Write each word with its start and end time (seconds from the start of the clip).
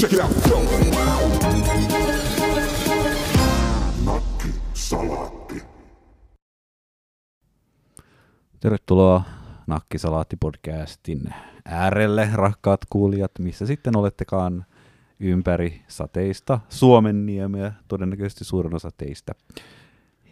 Check 0.00 0.12
it 0.12 0.20
out. 0.20 0.30
Nakki 4.04 4.48
Salaatti. 4.74 5.62
Tervetuloa 8.60 9.22
Nakkisalaatti-podcastin 9.66 11.32
äärelle, 11.64 12.28
rakkaat 12.32 12.80
kuulijat, 12.90 13.30
missä 13.38 13.66
sitten 13.66 13.96
olettekaan 13.96 14.64
ympäri 15.20 15.82
sateista 15.88 16.60
Suomen 16.68 17.26
niemeä, 17.26 17.72
todennäköisesti 17.88 18.44
suurin 18.44 18.74
osa 18.74 18.90
teistä. 18.96 19.32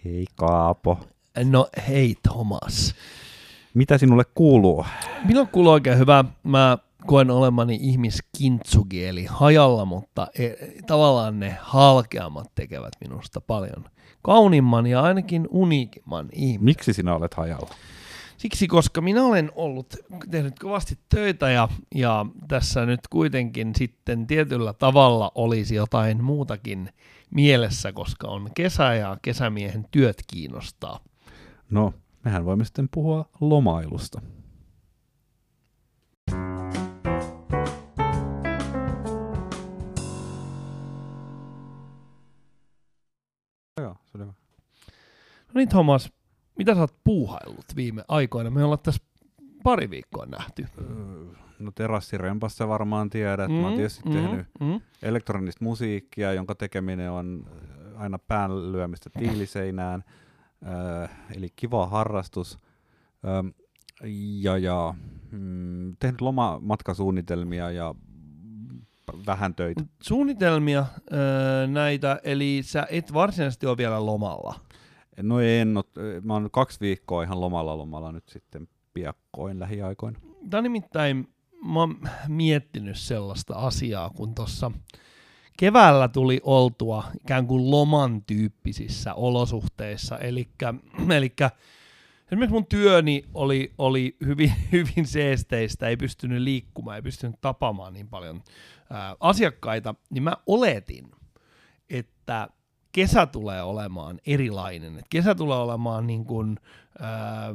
Hei 0.05 0.25
Kaapo, 0.37 1.00
No 1.45 1.69
hei 1.89 2.14
Thomas. 2.23 2.95
mitä 3.75 3.98
sinulle 3.98 4.25
kuuluu? 4.35 4.87
Minulla 5.25 5.46
kuuluu 5.53 5.73
oikein 5.73 5.98
hyvä. 5.98 6.25
Mä 6.43 6.79
koen 7.07 7.30
olemani 7.30 7.79
ihmiskintsugi, 7.80 9.07
eli 9.07 9.25
hajalla, 9.25 9.85
mutta 9.85 10.27
e, 10.38 10.48
tavallaan 10.87 11.41
ne 11.41 11.59
halkeamat 11.61 12.55
tekevät 12.55 12.93
minusta 13.01 13.41
paljon 13.41 13.84
kaunimman 14.23 14.87
ja 14.87 15.02
ainakin 15.02 15.48
uniikimman 15.51 16.29
ihmisen. 16.33 16.65
Miksi 16.65 16.93
sinä 16.93 17.15
olet 17.15 17.34
hajalla? 17.34 17.74
Siksi, 18.37 18.66
koska 18.66 19.01
minä 19.01 19.24
olen 19.24 19.52
ollut 19.55 19.97
tehnyt 20.30 20.59
kovasti 20.59 20.98
töitä 21.09 21.51
ja, 21.51 21.69
ja 21.95 22.27
tässä 22.48 22.87
nyt 22.87 23.01
kuitenkin 23.10 23.73
sitten 23.77 24.27
tietyllä 24.27 24.73
tavalla 24.73 25.33
olisi 25.35 25.74
jotain 25.74 26.24
muutakin 26.24 26.91
mielessä, 27.30 27.93
koska 27.93 28.29
on 28.29 28.51
kesä 28.55 28.95
ja 28.95 29.16
kesämiehen 29.23 29.87
työt 29.91 30.23
kiinnostaa. 30.27 31.01
No, 31.71 31.95
mehän 32.24 32.45
voimme 32.45 32.65
sitten 32.65 32.88
puhua 32.95 33.29
lomailusta. 33.41 34.21
No 45.59 45.60
niin 45.60 45.68
Thomas, 45.68 46.12
mitä 46.59 46.74
sä 46.74 46.80
oot 46.80 46.95
puuhaillut 47.04 47.64
viime 47.76 48.04
aikoina? 48.09 48.51
Me 48.51 48.64
ollaan 48.64 48.78
tässä 48.82 49.02
pari 49.62 49.90
viikkoa 49.90 50.26
nähty. 50.26 50.66
No 51.59 51.70
terassirempassa 51.74 52.68
varmaan 52.68 53.10
tiedät. 53.10 53.51
Mä 53.51 53.66
oon 53.66 53.74
tietysti 53.76 54.10
tehnyt 54.10 54.46
mm. 54.60 54.80
elektronista 55.02 55.64
musiikkia, 55.64 56.32
jonka 56.32 56.54
tekeminen 56.54 57.10
on 57.10 57.46
äh, 57.46 58.02
aina 58.02 58.18
pään 58.18 58.73
lyömistä 58.73 59.10
tiiliseinään. 59.18 60.04
Äh, 61.02 61.10
eli 61.36 61.48
kiva 61.56 61.86
harrastus. 61.86 62.59
Ähm, 63.26 63.48
ja, 64.42 64.59
ja 64.59 64.94
mm, 65.31 65.97
tehnyt 65.98 66.20
lomamatkasuunnitelmia 66.20 67.70
ja 67.70 67.94
vähän 69.26 69.54
töitä. 69.54 69.84
Suunnitelmia 70.03 70.86
öö, 71.12 71.66
näitä, 71.66 72.20
eli 72.25 72.60
sä 72.62 72.86
et 72.91 73.14
varsinaisesti 73.14 73.66
ole 73.66 73.76
vielä 73.76 74.06
lomalla. 74.06 74.68
No 75.22 75.41
en 75.41 75.77
oo, 75.77 75.84
mä 76.22 76.33
oon 76.33 76.50
kaksi 76.50 76.81
viikkoa 76.81 77.22
ihan 77.22 77.41
lomalla 77.41 77.78
lomalla 77.78 78.12
nyt 78.12 78.28
sitten 78.28 78.69
piakkoin 78.94 79.60
lähiaikoina. 79.60 80.19
Tämä 80.50 80.62
nimittäin, 80.62 81.28
mä 81.65 81.81
oon 81.81 81.97
miettinyt 82.28 82.99
sellaista 82.99 83.55
asiaa, 83.55 84.10
kun 84.10 84.34
tuossa 84.34 84.71
keväällä 85.59 86.09
tuli 86.09 86.41
oltua 86.43 87.05
ikään 87.21 87.47
kuin 87.47 87.71
loman 87.71 88.22
tyyppisissä 88.22 89.15
olosuhteissa, 89.15 90.19
eli 90.19 90.49
esimerkiksi 92.27 92.53
mun 92.53 92.66
työni 92.66 93.25
oli, 93.34 93.72
oli 93.78 94.16
hyvin, 94.27 94.53
hyvin 94.72 95.06
seesteistä, 95.06 95.88
ei 95.88 95.97
pystynyt 95.97 96.43
liikkumaan, 96.43 96.97
ei 96.97 97.03
pystynyt 97.03 97.41
tapaamaan 97.41 97.93
niin 97.93 98.09
paljon 98.09 98.43
ää, 98.91 99.16
asiakkaita, 99.21 99.94
niin 100.10 100.22
mä 100.22 100.37
oletin, 100.47 101.10
että 101.91 102.49
kesä 102.99 103.27
tulee 103.27 103.62
olemaan 103.62 104.19
erilainen. 104.27 104.99
Et 104.99 105.06
kesä 105.10 105.34
tulee 105.34 105.59
olemaan 105.59 106.06
niin 106.06 106.25
kuin, 106.25 106.59
ää, 106.98 107.54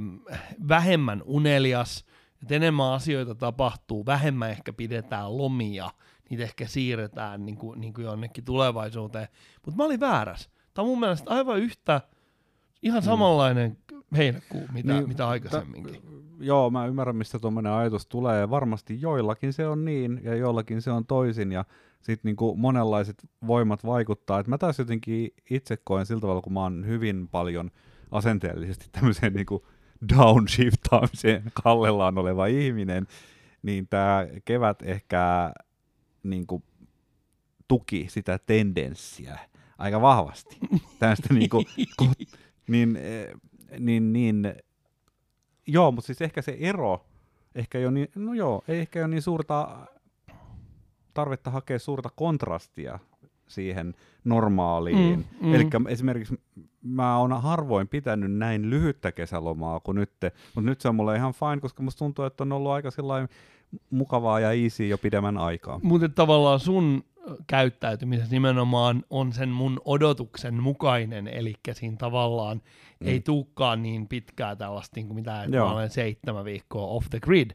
vähemmän 0.67 1.21
unelias, 1.25 2.05
että 2.41 2.55
enemmän 2.55 2.91
asioita 2.91 3.35
tapahtuu, 3.35 4.05
vähemmän 4.05 4.49
ehkä 4.49 4.73
pidetään 4.73 5.37
lomia, 5.37 5.91
niitä 6.29 6.43
ehkä 6.43 6.67
siirretään 6.67 7.45
niin 7.45 7.57
kuin, 7.57 7.81
niin 7.81 7.93
kuin 7.93 8.05
jonnekin 8.05 8.45
tulevaisuuteen. 8.45 9.27
Mutta 9.65 9.77
mä 9.77 9.83
olin 9.83 9.99
väärässä. 9.99 10.49
Tämä 10.73 10.83
on 10.83 10.89
mun 10.89 10.99
mielestä 10.99 11.31
aivan 11.31 11.59
yhtä, 11.59 12.01
ihan 12.83 13.01
samanlainen 13.01 13.77
heinäkuu, 14.17 14.67
mitä, 14.73 14.93
niin, 14.93 15.07
mitä 15.07 15.27
aikaisemminkin. 15.27 16.01
Joo, 16.39 16.69
mä 16.69 16.85
ymmärrän, 16.85 17.15
mistä 17.15 17.39
tuommoinen 17.39 17.71
ajatus 17.71 18.07
tulee. 18.07 18.49
Varmasti 18.49 19.01
joillakin 19.01 19.53
se 19.53 19.67
on 19.67 19.85
niin 19.85 20.21
ja 20.23 20.35
joillakin 20.35 20.81
se 20.81 20.91
on 20.91 21.05
toisin 21.05 21.51
ja 21.51 21.65
sitten 22.03 22.29
niinku 22.29 22.55
monenlaiset 22.55 23.29
voimat 23.47 23.85
vaikuttaa. 23.85 24.39
Et 24.39 24.47
mä 24.47 24.57
taas 24.57 24.79
jotenkin 24.79 25.33
itse 25.49 25.77
koen 25.83 26.05
sillä 26.05 26.21
tavalla, 26.21 26.41
kun 26.41 26.53
mä 26.53 26.61
oon 26.61 26.85
hyvin 26.87 27.27
paljon 27.27 27.71
asenteellisesti 28.11 28.85
tämmöiseen 28.91 29.33
niinku 29.33 29.67
downshiftaamiseen 30.17 31.43
kallellaan 31.63 32.17
oleva 32.17 32.45
ihminen, 32.45 33.07
niin 33.63 33.87
tämä 33.87 34.27
kevät 34.45 34.81
ehkä 34.81 35.53
niinku 36.23 36.63
tuki 37.67 38.05
sitä 38.09 38.39
tendenssiä 38.45 39.39
aika 39.77 40.01
vahvasti. 40.01 40.57
Tästä 40.99 41.33
niinku, 41.33 41.63
ko- 42.01 42.37
niin, 42.67 42.95
eh, 42.95 43.27
niin, 43.79 44.13
niin, 44.13 44.53
joo, 45.67 45.91
mutta 45.91 46.05
siis 46.05 46.21
ehkä 46.21 46.41
se 46.41 46.57
ero, 46.59 47.05
ehkä 47.55 47.77
ole 47.77 47.91
niin, 47.91 48.07
no 48.15 48.33
joo, 48.33 48.63
ei 48.67 48.79
ehkä 48.79 48.99
ole 48.99 49.07
niin 49.07 49.21
suurta 49.21 49.87
tarvetta 51.13 51.51
hakea 51.51 51.79
suurta 51.79 52.09
kontrastia 52.15 52.99
siihen 53.47 53.95
normaaliin. 54.23 55.19
Mm, 55.41 55.47
mm. 55.47 55.55
Eli 55.55 55.67
esimerkiksi 55.87 56.41
mä 56.81 57.17
oon 57.17 57.41
harvoin 57.41 57.87
pitänyt 57.87 58.31
näin 58.31 58.69
lyhyttä 58.69 59.11
kesälomaa 59.11 59.79
kuin 59.79 59.95
nyt, 59.95 60.11
mutta 60.55 60.69
nyt 60.69 60.81
se 60.81 60.89
on 60.89 60.95
mulle 60.95 61.15
ihan 61.15 61.33
fine, 61.33 61.61
koska 61.61 61.83
musta 61.83 61.99
tuntuu, 61.99 62.25
että 62.25 62.43
on 62.43 62.51
ollut 62.51 62.71
aika 62.71 62.89
mukavaa 63.89 64.39
ja 64.39 64.51
easy 64.51 64.87
jo 64.87 64.97
pidemmän 64.97 65.37
aikaa. 65.37 65.79
Mutta 65.83 66.09
tavallaan 66.09 66.59
sun 66.59 67.03
käyttäytymisessä 67.47 68.31
nimenomaan 68.31 69.03
on 69.09 69.33
sen 69.33 69.49
mun 69.49 69.81
odotuksen 69.85 70.63
mukainen, 70.63 71.27
eli 71.27 71.53
siinä 71.71 71.97
tavallaan 71.97 72.61
mm. 72.99 73.07
ei 73.07 73.19
tuukkaan 73.19 73.83
niin 73.83 74.07
pitkää 74.07 74.55
tällaista, 74.55 74.95
niin 74.95 75.07
kuin 75.07 75.15
mitä 75.15 75.43
että 75.43 75.57
Joo. 75.57 75.67
mä 75.67 75.73
olen 75.73 75.89
seitsemän 75.89 76.45
viikkoa 76.45 76.87
off 76.87 77.09
the 77.09 77.19
grid. 77.19 77.51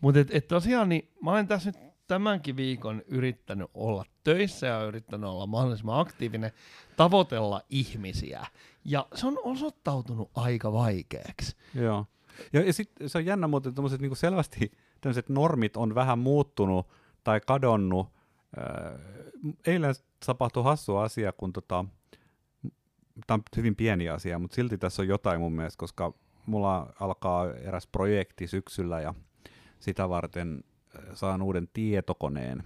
Mutta 0.00 0.20
et, 0.20 0.28
et 0.30 0.48
tosiaan, 0.48 0.88
niin 0.88 1.08
mä 1.24 1.30
olen 1.30 1.48
tässä 1.48 1.70
nyt 1.70 1.91
tämänkin 2.12 2.56
viikon 2.56 3.02
yrittänyt 3.06 3.70
olla 3.74 4.04
töissä 4.24 4.66
ja 4.66 4.84
yrittänyt 4.84 5.30
olla 5.30 5.46
mahdollisimman 5.46 6.00
aktiivinen, 6.00 6.50
tavoitella 6.96 7.62
ihmisiä. 7.70 8.46
Ja 8.84 9.06
se 9.14 9.26
on 9.26 9.38
osoittautunut 9.44 10.30
aika 10.34 10.72
vaikeaksi. 10.72 11.56
Joo. 11.74 12.06
Ja, 12.52 12.62
ja 12.62 12.72
sitten 12.72 13.08
se 13.08 13.18
on 13.18 13.26
jännä 13.26 13.48
muuten, 13.48 13.70
että 13.70 13.82
niinku 14.00 14.14
selvästi 14.14 14.72
tämmöiset 15.00 15.28
normit 15.28 15.76
on 15.76 15.94
vähän 15.94 16.18
muuttunut 16.18 16.86
tai 17.24 17.40
kadonnut. 17.46 18.08
Öö, 18.58 18.98
eilen 19.66 19.94
tapahtui 20.26 20.64
hassu 20.64 20.96
asia, 20.96 21.32
kun 21.32 21.52
tota, 21.52 21.84
tämä 23.26 23.34
on 23.34 23.42
hyvin 23.56 23.76
pieni 23.76 24.08
asia, 24.08 24.38
mutta 24.38 24.54
silti 24.54 24.78
tässä 24.78 25.02
on 25.02 25.08
jotain 25.08 25.40
mun 25.40 25.52
mielestä, 25.52 25.78
koska 25.78 26.14
mulla 26.46 26.92
alkaa 27.00 27.54
eräs 27.54 27.86
projekti 27.86 28.46
syksyllä 28.46 29.00
ja 29.00 29.14
sitä 29.80 30.08
varten 30.08 30.64
saan 31.14 31.42
uuden 31.42 31.68
tietokoneen 31.72 32.64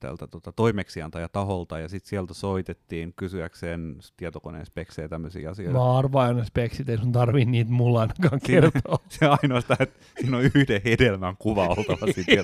tältä 0.00 0.26
tota, 0.26 0.52
toimeksiantajataholta 0.52 1.78
ja 1.78 1.88
sitten 1.88 2.08
sieltä 2.08 2.34
soitettiin 2.34 3.12
kysyäkseen 3.16 3.96
tietokoneen 4.16 4.66
speksejä 4.66 5.08
tämmöisiä 5.08 5.50
asioita. 5.50 5.78
Mä 5.78 5.98
arvaan 5.98 6.36
ne 6.36 6.44
speksit, 6.44 6.88
ei 6.88 6.98
sun 6.98 7.12
tarvii 7.12 7.44
niitä 7.44 7.70
mulla 7.70 8.00
ainakaan 8.00 8.40
kertoa. 8.46 8.98
se 9.08 9.26
ainoastaan, 9.26 9.82
että 9.82 10.04
siinä 10.20 10.36
on 10.36 10.42
yhden 10.42 10.80
hedelmän 10.84 11.36
kuva 11.36 11.66
oltava 11.66 12.12
siinä. 12.12 12.42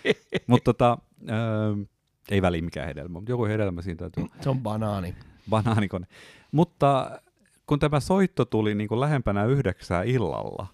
mutta 0.46 0.72
tota, 0.72 0.98
öö, 1.30 1.84
ei 2.30 2.42
väliä 2.42 2.62
mikään 2.62 2.86
hedelmä, 2.86 3.12
mutta 3.12 3.32
joku 3.32 3.44
hedelmä 3.44 3.82
siinä 3.82 3.98
täytyy 3.98 4.24
Se 4.40 4.50
on 4.50 4.60
banaani. 4.60 5.14
banaanikone. 5.50 6.06
Mutta 6.52 7.20
kun 7.66 7.78
tämä 7.78 8.00
soitto 8.00 8.44
tuli 8.44 8.74
niin 8.74 8.88
kuin 8.88 9.00
lähempänä 9.00 9.44
yhdeksää 9.44 10.02
illalla, 10.02 10.66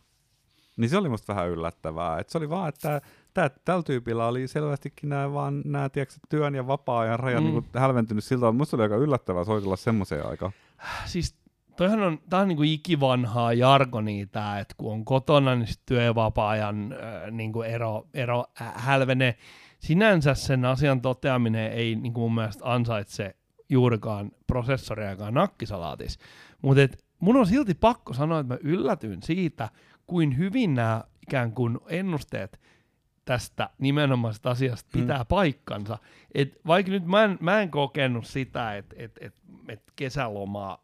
niin 0.76 0.90
se 0.90 0.98
oli 0.98 1.08
musta 1.08 1.34
vähän 1.34 1.48
yllättävää. 1.48 2.18
Et 2.18 2.28
se 2.28 2.38
oli 2.38 2.50
vaan, 2.50 2.68
että 2.68 3.00
tällä 3.64 3.82
tyypillä 3.82 4.26
oli 4.26 4.48
selvästikin 4.48 5.08
nämä, 5.08 5.32
vaan 5.32 5.62
nämä 5.64 5.88
tiedätkö, 5.88 6.14
työn 6.28 6.54
ja 6.54 6.66
vapaa-ajan 6.66 7.20
rajat 7.20 7.44
Mm. 7.44 7.50
niin 7.50 7.64
hälventynyt 7.76 8.24
siltä, 8.24 8.46
että 8.48 8.58
musta 8.58 8.76
oli 8.76 8.82
aika 8.82 8.96
yllättävää 8.96 9.44
soitella 9.44 9.76
semmoiseen 9.76 10.26
aikaan. 10.26 10.52
Siis 11.06 11.34
toihan 11.76 12.02
on, 12.02 12.18
tää 12.30 12.40
on 12.40 12.48
niinku 12.48 12.62
ikivanhaa 12.62 13.52
jargonia 13.52 14.26
tää, 14.26 14.58
että 14.60 14.74
kun 14.78 14.92
on 14.92 15.04
kotona, 15.04 15.54
niin 15.54 15.66
sit 15.66 15.80
työ- 15.86 16.02
ja 16.02 16.14
vapaa-ajan 16.14 16.92
äh, 16.92 17.30
niinku 17.30 17.62
ero, 17.62 18.06
ero 18.14 18.44
äh, 18.60 18.72
hälvenee. 18.74 19.34
Sinänsä 19.78 20.34
sen 20.34 20.64
asian 20.64 21.00
toteaminen 21.00 21.72
ei 21.72 21.96
niinku 21.96 22.20
mun 22.20 22.34
mielestä 22.34 22.72
ansaitse 22.72 23.36
juurikaan 23.68 24.30
prosessoriakaan 24.46 25.34
nakkisalaatis. 25.34 26.18
Mutta 26.62 26.96
mun 27.20 27.36
on 27.36 27.46
silti 27.46 27.74
pakko 27.74 28.12
sanoa, 28.12 28.40
että 28.40 28.54
mä 28.54 28.58
yllätyin 28.62 29.22
siitä, 29.22 29.68
kuin 30.06 30.38
hyvin 30.38 30.74
nämä 30.74 31.04
ikään 31.22 31.52
kuin 31.52 31.78
ennusteet 31.88 32.60
tästä 33.24 33.70
nimenomaisesta 33.78 34.50
asiasta 34.50 34.90
Mm. 34.94 35.00
pitää 35.00 35.18
mm. 35.18 35.26
paikkansa. 35.28 35.98
Et 36.34 36.60
vaikka 36.66 36.92
nyt 36.92 37.06
mä 37.06 37.24
en, 37.24 37.38
mä 37.40 37.60
en 37.62 37.70
kokenut 37.70 38.26
sitä, 38.26 38.76
että 38.76 38.96
et, 38.98 39.18
et, 39.20 39.34
et 39.68 39.82
kesäloma 39.96 40.78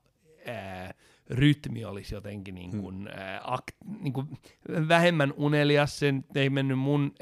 ää, 0.47 0.95
rytmi 1.31 1.85
olisi 1.85 2.15
jotenkin 2.15 2.55
niin 2.55 2.81
kuin, 2.81 3.09
ää, 3.09 3.41
ak, 3.45 3.65
niin 4.01 4.13
kuin 4.13 4.27
vähemmän 4.89 5.35
unelias, 5.37 5.99
sen 5.99 6.25
ei 6.35 6.51
mennyt 6.51 6.79
mun, 6.79 7.15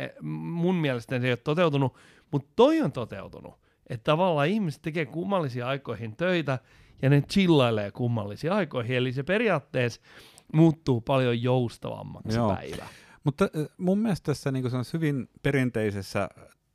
mun 0.42 0.74
mielestä 0.74 1.20
se 1.20 1.26
ei 1.26 1.32
ole 1.32 1.36
toteutunut, 1.36 1.94
mutta 2.30 2.48
toi 2.56 2.80
on 2.80 2.92
toteutunut. 2.92 3.54
Että 3.86 4.04
tavallaan 4.04 4.48
ihmiset 4.48 4.82
tekee 4.82 5.06
kummallisia 5.06 5.68
aikoihin 5.68 6.16
töitä 6.16 6.58
ja 7.02 7.10
ne 7.10 7.20
chillailee 7.20 7.90
kummallisiin 7.90 8.52
aikoihin, 8.52 8.96
eli 8.96 9.12
se 9.12 9.22
periaatteessa 9.22 10.00
muuttuu 10.52 11.00
paljon 11.00 11.42
joustavammaksi 11.42 12.38
Joo. 12.38 12.54
päivä. 12.54 12.86
Mutta 13.24 13.48
mun 13.78 13.98
mielestä 13.98 14.24
tässä 14.26 14.52
niin 14.52 14.64
hyvin 14.94 15.28
perinteisessä 15.42 16.28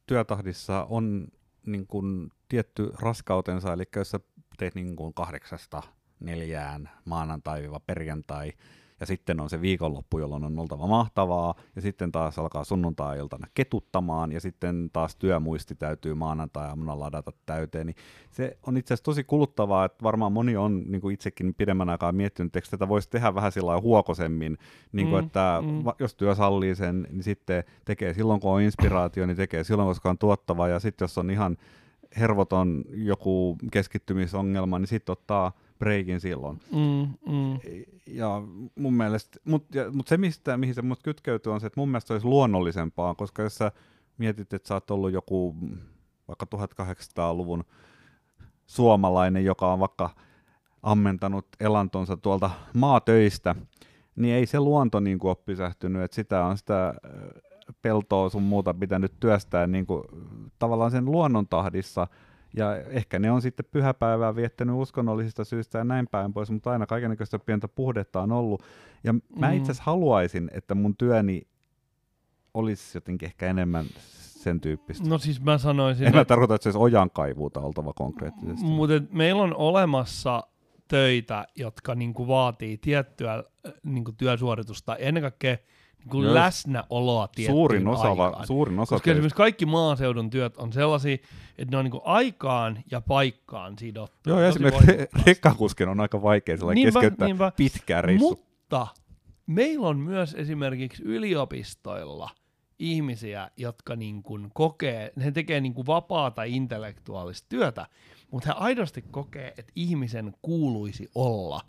työtahdissa 0.07 0.84
on 0.90 1.28
niin 1.66 1.88
kuin, 1.88 2.31
tietty 2.50 2.92
raskautensa, 3.01 3.74
eli 3.74 3.84
jos 3.96 4.10
sä 4.12 4.19
teet 4.57 4.75
niin 4.75 4.96
kuin 4.96 5.13
kahdeksasta 5.13 5.84
neljään 6.19 6.90
maanantai-perjantai, 7.06 8.54
ja 9.00 9.06
sitten 9.06 9.40
on 9.40 9.50
se 9.50 9.62
viikonloppu, 9.62 10.19
jolloin 10.19 10.44
on 10.44 10.60
oltava 10.60 10.88
mahtavaa, 10.88 11.56
ja 11.75 11.81
sitten 11.81 12.12
taas 12.12 12.40
alkaa 12.40 12.63
sunnuntai-iltana 12.63 13.48
ketuttamaan, 13.54 14.31
ja 14.31 14.42
sitten 14.42 14.90
taas 14.94 15.16
työmuisti 15.16 15.75
täytyy 15.75 16.13
maanantai-aamuna 16.13 17.00
ladata 17.00 17.31
täyteen, 17.46 17.88
niin 17.88 17.96
se 18.31 18.57
on 18.68 18.78
itse 18.78 18.94
asiassa 18.94 19.04
tosi 19.04 19.24
kuluttavaa, 19.24 19.86
että 19.86 20.04
varmaan 20.04 20.31
moni 20.31 20.57
on 20.57 20.84
niin 20.88 21.01
kuin 21.01 21.13
itsekin 21.13 21.54
pidemmän 21.54 21.90
aikaa 21.90 22.12
miettinyt, 22.12 22.56
että 22.56 22.69
tätä 22.72 22.88
voisi 22.88 23.10
tehdä 23.10 23.36
vähän 23.36 23.51
sillä 23.51 23.81
huokosemmin, 23.81 24.57
niin 24.92 25.10
kuin, 25.10 25.22
Mm, 25.22 25.25
että 25.25 25.63
mm. 25.66 25.86
va- 25.86 25.95
jos 26.00 26.16
työ 26.16 26.36
sallii 26.36 26.75
sen, 26.75 27.07
niin 27.12 27.24
sitten 27.24 27.63
tekee 27.86 28.13
silloin, 28.13 28.40
kun 28.40 28.52
on 28.52 28.62
inspiraatio, 28.62 29.25
niin 29.25 29.38
tekee 29.38 29.63
silloin, 29.63 29.88
koska 29.88 30.10
on 30.10 30.18
tuottava, 30.18 30.68
ja 30.68 30.80
sitten 30.80 31.04
jos 31.04 31.18
on 31.18 31.30
ihan 31.30 31.57
hervoton 32.19 32.84
joku 32.94 33.57
keskittymisongelma, 33.72 34.80
niin 34.80 34.88
sitten 34.88 35.13
ottaa 35.13 35.52
breikin 35.80 36.20
silloin. 36.20 36.60
Mm, 36.72 37.34
mm. 37.34 37.60
Ja 38.08 38.42
mun 38.76 38.94
mielestä, 38.94 39.40
mutta 39.46 39.80
mut 39.92 40.08
se, 40.08 40.18
mistä, 40.18 40.58
mihin 40.58 40.76
se 40.76 40.81
mut 40.81 41.04
kytkeytyy, 41.04 41.54
on 41.54 41.62
se, 41.62 41.68
että 41.68 41.80
mun 41.80 41.90
mielestä 41.90 42.14
olisi 42.14 42.28
luonnollisempaa, 42.28 43.16
koska 43.16 43.42
jos 43.42 43.56
sä 43.56 43.72
mietit, 44.18 44.54
että 44.54 44.68
sä 44.68 44.74
oot 44.74 44.92
ollut 44.92 45.12
joku 45.12 45.56
vaikka 46.28 46.46
1800-luvun 46.56 47.64
suomalainen, 48.68 49.46
joka 49.46 49.74
on 49.74 49.80
vaikka 49.80 50.10
ammentanut 50.84 51.48
elantonsa 51.60 52.18
tuolta 52.18 52.52
maatöistä, 52.74 53.56
niin 54.16 54.36
ei 54.36 54.46
se 54.46 54.60
luonto 54.60 55.00
niin 55.00 55.20
kuin 55.20 55.30
ole 55.30 55.38
pysähtynyt, 55.46 56.02
että 56.02 56.16
sitä 56.16 56.46
on 56.46 56.58
sitä 56.58 56.94
peltoa 57.81 58.30
sun 58.30 58.44
muuta 58.44 58.74
pitänyt 58.74 59.14
työstää 59.20 59.68
niin 59.68 59.86
kuin, 59.86 60.04
tavallaan 60.60 60.92
sen 60.92 61.06
luonnon 61.06 61.48
tahdissa, 61.48 62.08
ja 62.56 62.75
ehkä 62.78 63.19
ne 63.19 63.31
on 63.31 63.42
sitten 63.42 63.66
pyhäpäivää 63.72 64.36
viettänyt 64.36 64.75
uskonnollisista 64.75 65.44
syistä 65.44 65.78
ja 65.78 65.84
näin 65.84 66.07
päin 66.12 66.34
pois, 66.34 66.51
mutta 66.51 66.72
aina 66.72 66.86
kaikenlaista 66.86 67.40
pientä 67.40 67.68
puhdetta 67.68 68.22
on 68.22 68.31
ollut. 68.31 68.63
Ja 69.04 69.13
mä 69.13 69.48
Mm. 69.51 69.54
itse 69.57 69.72
asiassa 69.72 69.84
haluaisin, 69.92 70.50
että 70.54 70.75
mun 70.75 70.96
työni 70.98 71.42
olisi 72.54 72.98
jotenkin 72.98 73.25
ehkä 73.25 73.48
enemmän 73.48 73.86
sen 74.19 74.62
tyyppistä. 74.62 75.10
No 75.10 75.18
siis 75.18 75.42
mä 75.42 75.57
sanoisin, 75.57 76.07
En 76.07 76.16
mä 76.16 76.25
tarkoita, 76.25 76.56
että 76.56 76.63
se 76.63 76.69
olisi 76.78 76.96
ojankaivuuta 76.96 77.60
oltava 77.60 77.94
konkreettisesti. 77.94 78.63
mutta 78.66 78.94
meillä 79.12 79.42
on 79.44 79.56
olemassa 79.56 80.44
töitä, 80.88 81.48
jotka 81.56 81.95
niinku 81.95 82.28
vaatii 82.28 82.78
tiettyä 82.78 83.44
niinku 83.84 84.12
työsuoritusta, 84.12 84.95
ennen 84.95 85.22
kaikkea 85.24 85.57
niinku 86.00 86.24
Joo. 86.24 86.34
läsnäoloa 86.34 87.28
tiettyyn 87.28 87.56
suurin 87.56 87.88
osa, 87.88 88.18
va, 88.18 88.25
aikaan. 88.25 88.48
suurin 88.48 88.80
osa 88.80 88.96
Koska 88.96 89.12
esimerkiksi 89.12 89.36
kaikki 89.38 89.66
maaseudun 89.66 90.30
työt 90.30 90.57
on 90.57 90.74
sellaisia, 90.74 91.18
että 91.57 91.72
ne 91.72 91.78
on 91.78 91.86
niinku 91.86 92.01
aikaan 92.04 92.84
ja 92.92 93.01
paikkaan 93.01 93.78
sidottu. 93.80 94.30
Joo, 94.30 94.42
esimerkiksi 94.42 94.92
rekkakuskin 95.25 95.90
on 95.90 96.00
aika 96.00 96.22
vaikea 96.22 96.57
sillä 96.57 96.74
Niinpä, 96.74 96.92
keskeyttää 96.92 97.28
niinpä. 97.28 97.51
pitkää 97.57 98.01
reissu. 98.01 98.30
Mutta 98.30 98.88
meillä 99.48 99.88
on 99.88 100.00
myös 100.00 100.34
esimerkiksi 100.34 101.04
yliopistoilla 101.04 102.30
ihmisiä, 102.80 103.52
jotka 103.57 103.95
niin 103.95 104.24
kuin 104.24 104.52
kokee, 104.54 105.13
he 105.24 105.31
tekee 105.31 105.62
niin 105.62 105.74
kuin 105.74 105.88
vapaata 105.88 106.44
intellektuaalista 106.44 107.50
työtä, 107.50 107.88
mutta 108.31 108.54
he 108.54 108.54
aidosti 108.60 109.02
kokee, 109.02 109.54
että 109.57 109.72
ihmisen 109.75 110.34
kuuluisi 110.42 111.10
olla 111.16 111.62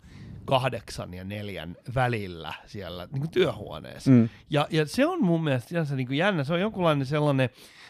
kahdeksan 0.45 1.13
ja 1.13 1.23
neljän 1.23 1.77
välillä 1.95 2.53
siellä 2.65 3.07
niin 3.11 3.21
kuin 3.21 3.31
työhuoneessa. 3.31 4.11
Mm. 4.11 4.29
Ja, 4.49 4.67
ja 4.69 4.85
se 4.85 5.05
on 5.05 5.23
mun 5.23 5.43
mielestä 5.43 5.95
niin 5.95 6.07
kuin 6.07 6.17
jännä, 6.17 6.43
se 6.43 6.53
on 6.53 6.61
jonkunlainen 6.61 7.05
sellainen 7.05 7.49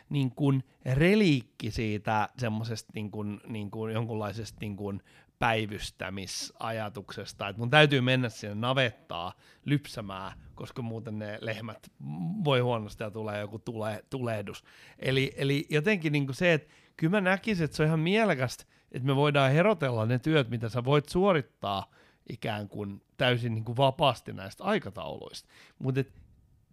niin 0.10 0.32
kuin 0.32 0.64
reliikki 0.86 1.72
siitä 1.72 2.30
semmoisesta 2.38 2.92
niin 2.96 3.12
kuin, 3.12 3.42
niin 3.48 3.72
kuin 3.72 3.94
jonkunlaisesta 3.94 4.58
niin 4.62 4.76
kuin 4.76 5.02
päivystämisajatuksesta, 5.40 7.48
että 7.48 7.60
mun 7.60 7.70
täytyy 7.70 8.02
mennä 8.02 8.30
sinne 8.30 8.56
navettaa 8.56 9.34
lypsämään, 9.66 10.32
koska 10.56 10.82
muuten 10.82 11.20
ne 11.20 11.38
lehmät 11.42 11.92
voi 12.44 12.60
huonosti 12.60 13.04
ja 13.04 13.12
tulee 13.12 13.40
joku 13.40 13.60
tule, 13.60 14.04
tulehdus. 14.10 14.64
Eli, 15.00 15.34
eli 15.38 15.66
jotenkin 15.70 16.12
niin 16.12 16.26
kuin 16.26 16.36
se, 16.36 16.54
että 16.54 16.74
kyllä 16.98 17.12
mä 17.12 17.22
näkisin, 17.22 17.66
että 17.66 17.78
se 17.78 17.84
on 17.84 17.88
ihan 17.88 18.00
mielekästä, 18.00 18.66
että 18.92 19.08
me 19.08 19.16
voidaan 19.16 19.52
herotella 19.52 20.06
ne 20.06 20.20
työt, 20.20 20.50
mitä 20.50 20.70
sä 20.70 20.84
voit 20.84 21.10
suorittaa 21.10 21.92
ikään 22.32 22.68
kuin 22.68 23.02
täysin 23.18 23.54
niin 23.54 23.66
kuin 23.66 23.78
vapaasti 23.78 24.34
näistä 24.34 24.64
aikatauluista. 24.64 25.50
Mutta 25.80 26.04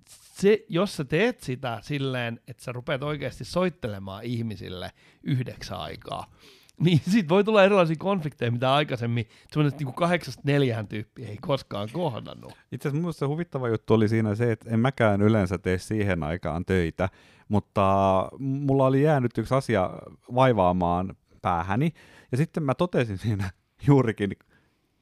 se, 0.08 0.64
jos 0.68 0.96
sä 0.96 1.04
teet 1.04 1.40
sitä 1.40 1.78
silleen, 1.82 2.40
että 2.48 2.64
sä 2.64 2.72
rupeat 2.72 3.02
oikeasti 3.02 3.44
soittelemaan 3.44 4.24
ihmisille 4.24 4.92
yhdeksän 5.22 5.78
aikaa, 5.78 6.30
niin 6.84 7.00
sit 7.10 7.28
voi 7.28 7.44
tulla 7.44 7.64
erilaisia 7.64 7.96
konflikteja, 7.98 8.50
mitä 8.50 8.74
aikaisemmin 8.74 9.26
semmoinen 9.52 9.78
niin 9.78 9.94
kahdeksasta 9.94 10.42
neljään 10.44 10.88
tyyppiä 10.88 11.28
ei 11.28 11.36
koskaan 11.40 11.88
kohdannut. 11.92 12.52
Itse 12.72 12.88
asiassa 12.88 13.00
minusta 13.00 13.28
huvittava 13.28 13.68
juttu 13.68 13.94
oli 13.94 14.08
siinä 14.08 14.34
se, 14.34 14.52
että 14.52 14.70
en 14.70 14.80
mäkään 14.80 15.22
yleensä 15.22 15.58
tee 15.58 15.78
siihen 15.78 16.22
aikaan 16.22 16.64
töitä, 16.64 17.08
mutta 17.48 18.28
mulla 18.38 18.86
oli 18.86 19.02
jäänyt 19.02 19.38
yksi 19.38 19.54
asia 19.54 19.90
vaivaamaan 20.34 21.16
päähäni, 21.42 21.92
ja 22.32 22.36
sitten 22.36 22.62
mä 22.62 22.74
totesin 22.74 23.18
siinä 23.18 23.50
juurikin 23.86 24.30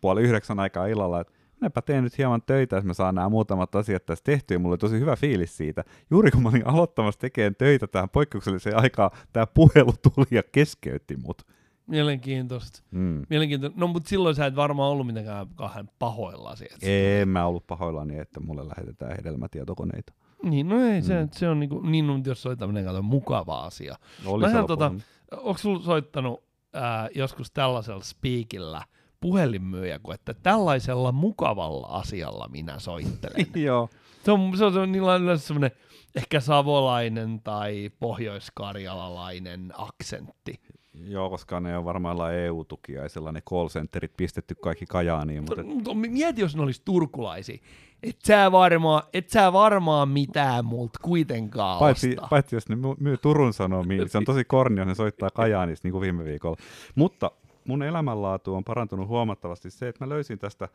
puoli 0.07 0.23
yhdeksän 0.23 0.61
aikaa 0.61 0.87
illalla, 0.87 1.21
että 1.21 1.33
minäpä 1.61 1.83
teen 1.83 2.05
nyt 2.05 2.19
hieman 2.19 2.43
töitä, 2.43 2.77
jos 2.77 2.85
mä 2.85 2.95
saan 2.95 3.15
nämä 3.15 3.29
muutamat 3.29 3.75
asiat 3.75 4.07
tässä 4.07 4.25
tehtyä, 4.25 4.55
ja 4.55 4.59
mulla 4.59 4.73
oli 4.73 4.79
tosi 4.79 5.01
hyvä 5.01 5.17
fiilis 5.17 5.57
siitä. 5.57 5.85
Juuri 6.11 6.31
kun 6.31 6.43
mä 6.43 6.49
olin 6.49 6.67
aloittamassa 6.67 7.21
tekemään 7.21 7.55
töitä 7.55 7.87
tähän 7.87 8.09
poikkeukselliseen 8.09 8.77
aikaan, 8.83 9.11
tämä 9.33 9.47
puhelu 9.47 9.93
tuli 10.03 10.27
ja 10.31 10.43
keskeytti 10.53 11.17
mut. 11.17 11.43
Mielenkiintoista. 11.87 12.83
Mm. 12.91 13.23
Mielenkiintoista. 13.31 13.81
No, 13.81 13.87
mutta 13.87 14.09
silloin 14.09 14.35
sä 14.35 14.47
et 14.47 14.57
varmaan 14.57 14.91
ollut 14.91 15.07
mitenkään 15.07 15.47
kahden 15.55 15.91
pahoillasi. 15.99 16.65
että 16.65 16.87
se 16.87 17.21
En 17.23 17.29
mä 17.29 17.47
ollut 17.47 17.67
pahoillani, 17.67 18.19
että 18.19 18.41
mulle 18.41 18.69
lähetetään 18.69 19.17
hedelmätietokoneita. 19.17 20.13
Niin, 20.43 20.69
no 20.69 20.81
ei, 20.87 21.03
se, 21.03 21.23
Mm. 21.23 21.29
se 21.33 21.49
on 21.49 21.61
niinku, 21.61 21.81
niin, 21.81 22.07
no, 22.07 22.21
jos 22.27 22.43
se 22.43 22.49
oli 22.49 22.57
tämmöinen 22.57 22.85
kato, 22.85 23.03
mukava 23.03 23.61
asia. 23.61 23.97
Oli 24.27 24.45
se 24.45 24.51
ihan 24.51 24.67
tota, 24.67 24.93
onko 25.33 25.59
sulla 25.59 25.83
soittanut 25.83 26.45
ää, 26.73 27.09
joskus 27.15 27.51
tällaisella 27.51 28.03
speakillä 28.03 28.83
puhelinmyyjä, 29.21 29.99
kuin 29.99 30.15
että 30.15 30.35
tällaisella 30.35 31.13
mukavalla 31.13 31.87
asialla 31.87 32.49
minä 32.49 32.79
soittelen? 32.79 33.47
Joo. 33.65 33.89
se 34.25 34.33
on, 34.33 34.57
se 34.59 34.65
on, 34.65 34.73
se 34.73 34.79
on 34.79 34.93
niillä 34.93 35.13
on 35.13 35.39
semmoinen 35.39 35.71
ehkä 36.17 36.41
savolainen 36.41 37.41
tai 37.45 37.91
pohjoiskarjalalainen 38.01 39.73
aksentti. 39.79 40.61
Joo, 41.05 41.31
koska 41.31 41.61
ne 41.61 41.79
on 41.79 41.85
varmaan 41.85 42.35
EU-tukia 42.35 43.03
ja 43.03 43.09
sellainen 43.09 43.43
call 43.51 43.69
centerit 43.69 44.13
pistetty 44.17 44.55
kaikki 44.55 44.87
Kajaaniin, 44.87 45.45
mutta 45.45 45.63
Mutta 45.63 45.95
mieti, 45.95 46.41
jos 46.41 46.57
ne 46.57 46.63
olisi 46.63 46.83
turkulaisia. 46.85 47.59
Et 48.03 48.17
sä 48.27 48.53
varmaan, 48.53 49.03
et 49.15 49.31
sä 49.31 49.53
varmaan 49.53 50.09
mitään 50.09 50.65
multa 50.65 50.99
kuitenkaan 51.03 51.79
paitsi, 51.79 52.09
osta. 52.11 52.27
paitsi 52.31 52.57
jos 52.57 52.69
ne 52.69 52.77
myy- 52.99 53.17
Turun 53.17 53.53
Sanomiin, 53.53 54.09
se 54.09 54.19
on 54.19 54.25
tosi 54.25 54.45
korni, 54.45 54.81
jos 54.81 54.89
ne 54.89 54.95
soittaa 54.95 55.31
Kajaanista 55.31 55.87
niin 55.87 55.93
kuin 55.93 56.03
viime 56.03 56.25
viikolla. 56.25 56.57
Mutta 56.95 57.31
mun 57.67 57.83
elämänlaatu 57.83 58.55
on 58.55 58.65
parantunut 58.65 59.09
huomattavasti 59.09 59.71
se, 59.71 59.89
että 59.89 60.05
mä 60.05 60.09
löysin 60.09 60.39
tästä 60.39 60.69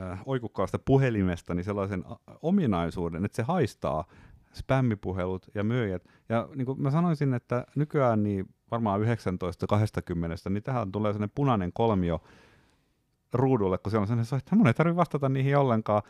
äh, 0.00 0.20
oikukkaasta 0.26 0.78
puhelimesta 0.78 1.54
niin 1.54 1.64
sellaisen 1.64 2.04
a- 2.06 2.16
ominaisuuden, 2.42 3.24
että 3.24 3.36
se 3.36 3.42
haistaa 3.42 4.04
spämmipuhelut 4.54 5.46
ja 5.54 5.64
myyjät. 5.64 6.04
Ja 6.28 6.48
niin 6.54 6.66
kuin 6.66 6.82
mä 6.82 6.90
sanoisin, 6.90 7.34
että 7.34 7.66
nykyään 7.76 8.22
niin 8.22 8.48
varmaan 8.70 9.00
19-20, 9.00 9.04
niin 10.50 10.62
tähän 10.62 10.92
tulee 10.92 11.12
sellainen 11.12 11.32
punainen 11.34 11.72
kolmio 11.72 12.22
ruudulle, 13.32 13.78
kun 13.78 13.90
siellä 13.90 14.02
on 14.02 14.06
sellainen, 14.06 14.38
että 14.38 14.56
mun 14.56 14.66
ei 14.66 14.74
tarvitse 14.74 14.96
vastata 14.96 15.28
niihin 15.28 15.56
ollenkaan. 15.56 16.02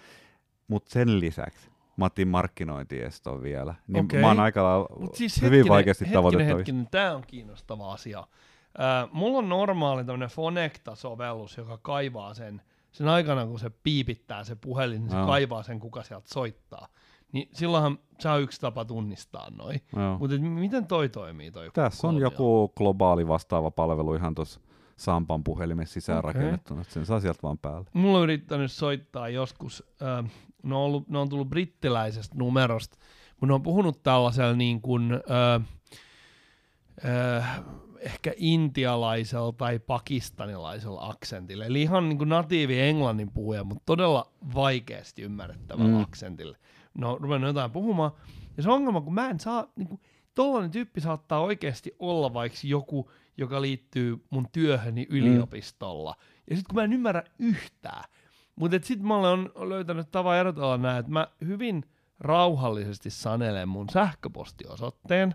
Mutta 0.68 0.90
sen 0.90 1.20
lisäksi 1.20 1.70
mä 1.96 2.04
otin 2.04 2.28
markkinointieston 2.28 3.42
vielä. 3.42 3.74
Niin 3.88 4.04
Okei. 4.04 4.20
mä 4.20 4.26
oon 4.26 4.40
aika 4.40 4.88
siis 5.12 5.36
hyvin 5.36 5.50
hetkinen, 5.50 5.68
vaikeasti 5.68 6.04
hetkinen, 6.04 6.18
tavoitettavissa. 6.18 6.56
hetkinen, 6.56 6.88
tämä 6.90 7.16
on 7.16 7.22
kiinnostava 7.26 7.92
asia. 7.92 8.26
Äh, 8.80 9.08
mulla 9.12 9.38
on 9.38 9.48
normaali 9.48 10.04
tämmönen 10.04 10.28
Fonecta-sovellus, 10.28 11.56
joka 11.56 11.78
kaivaa 11.78 12.34
sen, 12.34 12.62
sen 12.92 13.08
aikana, 13.08 13.46
kun 13.46 13.58
se 13.58 13.70
piipittää 13.70 14.44
se 14.44 14.54
puhelin, 14.54 15.00
niin 15.00 15.10
se 15.10 15.16
Joo. 15.16 15.26
kaivaa 15.26 15.62
sen, 15.62 15.80
kuka 15.80 16.02
sieltä 16.02 16.28
soittaa. 16.28 16.88
niin 17.32 17.48
silloinhan 17.52 17.98
se 18.18 18.28
on 18.28 18.42
yksi 18.42 18.60
tapa 18.60 18.84
tunnistaa 18.84 19.50
noin. 19.50 19.80
Joo. 19.96 20.18
Mutta 20.18 20.38
miten 20.38 20.86
toi 20.86 21.08
toimii 21.08 21.50
toi 21.50 21.70
Tässä 21.74 22.08
on 22.08 22.18
joku 22.18 22.72
globaali 22.76 23.28
vastaava 23.28 23.70
palvelu 23.70 24.14
ihan 24.14 24.34
tuossa 24.34 24.60
Sampan 24.96 25.44
puhelimessa 25.44 25.94
sisään 25.94 26.18
okay. 26.18 26.32
rakennettuna, 26.32 26.80
että 26.80 26.94
sen 26.94 27.06
saa 27.06 27.20
sieltä 27.20 27.42
vaan 27.42 27.58
päälle. 27.58 27.90
Mulla 27.92 28.18
on 28.18 28.24
yrittänyt 28.24 28.72
soittaa 28.72 29.28
joskus, 29.28 29.84
äh, 30.02 30.30
ne, 30.62 30.74
on 30.74 30.80
ollut, 30.80 31.08
ne 31.08 31.18
on 31.18 31.28
tullut 31.28 31.48
brittiläisestä 31.48 32.38
numerosta, 32.38 32.96
mutta 33.30 33.46
ne 33.46 33.54
on 33.54 33.62
puhunut 33.62 34.02
tällaisella 34.02 34.52
niin 34.52 34.80
kuin, 34.80 35.12
äh, 35.12 35.62
äh, 37.36 37.60
ehkä 38.00 38.32
intialaisella 38.36 39.52
tai 39.52 39.78
pakistanilaisella 39.78 41.08
aksentilla. 41.08 41.64
Eli 41.64 41.82
ihan 41.82 42.08
niin 42.08 42.18
kuin 42.18 42.28
natiivi 42.28 42.80
englannin 42.80 43.32
puhuja, 43.32 43.64
mutta 43.64 43.82
todella 43.86 44.32
vaikeasti 44.54 45.22
ymmärrettävällä 45.22 45.90
Mm. 45.90 45.96
mm. 45.96 46.02
aksentilla. 46.02 46.56
No, 46.94 47.18
ruvennut 47.20 47.48
jotain 47.48 47.70
puhumaan. 47.70 48.10
Ja 48.56 48.62
se 48.62 48.70
ongelma, 48.70 49.00
kun 49.00 49.14
mä 49.14 49.30
en 49.30 49.40
saa, 49.40 49.66
niin 49.76 49.88
kuin, 49.88 50.00
tollainen 50.34 50.70
tyyppi 50.70 51.00
saattaa 51.00 51.40
oikeasti 51.40 51.96
olla 51.98 52.34
vaikka 52.34 52.58
joku, 52.64 53.10
joka 53.36 53.62
liittyy 53.62 54.24
mun 54.30 54.46
työhöni 54.52 55.06
yliopistolla. 55.10 56.14
Ja 56.50 56.56
sitten 56.56 56.68
kun 56.70 56.76
mä 56.80 56.84
en 56.84 56.92
ymmärrä 56.92 57.22
yhtään. 57.38 58.04
Mutta 58.56 58.78
sitten 58.82 59.06
mä 59.08 59.16
olen 59.16 59.50
löytänyt 59.68 60.10
tavan 60.10 60.36
erotella 60.36 60.76
näin, 60.78 60.98
että 60.98 61.12
mä 61.12 61.28
hyvin 61.46 61.84
rauhallisesti 62.20 63.10
sanelen 63.10 63.68
mun 63.68 63.88
sähköpostiosoitteen. 63.88 65.34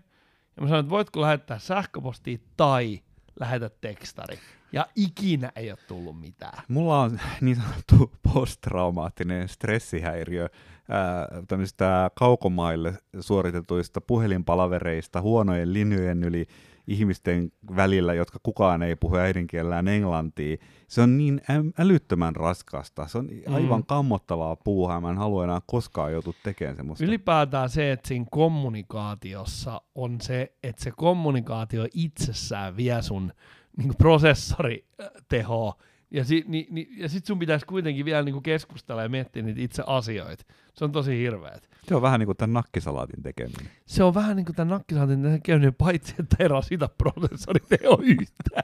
Ja 0.61 0.63
mä 0.63 0.69
sanon, 0.69 0.79
että 0.79 0.89
voitko 0.89 1.21
lähettää 1.21 1.59
sähköpostia 1.59 2.37
tai 2.57 2.99
lähetä 3.39 3.69
tekstari. 3.81 4.39
Ja 4.71 4.87
ikinä 4.95 5.51
ei 5.55 5.71
ole 5.71 5.79
tullut 5.87 6.19
mitään. 6.19 6.63
Mulla 6.67 7.01
on 7.01 7.19
niin 7.41 7.55
sanottu 7.55 8.11
posttraumaattinen 8.33 9.49
stressihäiriö 9.49 10.49
ää, 10.89 11.27
tämmöisistä 11.47 12.11
kaukomaille 12.15 12.93
suoritetuista 13.19 14.01
puhelinpalavereista 14.01 15.21
huonojen 15.21 15.73
linjojen 15.73 16.23
yli 16.23 16.47
ihmisten 16.87 17.51
välillä, 17.75 18.13
jotka 18.13 18.39
kukaan 18.43 18.83
ei 18.83 18.95
puhu 18.95 19.15
äidinkielellään 19.15 19.87
englantia. 19.87 20.57
Se 20.87 21.01
on 21.01 21.17
niin 21.17 21.41
älyttömän 21.77 22.35
raskasta. 22.35 23.07
Se 23.07 23.17
on 23.17 23.29
aivan 23.47 23.79
Mm. 23.79 23.85
kammottavaa 23.85 24.55
puuhaa. 24.55 25.01
Mä 25.01 25.09
en 25.09 25.17
halua 25.17 25.43
enää 25.43 25.61
koskaan 25.65 26.11
joutua 26.13 26.33
tekemään 26.43 26.75
semmoista. 26.75 27.05
Ylipäätään 27.05 27.69
se, 27.69 27.91
että 27.91 28.07
siinä 28.07 28.25
kommunikaatiossa 28.31 29.81
on 29.95 30.21
se, 30.21 30.53
että 30.63 30.83
se 30.83 30.91
kommunikaatio 30.97 31.87
itsessään 31.93 32.77
vie 32.77 33.01
sun 33.01 33.31
niin 33.77 33.93
prosessoritehoa. 33.97 35.73
Ja, 36.11 36.25
si, 36.25 36.43
ni, 36.47 36.67
ni, 36.69 36.89
ja 36.97 37.09
sit 37.09 37.25
sun 37.25 37.39
pitäisi 37.39 37.65
kuitenkin 37.65 38.05
vielä 38.05 38.23
niin 38.23 38.43
keskustella 38.43 39.03
ja 39.03 39.09
miettiä 39.09 39.43
niitä 39.43 39.61
itse 39.61 39.83
asioita. 39.87 40.43
Se 40.73 40.85
on 40.85 40.91
tosi 40.91 41.17
hirveet. 41.17 41.69
Se 41.83 41.95
on 41.95 42.01
vähän 42.01 42.19
niin 42.19 42.25
kuin 42.25 42.37
tämän 42.37 42.53
nakkisalaatin 42.53 43.23
tekeminen. 43.23 43.71
Se 43.85 44.03
on 44.03 44.13
vähän 44.13 44.35
niin 44.35 44.45
kuin 44.45 44.55
tämän 44.55 44.69
nakkisaatin 44.69 45.23
tekeminen, 45.23 45.73
paitsi 45.73 46.15
että 46.19 46.35
ei 46.39 46.47
rasita 46.47 46.89
prosessoritehoa 46.97 47.97
yhtään. 48.03 48.63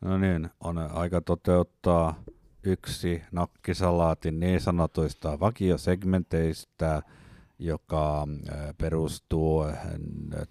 No 0.00 0.18
niin, 0.18 0.50
on 0.60 0.78
aika 0.78 1.20
toteuttaa 1.20 2.24
yksi 2.64 3.22
nakkisalaatin 3.32 4.40
niin 4.40 4.60
sanotuista 4.60 5.40
vakiosegmenteistä, 5.40 7.02
joka 7.58 8.28
perustuu 8.78 9.64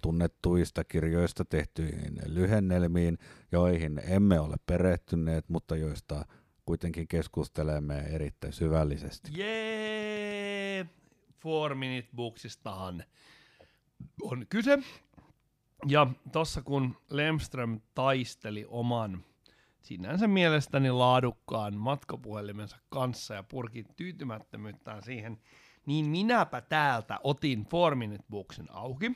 tunnettuista 0.00 0.84
kirjoista 0.84 1.44
tehtyihin 1.44 2.18
lyhennelmiin, 2.26 3.18
joihin 3.52 4.00
emme 4.08 4.40
ole 4.40 4.56
perehtyneet, 4.66 5.48
mutta 5.48 5.76
joista 5.76 6.24
kuitenkin 6.66 7.08
keskustelemme 7.08 7.98
erittäin 7.98 8.52
syvällisesti. 8.52 9.30
Jee! 9.34 10.86
Four 11.40 11.74
Minute 11.74 12.08
Booksistahan 12.16 13.04
on 14.22 14.46
kyse. 14.48 14.78
Ja 15.86 16.06
tossa 16.32 16.62
kun 16.62 16.96
Lemström 17.10 17.80
taisteli 17.94 18.66
oman 18.68 19.24
sinänsä 19.84 20.26
mielestäni 20.26 20.90
laadukkaan 20.90 21.76
matkapuhelimensa 21.76 22.76
kanssa 22.88 23.34
ja 23.34 23.42
purki 23.42 23.84
tyytymättömyyttään 23.96 25.02
siihen, 25.02 25.40
niin 25.86 26.06
minäpä 26.06 26.60
täältä 26.60 27.20
otin 27.24 27.66
4 27.98 28.18
Booksin 28.30 28.66
auki. 28.70 29.12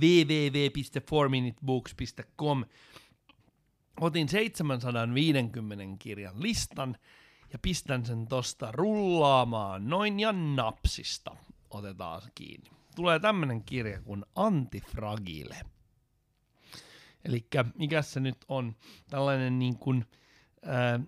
www.4minutebooks.com 0.00 2.64
Otin 4.00 4.28
750 4.28 5.84
kirjan 5.98 6.42
listan 6.42 6.96
ja 7.52 7.58
pistän 7.58 8.06
sen 8.06 8.26
tosta 8.26 8.72
rullaamaan 8.72 9.88
noin 9.88 10.20
ja 10.20 10.32
napsista. 10.32 11.36
Otetaan 11.70 12.22
kiinni. 12.34 12.70
Tulee 12.96 13.18
tämmönen 13.18 13.62
kirja 13.62 14.02
kuin 14.02 14.24
Antifragile. 14.34 15.56
Eli 17.24 17.46
mikä 17.78 18.02
se 18.02 18.20
nyt 18.20 18.36
on? 18.48 18.76
Tällainen 19.10 19.58
niin 19.58 19.78
kuin, 19.78 20.04
ää, 20.62 21.00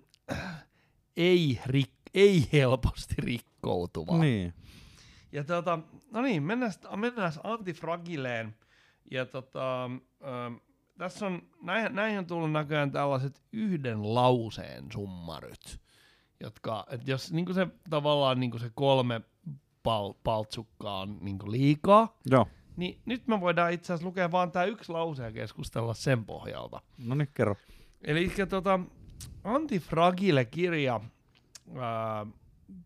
ei, 1.16 1.60
rik, 1.66 1.92
ei 2.14 2.48
helposti 2.52 3.14
rikkoutuva. 3.18 4.18
Niin. 4.18 4.54
Ja 5.32 5.44
tota, 5.44 5.78
no 6.10 6.22
niin, 6.22 6.42
mennään, 6.42 6.72
mennään 6.96 7.32
antifragileen. 7.44 8.56
Ja 9.10 9.26
tota, 9.26 9.84
ö, 9.84 9.90
tässä 10.98 11.26
on, 11.26 11.42
näihin, 11.62 11.94
näihin 11.94 12.18
on 12.18 12.26
tullut 12.26 12.52
näköjään 12.52 12.90
tällaiset 12.90 13.42
yhden 13.52 14.14
lauseen 14.14 14.84
summaryt, 14.92 15.80
jotka, 16.40 16.86
että 16.90 17.10
jos 17.10 17.32
niin 17.32 17.54
se 17.54 17.66
tavallaan 17.90 18.40
niin 18.40 18.60
se 18.60 18.70
kolme 18.74 19.20
pal, 19.82 20.14
paltsukkaa 20.24 21.00
on 21.00 21.18
niin 21.20 21.38
liikaa, 21.46 22.18
Joo, 22.30 22.48
niin 22.76 22.98
nyt 23.04 23.26
me 23.26 23.40
voidaan 23.40 23.72
itse 23.72 23.92
asiassa 23.92 24.06
lukea 24.06 24.32
vaan 24.32 24.52
tämä 24.52 24.64
yksi 24.64 24.92
lause 24.92 25.22
ja 25.22 25.32
keskustella 25.32 25.94
sen 25.94 26.24
pohjalta. 26.24 26.80
no 26.98 27.14
niin, 27.14 27.28
kerro. 27.34 27.56
Eli 28.04 28.32
tota, 28.48 28.80
Antifragile-kirja 29.44 31.00
ää, 31.80 32.26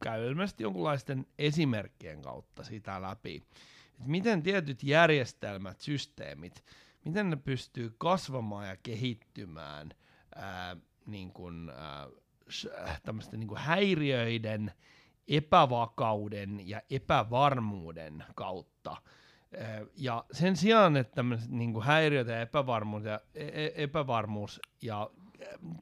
käy 0.03 0.29
ilmeisesti 0.29 0.63
jonkunlaisten 0.63 1.27
esimerkkien 1.39 2.23
kautta 2.23 2.65
sitä 2.65 3.03
läpi. 3.03 3.43
Et 4.01 4.07
miten 4.07 4.43
tietyt 4.43 4.83
järjestelmät, 4.83 5.81
systeemit, 5.81 6.65
miten 7.05 7.31
ne 7.31 7.37
pystyy 7.37 7.95
kasvamaan 7.99 8.69
ja 8.69 8.77
kehittymään 8.83 9.91
ää, 10.35 10.77
niin 11.07 11.33
kun, 11.33 11.73
ää, 11.77 12.09
tämmöisten 13.03 13.41
niin 13.41 13.49
kun 13.49 13.59
häiriöiden, 13.59 14.73
epävakauden 15.29 16.69
ja 16.69 16.83
epävarmuuden 16.91 18.25
kautta. 18.35 18.97
Ää, 19.57 19.81
Ja 19.97 20.25
sen 20.33 20.57
sijaan, 20.57 20.97
että 20.97 21.15
tämmöiset 21.15 21.51
niin 21.51 21.83
häiriöt 21.83 22.29
ja 22.29 22.41
epävarmuus 22.41 23.05
ja, 23.05 23.21
e- 23.35 23.65
e- 23.65 23.73
epävarmuus 23.85 24.61
ja 24.83 25.11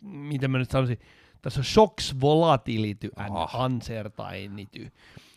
miten 0.02 0.50
mä 0.50 0.58
nyt 0.58 0.70
sanoisin, 0.70 0.98
tässä 1.42 1.60
on 1.60 1.64
shocks 1.64 2.16
volatility 2.20 3.10
and 3.16 3.30
Ah. 3.34 3.64
uncertainty. 3.64 4.90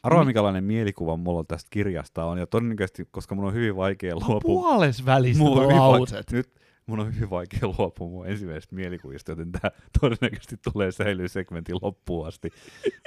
Arvaa, 0.04 0.20
Mi- 0.24 0.26
minkälainen 0.26 0.64
mielikuva 0.64 1.18
mulla 1.18 1.44
tästä 1.44 1.68
kirjasta 1.72 2.26
on, 2.26 2.38
ja 2.38 2.48
todennäköisesti, 2.48 3.08
koska 3.12 3.36
mun 3.36 3.46
on 3.46 3.54
hyvin 3.54 3.76
vaikea 3.76 4.16
luopua 4.16 4.40
Puoles 4.42 5.06
välistä 5.06 5.44
Mulla 5.44 5.62
on 5.62 5.68
hyvin 5.68 5.78
lauset. 5.82 6.32
nyt 6.32 6.50
mun 6.90 7.00
on 7.00 7.16
hyvin 7.16 7.30
vaikea 7.30 7.60
luopua 7.78 8.08
mun 8.08 8.28
ensimmäisestä 8.28 8.76
mielikuvista, 8.76 9.32
joten 9.32 9.52
tämä 9.52 9.72
todennäköisesti 10.02 10.58
tulee 10.74 10.92
säilyä 10.92 11.28
segmentin 11.28 11.76
loppuun 11.82 12.28
asti. 12.28 12.50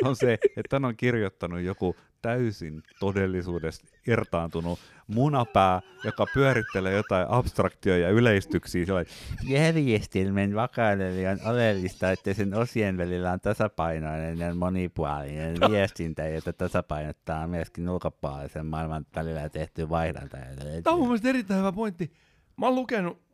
On 0.03 0.17
se, 0.17 0.33
että 0.33 0.63
tän 0.69 0.85
on 0.85 0.97
kirjoittanut 0.97 1.61
joku 1.61 1.97
täysin 2.23 2.83
todellisuudesta 3.01 3.89
irtaantunut 4.07 4.79
munapää, 5.07 5.81
joka 6.05 6.27
pyörittelee 6.35 6.93
jotain 6.93 7.27
abstraktioja 7.29 8.07
ja 8.07 8.11
yleistyksiä. 8.11 8.87
Järjestelmän 9.49 10.55
vakaudelle 10.55 11.29
on 11.29 11.39
oleellista, 11.51 12.11
että 12.11 12.35
sen 12.35 12.55
osien 12.55 12.99
välillä 12.99 13.33
on 13.33 13.41
tasapainoinen 13.41 14.39
ja 14.39 14.55
monipuolinen 14.55 15.57
viestintä, 15.71 16.29
jota 16.29 16.53
tasapainottaa 16.53 17.47
myöskin 17.47 17.89
ulkopuolisen 17.89 18.67
maailman 18.67 19.07
välillä 19.15 19.49
tehty 19.49 19.89
vaihdanta. 19.89 20.37
Tämä 20.83 20.95
on 20.95 20.99
mun 20.99 21.09
mielestä 21.09 21.29
erittäin 21.29 21.61
hyvä 21.61 21.73
pointti. 21.73 22.13
Mä 22.57 22.67
oon 22.67 22.75
lukenut, 22.75 23.32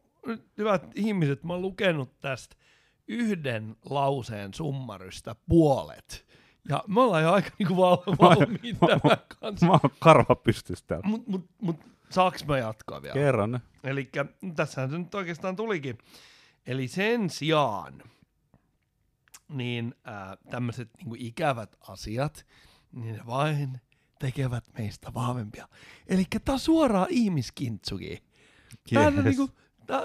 hyvät 0.59 0.83
ihmiset, 0.95 1.45
mä 1.45 1.53
oon 1.53 1.63
lukenut 1.63 2.21
tästä 2.21 2.57
yhden 3.09 3.77
lauseen 3.91 4.55
summarystä 4.55 5.37
puolet. 5.49 6.27
Ja 6.69 6.85
me 6.87 7.01
ollaan 7.01 7.23
jo 7.23 7.33
aika 7.33 7.51
niinku 7.59 7.77
val- 7.77 8.03
valmiit 8.21 8.81
mä- 8.81 8.89
tämän 8.89 9.19
kanssa. 9.41 9.67
Mä 9.67 9.73
oon 9.73 9.91
karva 9.99 10.35
pystystä. 10.35 11.01
Mut, 11.05 11.27
mut, 11.27 11.51
mut 11.63 11.77
saaks 12.11 12.45
mä 12.45 12.59
jatkaa 12.59 13.03
vielä? 13.03 13.15
Kerran. 13.15 13.61
Eli 13.85 14.11
tässähän 14.57 14.91
se 14.91 14.99
nyt 14.99 15.15
oikeastaan 15.15 15.57
tulikin. 15.57 15.99
Eli 16.67 16.89
sen 16.89 17.31
sijaan 17.31 18.03
niin 19.49 19.95
äh, 20.09 20.39
tämmöiset 20.51 20.91
niinku 20.97 21.17
ikävät 21.19 21.77
asiat, 21.89 22.47
niin 22.93 23.15
ne 23.17 23.27
vain 23.27 23.81
tekevät 24.19 24.65
meistä 24.79 25.15
vahvempia. 25.15 25.69
Eli 26.07 26.25
tää 26.45 26.53
on 26.53 26.59
suoraan 26.61 27.07
ihmiskintsuki. 27.11 28.23
Tämähän 28.93 29.19
on 29.19 29.27
Yes. 29.27 29.37
niinku, 29.39 29.55
tää, 29.89 30.03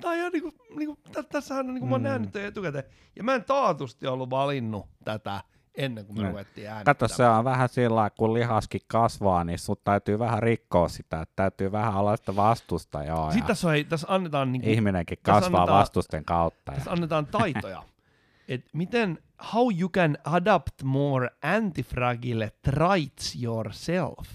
tää 0.00 0.10
on 0.10 0.16
ihan 0.16 0.32
niinku, 0.32 0.54
niinku, 0.76 0.98
tä, 1.12 1.22
tässähän 1.22 1.66
on 1.68 1.74
niinku, 1.74 1.86
mä 1.86 1.94
oon 1.94 2.00
Mm. 2.02 2.08
nähnyt 2.08 2.32
tämän 2.32 2.48
etukäteen. 2.48 2.84
Ja 3.16 3.22
mä 3.24 3.34
en 3.34 3.44
taatusti 3.44 4.06
ollut 4.06 4.30
valinnut 4.30 4.86
tätä 5.04 5.40
ennen 5.74 6.06
kuin 6.06 6.16
me 6.18 6.22
Ne. 6.22 6.28
ruvettiin 6.30 6.66
äänittämään. 6.68 6.84
Kato, 6.96 7.08
se 7.08 7.26
on 7.26 7.44
vähän 7.44 7.68
sillä 7.68 7.96
lailla, 7.96 8.10
kun 8.10 8.34
lihaskin 8.34 8.80
kasvaa, 8.86 9.44
niin 9.44 9.58
sut 9.58 9.84
täytyy 9.84 10.18
vähän 10.18 10.42
rikkoa 10.42 10.88
sitä, 10.88 11.20
että 11.20 11.32
täytyy 11.36 11.72
vähän 11.72 11.94
olla 11.96 12.16
sitä 12.16 12.36
vastusta, 12.36 13.04
joo. 13.04 13.24
Sitten 13.30 13.44
ja 13.44 13.46
tässä, 13.46 13.66
on, 13.68 13.72
hei, 13.72 13.84
tässä 13.84 14.06
annetaan 14.10 14.52
niinku, 14.52 14.68
ihminenkin 14.70 15.18
tässä 15.22 15.40
kasvaa 15.40 15.60
annetaan- 15.60 15.78
vastusten 15.80 16.24
kautta. 16.24 16.72
Ja, 16.72 16.76
tässä 16.78 16.90
annetaan 16.90 17.26
taitoja. 17.26 17.82
Et 18.48 18.64
miten, 18.72 19.18
how 19.54 19.68
you 19.80 19.88
can 19.90 20.18
adapt 20.24 20.82
more 20.84 21.30
antifragile 21.42 22.52
traits 22.62 23.42
yourself. 23.42 24.28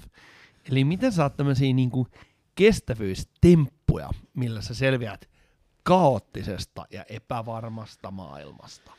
Eli 0.71 0.83
miten 0.83 1.11
saat 1.11 1.37
tämmöisiä 1.37 1.73
niinku 1.73 2.07
kestävyystemppuja, 2.55 4.09
millä 4.33 4.61
sä 4.61 4.73
selviät 4.73 5.29
kaoottisesta 5.83 6.85
ja 6.91 7.05
epävarmasta 7.09 8.11
maailmasta. 8.11 8.91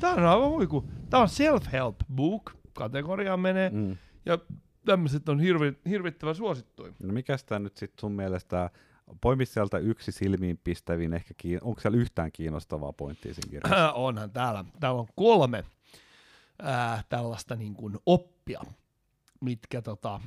Tämä 0.00 0.12
on 0.14 0.24
aivan 0.24 0.50
huiku. 0.50 0.84
Tämä 1.10 1.22
on 1.22 1.28
self-help 1.28 1.96
book, 2.14 2.52
kategoriaan 2.72 3.40
menee, 3.40 3.70
mm. 3.70 3.96
ja 4.26 4.38
tämmöiset 4.84 5.28
on 5.28 5.40
hirvi, 5.40 5.72
hirvittävän 5.88 6.34
suosittuja. 6.34 6.92
No 7.02 7.12
mikä 7.12 7.36
sitä 7.36 7.58
nyt 7.58 7.76
sitten 7.76 8.00
sun 8.00 8.12
mielestä, 8.12 8.70
poimi 9.20 9.46
sieltä 9.46 9.78
yksi 9.78 10.12
silmiin 10.12 10.60
pistävin, 10.64 11.14
ehkä 11.14 11.34
kiin... 11.36 11.58
onko 11.62 11.80
siellä 11.80 11.98
yhtään 11.98 12.32
kiinnostavaa 12.32 12.92
pointtia 12.92 13.34
siinä 13.34 13.50
kirjassa? 13.50 13.92
onhan 14.06 14.30
täällä. 14.30 14.64
Täällä 14.80 15.00
on 15.00 15.08
kolme 15.16 15.64
ää, 16.62 17.02
tällaista 17.08 17.56
niin 17.56 17.74
kuin 17.74 17.98
oppia, 18.06 18.60
mitkä 19.40 19.82
tota, 19.82 20.20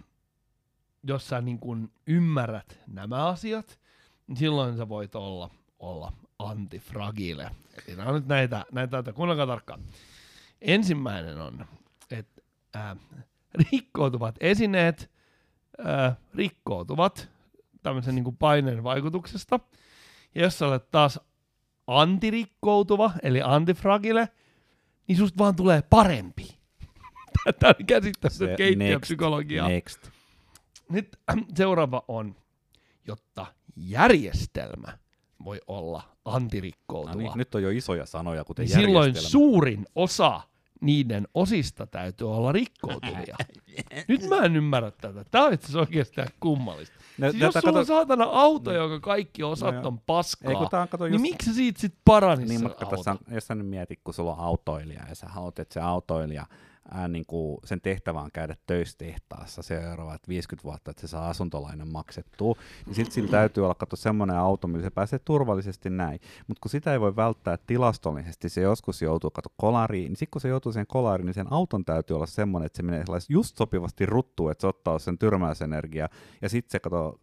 jos 1.03 1.29
sä 1.29 1.41
niin 1.41 1.59
kuin 1.59 1.91
ymmärrät 2.07 2.79
nämä 2.87 3.25
asiat, 3.25 3.79
niin 4.27 4.37
silloin 4.37 4.77
sä 4.77 4.89
voit 4.89 5.15
olla, 5.15 5.49
olla 5.79 6.13
antifragile. 6.39 7.51
Eli 7.87 7.95
nämä 7.95 8.09
on 8.09 8.15
nyt 8.15 8.27
näitä, 8.27 8.65
näitä, 8.71 8.97
näitä 8.97 9.13
kuunnelkaa 9.13 9.47
tarkkaan. 9.47 9.83
Ensimmäinen 10.61 11.41
on, 11.41 11.65
että 12.11 12.41
ää, 12.73 12.95
rikkoutuvat 13.53 14.35
esineet 14.39 15.11
ää, 15.85 16.15
rikkoutuvat 16.35 17.29
tämmöisen 17.83 18.15
niin 18.15 18.37
paineen 18.37 18.83
vaikutuksesta. 18.83 19.59
Ja 20.35 20.41
jos 20.41 20.59
sä 20.59 20.67
olet 20.67 20.91
taas 20.91 21.19
antirikkoutuva, 21.87 23.11
eli 23.23 23.41
antifragile, 23.41 24.29
niin 25.07 25.17
susta 25.17 25.37
vaan 25.37 25.55
tulee 25.55 25.81
parempi. 25.81 26.57
Tämä 27.59 27.73
on 27.79 27.85
käsittämätöntä 27.85 28.29
Se 28.29 28.53
keittiöpsykologiaa. 28.57 29.67
Next. 29.67 30.12
Nyt 30.89 31.19
seuraava 31.57 32.03
on, 32.07 32.35
jotta 33.07 33.45
järjestelmä 33.75 34.97
voi 35.45 35.61
olla 35.67 36.03
antirikkoutuva. 36.25 37.13
No 37.13 37.19
niin, 37.19 37.31
nyt 37.35 37.55
on 37.55 37.63
jo 37.63 37.69
isoja 37.69 38.05
sanoja, 38.05 38.43
kuten 38.43 38.65
niin 38.65 38.75
silloin 38.75 39.15
suurin 39.15 39.85
osa 39.95 40.41
niiden 40.81 41.27
osista 41.33 41.87
täytyy 41.87 42.35
olla 42.35 42.51
rikkoutuvia. 42.51 43.35
Nyt 44.07 44.29
mä 44.29 44.37
en 44.37 44.55
ymmärrä 44.55 44.91
tätä. 44.91 45.23
Tämä 45.31 45.45
on 45.45 45.53
itse 45.53 45.65
asiassa 45.65 45.79
oikeastaan 45.79 46.27
kummallista. 46.39 46.95
Ne, 47.17 47.31
Siis 47.31 47.41
jos 47.43 47.53
sulla 47.53 47.69
on 47.69 47.73
kato- 47.73 47.85
saatana 47.85 48.23
auto, 48.23 48.73
joka 48.73 48.99
kaikki 48.99 49.43
osat 49.43 49.75
No 49.75 49.87
on 49.87 49.99
paskaa, 49.99 50.51
Ei 50.51 50.55
on, 50.81 50.87
kato, 50.89 51.03
niin 51.03 51.13
just- 51.13 51.21
miksi 51.21 51.53
siitä 51.53 51.81
sit 51.81 51.95
paranisi 52.05 52.47
Niin, 52.49 52.63
mutta 52.63 52.85
jos 53.31 53.47
sä 53.47 53.55
nyt 53.55 53.67
mietit, 53.67 53.99
kun 54.03 54.13
sulla 54.13 54.33
on 54.33 54.39
autoilija 54.39 55.05
ja 55.09 55.15
sä 55.15 55.27
haluat, 55.27 55.59
että 55.59 55.73
se 55.73 55.79
autoilija, 55.79 56.45
ää, 56.91 57.07
niin 57.07 57.25
kuin 57.27 57.57
sen 57.63 57.81
tehtävä 57.81 58.21
on 58.21 58.31
käydä 58.33 58.55
töissä 58.67 58.97
tehtaassa 58.97 59.61
seuraavat 59.61 60.27
50 60.27 60.63
vuotta, 60.63 60.91
että 60.91 61.01
se 61.01 61.07
saa 61.07 61.29
asuntolainen 61.29 61.91
maksettua, 61.91 62.55
niin 62.85 62.95
sitten 62.95 63.13
sillä 63.13 63.31
täytyy 63.31 63.63
olla 63.63 63.75
kato 63.75 63.95
semmoinen 63.95 64.35
auto, 64.37 64.67
millä 64.67 64.83
se 64.83 64.89
pääsee 64.89 65.19
turvallisesti 65.19 65.89
näin. 65.89 66.19
Mutta 66.47 66.61
kun 66.61 66.69
sitä 66.69 66.93
ei 66.93 66.99
voi 66.99 67.15
välttää 67.15 67.57
tilastollisesti, 67.67 68.49
se 68.49 68.61
joskus 68.61 69.01
joutuu 69.01 69.31
kato 69.31 69.49
kolariin, 69.57 70.09
niin 70.09 70.15
sitten 70.15 70.31
kun 70.31 70.41
se 70.41 70.47
joutuu 70.47 70.71
siihen 70.71 70.87
kolariin, 70.87 71.25
niin 71.25 71.33
sen 71.33 71.53
auton 71.53 71.85
täytyy 71.85 72.15
olla 72.15 72.25
semmoinen, 72.25 72.65
että 72.65 72.77
se 72.77 72.83
menee 72.83 73.03
just 73.29 73.57
sopivasti 73.57 74.05
ruttuun, 74.05 74.51
että 74.51 74.61
se 74.61 74.67
ottaa 74.67 74.99
sen 74.99 75.17
tyrmäysenergiaa, 75.17 76.09
ja 76.41 76.49
sitten 76.49 76.71
se 76.71 76.79
kato 76.79 77.19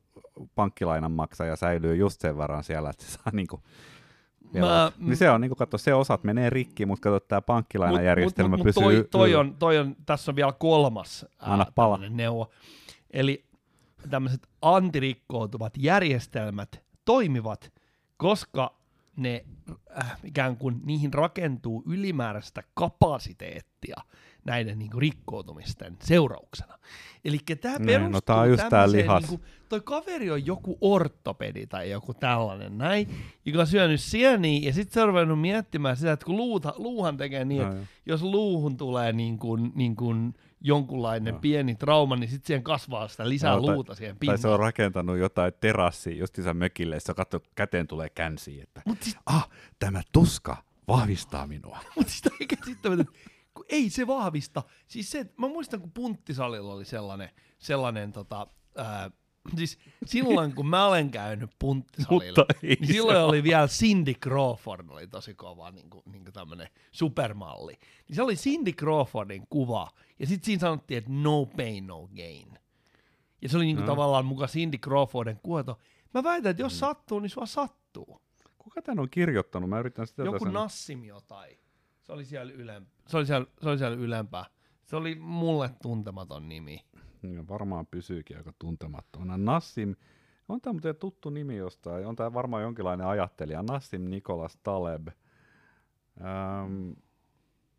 pankkilainan 0.54 1.12
maksaja 1.12 1.56
säilyy 1.56 1.96
just 1.96 2.20
sen 2.20 2.38
verran 2.38 2.64
siellä, 2.64 2.90
että 2.90 3.04
se 3.04 3.10
saa 3.10 3.32
niinku 3.32 3.56
Mä- 3.56 3.99
Mä, 4.52 4.92
niin 4.98 5.16
se 5.16 5.30
on, 5.30 5.40
niin 5.40 5.56
katso, 5.56 5.78
se 5.78 5.94
osat 5.94 6.24
menee 6.24 6.50
rikki, 6.50 6.86
mutta 6.86 7.10
katso, 7.10 7.26
tämä 7.28 7.40
pankkilainajärjestelmä 7.40 8.56
mut, 8.56 8.58
mut, 8.58 8.64
pysyy... 8.64 8.82
Mut 8.82 8.92
toi, 8.92 9.08
toi, 9.10 9.30
yllä. 9.30 9.40
on, 9.40 9.56
toi 9.58 9.78
on, 9.78 9.96
tässä 10.06 10.30
on 10.30 10.36
vielä 10.36 10.52
kolmas 10.52 11.26
Anna 11.38 11.66
pala. 11.74 11.94
tämmönen 11.94 12.16
neuvo. 12.16 12.50
Eli 13.10 13.44
tämmöiset 14.10 14.46
antirikkoutuvat 14.62 15.72
järjestelmät 15.76 16.82
toimivat, 17.04 17.72
koska 18.16 18.80
ne 19.16 19.44
äh, 20.02 20.18
ikään 20.24 20.56
kuin 20.56 20.80
niihin 20.84 21.14
rakentuu 21.14 21.82
ylimääräistä 21.86 22.62
kapasiteettia 22.74 23.96
näiden 24.44 24.78
niin 24.78 24.90
kuin, 24.90 25.00
rikkoutumisten 25.00 25.96
seurauksena. 26.02 26.78
Eli 27.24 27.38
tämä 27.60 27.76
Niin, 27.78 27.86
perustuu 27.86 28.12
no 28.12 28.20
tää 28.20 28.36
on 28.36 28.50
just 28.50 28.68
tää 28.70 28.92
lihas. 28.92 29.22
Niin 29.22 29.28
kuin, 29.28 29.42
toi 29.68 29.80
kaveri 29.84 30.30
on 30.30 30.46
joku 30.46 30.78
ortopedi 30.80 31.66
tai 31.66 31.90
joku 31.90 32.14
tällainen 32.14 32.78
näin, 32.78 33.08
joka 33.44 33.60
on 33.60 33.66
syönyt 33.66 34.00
sieniä 34.00 34.60
ja 34.68 34.72
sitten 34.72 34.94
se 34.94 35.02
on 35.02 35.08
ruvennut 35.08 35.40
miettimään 35.40 35.96
sitä, 35.96 36.12
että 36.12 36.26
kun 36.26 36.36
luuta, 36.36 36.74
luuhan 36.76 37.16
tekee 37.16 37.44
niin, 37.44 37.62
No 37.62 37.68
että 37.72 37.86
jos 38.06 38.22
luuhun 38.22 38.76
tulee 38.76 39.12
niin 39.12 39.38
kuin, 39.38 39.72
niin 39.74 39.96
kuin 39.96 40.34
jonkunlainen 40.60 41.32
Joo. 41.32 41.40
pieni 41.40 41.74
trauma, 41.74 42.16
niin 42.16 42.30
sitten 42.30 42.46
siihen 42.46 42.62
kasvaa 42.62 43.08
sitä 43.08 43.28
lisää 43.28 43.52
Joo, 43.52 43.66
tai- 43.66 43.74
luuta 43.74 43.94
siihen 43.94 44.16
Tai 44.16 44.26
se 44.26 44.32
on 44.32 44.38
pinnalle. 44.40 44.64
rakentanut 44.66 45.18
jotain 45.18 45.52
terassia 45.60 46.16
justiinsa 46.16 46.54
mökille, 46.54 46.96
ja 46.96 47.00
se 47.00 47.14
katso, 47.14 47.40
käteen 47.54 47.86
tulee 47.86 48.08
känsiä, 48.08 48.62
että 48.62 48.82
Mutta 48.84 49.04
siis, 49.04 49.16
ah, 49.26 49.48
tämä 49.78 50.02
tuska 50.12 50.56
vahvistaa 50.88 51.46
minua. 51.46 51.78
mut 51.96 52.08
sitä 52.08 52.30
ei 52.40 52.46
käsittämätöntä, 52.46 53.12
ei 53.70 53.90
se 53.90 54.06
vahvista. 54.06 54.62
Siis 54.88 55.10
se, 55.10 55.26
mä 55.36 55.48
muistan, 55.48 55.80
kun 55.80 55.92
punttisalilla 55.92 56.72
oli 56.74 56.84
sellainen, 56.84 57.28
sellainen 57.58 58.12
tota, 58.12 58.46
ää, 58.76 59.10
siis 59.56 59.78
silloin 60.06 60.54
kun 60.54 60.66
mä 60.66 60.86
olen 60.86 61.10
käynyt 61.10 61.50
punttisalilla, 61.58 62.46
niin 62.62 62.86
silloin 62.86 63.16
ole. 63.18 63.24
oli 63.24 63.42
vielä 63.42 63.68
Cindy 63.68 64.14
Crawford, 64.14 64.88
oli 64.90 65.06
tosi 65.06 65.34
kova 65.34 65.70
niin 65.70 65.90
kuin, 65.90 66.02
niin 66.12 66.24
kuin 66.24 66.34
tämmönen 66.34 66.68
supermalli. 66.92 67.78
Niin 68.08 68.16
se 68.16 68.22
oli 68.22 68.36
Cindy 68.36 68.72
Crawfordin 68.72 69.46
kuva, 69.50 69.90
ja 70.18 70.26
sitten 70.26 70.46
siinä 70.46 70.60
sanottiin, 70.60 70.98
että 70.98 71.10
no 71.12 71.46
pain, 71.56 71.86
no 71.86 72.08
gain. 72.16 72.58
Ja 73.42 73.48
se 73.48 73.56
oli 73.56 73.64
niin 73.64 73.76
kuin 73.76 73.86
No. 73.86 73.92
tavallaan 73.92 74.24
mukaan 74.24 74.50
Cindy 74.50 74.78
Crawfordin 74.78 75.40
kuoto. 75.42 75.78
Mä 76.14 76.22
väitän, 76.24 76.50
että 76.50 76.62
jos 76.62 76.72
Mm. 76.72 76.78
sattuu, 76.78 77.20
niin 77.20 77.30
sua 77.30 77.46
sattuu. 77.46 78.20
Kuka 78.58 78.82
tän 78.82 78.98
on 79.00 79.10
kirjoittanut? 79.10 79.70
Mä 79.70 79.80
yritän 79.80 80.06
sitä 80.06 80.22
Joku 80.22 80.38
tässä... 80.38 80.50
Nassim 80.52 81.04
jotain. 81.04 81.59
Se 82.10 82.14
oli 82.14 82.24
siellä 82.24 82.52
ylempää. 82.52 83.02
Se 83.06 83.16
oli 83.16 83.26
siellä, 83.26 83.46
se 83.62 83.68
oli 83.68 83.78
siellä 83.78 83.96
ylempää. 83.96 84.44
Se 84.84 84.96
oli 84.96 85.14
mulle 85.14 85.70
tuntematon 85.82 86.48
nimi. 86.48 86.84
Niin, 87.22 87.48
varmaan 87.48 87.86
pysyykin 87.86 88.36
aika 88.36 88.52
tuntemattomana. 88.58 89.36
Nassim, 89.36 89.94
on 90.48 90.60
tämä 90.60 90.72
muuten 90.72 90.96
tuttu 90.96 91.30
nimi 91.30 91.56
jostain, 91.56 92.06
on 92.06 92.16
tämä 92.16 92.34
varmaan 92.34 92.62
jonkinlainen 92.62 93.06
ajattelija, 93.06 93.62
Nassim 93.62 94.10
Nikolas 94.10 94.58
Taleb. 94.62 95.08
Ähm, 96.20 96.90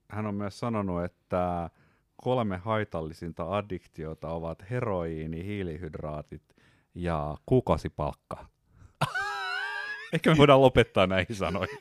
hän 0.10 0.26
on 0.26 0.36
myös 0.36 0.60
sanonut, 0.60 1.04
että 1.04 1.70
kolme 2.16 2.58
haitallisinta 2.58 3.58
addiktiota 3.58 4.30
ovat 4.30 4.70
heroiini, 4.70 5.46
hiilihydraatit 5.46 6.56
ja 6.96 7.38
kuukausipalkka. 7.46 8.46
Ehkä 10.14 10.30
me 10.30 10.38
voidaan 10.38 10.62
lopettaa 10.62 11.08
näihin 11.08 11.36
sanoihin. 11.36 11.78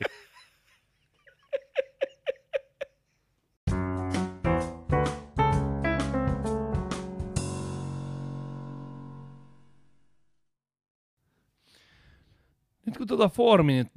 Kun 13.01 13.07
tuota 13.07 13.29
Four 13.29 13.63
Minute 13.63 13.91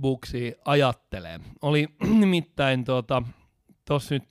ajattelee, 0.65 1.41
oli 1.63 1.89
nimittäin 2.21 2.85
tuota, 2.85 3.23
tossa 3.85 4.15
nyt 4.15 4.23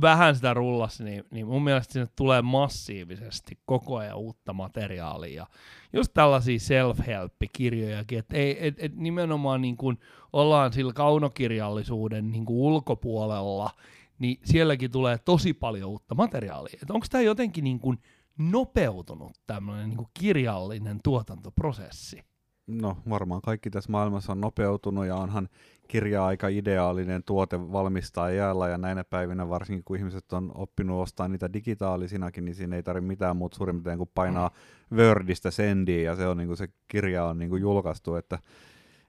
vähän 0.00 0.34
sitä 0.34 0.54
rullassa, 0.54 1.04
niin, 1.04 1.24
niin 1.30 1.46
mun 1.46 1.64
mielestä 1.64 1.92
sinne 1.92 2.08
tulee 2.16 2.42
massiivisesti 2.42 3.58
koko 3.66 3.96
ajan 3.96 4.16
uutta 4.16 4.52
materiaalia. 4.52 5.46
Just 5.92 6.14
tällaisia 6.14 6.58
self-help-kirjojakin, 6.58 8.18
että 8.18 8.36
et, 8.36 8.74
et 8.78 8.96
nimenomaan 8.96 9.60
niin 9.60 9.76
kuin 9.76 9.98
ollaan 10.32 10.72
sillä 10.72 10.92
kaunokirjallisuuden 10.92 12.30
niin 12.30 12.44
kuin 12.44 12.58
ulkopuolella, 12.58 13.70
niin 14.18 14.38
sielläkin 14.44 14.90
tulee 14.90 15.18
tosi 15.18 15.52
paljon 15.52 15.90
uutta 15.90 16.14
materiaalia. 16.14 16.78
Onko 16.90 17.06
tämä 17.10 17.22
jotenkin 17.22 17.64
niin 17.64 17.80
kuin 17.80 17.98
nopeutunut 18.38 19.32
tämmöinen 19.46 19.90
niin 19.90 20.06
kirjallinen 20.20 21.00
tuotantoprosessi? 21.04 22.33
No 22.66 22.96
varmaan 23.08 23.42
kaikki 23.42 23.70
tässä 23.70 23.92
maailmassa 23.92 24.32
on 24.32 24.40
nopeutunut 24.40 25.06
ja 25.06 25.16
onhan 25.16 25.48
kirja 25.88 26.26
aika 26.26 26.48
ideaalinen 26.48 27.22
tuote 27.24 27.72
valmistaa 27.72 28.30
jäällä 28.30 28.68
ja 28.68 28.78
näinä 28.78 29.04
päivinä 29.04 29.48
varsinkin 29.48 29.84
kun 29.84 29.96
ihmiset 29.96 30.32
on 30.32 30.52
oppinut 30.54 31.02
ostaa 31.02 31.28
niitä 31.28 31.52
digitaalisinakin, 31.52 32.44
niin 32.44 32.54
siinä 32.54 32.76
ei 32.76 32.82
tarvitse 32.82 33.06
mitään 33.06 33.36
muuta 33.36 33.56
suurin 33.56 33.76
piirtein 33.76 33.98
kuin 33.98 34.10
painaa 34.14 34.50
mm. 34.90 34.96
Wordista 34.96 35.50
sendiä 35.50 36.02
ja 36.02 36.16
se, 36.16 36.26
on, 36.26 36.36
niin 36.36 36.46
kuin 36.46 36.56
se 36.56 36.68
kirja 36.88 37.24
on 37.24 37.38
niin 37.38 37.50
kuin 37.50 37.62
julkaistu, 37.62 38.14
että 38.14 38.38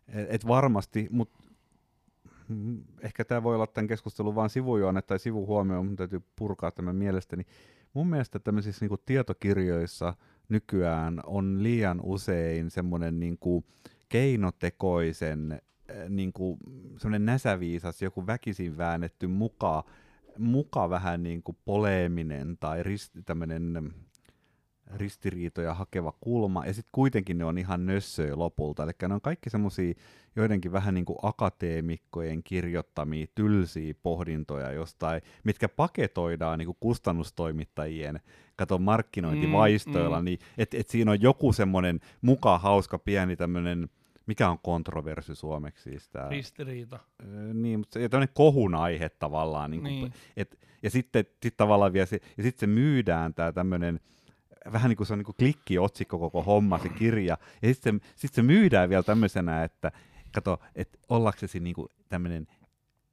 et, 0.07 0.27
et 0.29 0.47
varmasti, 0.47 1.07
mutta 1.11 1.39
ehkä 3.01 3.25
tämä 3.25 3.43
voi 3.43 3.55
olla 3.55 3.67
tämän 3.67 3.87
keskustelun 3.87 4.35
vain 4.35 4.49
sivujuone 4.49 5.01
tai 5.01 5.19
sivuhuomio, 5.19 5.83
mutta 5.83 5.97
täytyy 5.97 6.23
purkaa 6.35 6.71
tämän 6.71 6.95
mielestäni. 6.95 7.43
Mun 7.93 8.07
mielestä 8.07 8.39
tämmöisissä 8.39 8.83
niin 8.83 8.89
kuin 8.89 9.01
tietokirjoissa 9.05 10.13
nykyään 10.49 11.19
on 11.25 11.63
liian 11.63 11.99
usein 12.03 12.71
semmoinen 12.71 13.19
niin 13.19 13.37
kuin 13.37 13.65
keinotekoisen 14.09 15.61
niin 16.09 16.33
kuin 16.33 16.57
semmoinen 16.97 17.25
näsäviisas, 17.25 18.01
joku 18.01 18.27
väkisin 18.27 18.77
väännetty 18.77 19.27
muka, 19.27 19.83
muka 20.37 20.89
vähän 20.89 21.23
niin 21.23 21.43
kuin 21.43 21.57
poleeminen 21.65 22.57
tai 22.59 22.83
rist, 22.83 23.11
tämmöinen 23.25 23.93
ristiriitoja 24.95 25.73
hakeva 25.73 26.13
kulma, 26.21 26.65
ja 26.65 26.73
sitten 26.73 26.89
kuitenkin 26.91 27.37
ne 27.37 27.45
on 27.45 27.57
ihan 27.57 27.85
nössöjä 27.85 28.35
lopulta. 28.35 28.83
Eli 28.83 28.91
ne 29.07 29.13
on 29.13 29.21
kaikki 29.21 29.49
semmoisia 29.49 29.93
joidenkin 30.35 30.71
vähän 30.71 30.93
niin 30.93 31.05
kuin 31.05 31.17
akateemikkojen 31.21 32.43
kirjoittamia 32.43 33.25
tylsiä 33.35 33.93
pohdintoja 34.03 34.71
jostain, 34.71 35.21
mitkä 35.43 35.69
paketoidaan 35.69 36.59
niin 36.59 36.65
kuin 36.67 36.77
kustannustoimittajien 36.79 38.19
kato 38.55 38.77
markkinointivaistoilla, 38.77 40.17
mm, 40.17 40.21
mm. 40.21 40.25
niin 40.25 40.39
että 40.57 40.77
et 40.77 40.89
siinä 40.89 41.11
on 41.11 41.21
joku 41.21 41.53
semmoinen 41.53 41.99
muka 42.21 42.57
hauska 42.57 42.99
pieni 42.99 43.35
tämmöinen 43.35 43.89
mikä 44.25 44.49
on 44.49 44.59
kontroversi 44.59 45.35
suomeksi 45.35 45.83
siis 45.83 46.09
tää? 46.09 46.29
Ristiriita. 46.29 46.99
niin, 47.53 47.79
mutta 47.79 47.99
se 47.99 48.17
on 48.17 48.27
kohun 48.33 48.75
aihe 48.75 49.09
tavallaan. 49.09 49.71
Niin 49.71 49.83
niin. 49.83 50.13
et, 50.37 50.59
ja 50.83 50.89
sitten 50.89 51.25
sit 51.43 51.57
tavallaan 51.57 51.93
vielä 51.93 52.05
se, 52.05 52.19
ja 52.37 52.43
sitten 52.43 52.59
se 52.59 52.67
myydään 52.67 53.33
tämä 53.33 53.51
tämmöinen, 53.51 53.99
vähän 54.73 54.89
niin 54.89 54.97
kuin 54.97 55.07
se 55.07 55.13
on 55.13 55.19
niin 55.19 55.25
kuin 55.25 55.35
klikkiotsikko 55.35 56.19
koko 56.19 56.43
homma, 56.43 56.79
se 56.79 56.89
kirja, 56.89 57.37
ja 57.61 57.73
sitten 57.73 58.01
se, 58.03 58.11
sit 58.15 58.33
se 58.33 58.41
myydään 58.41 58.89
vielä 58.89 59.03
tämmöisenä, 59.03 59.63
että 59.63 59.91
kato, 60.31 60.59
että 60.75 60.97
ollaksesi 61.09 61.59
niin 61.59 61.75
kuin 61.75 61.87
tämmöinen 62.09 62.47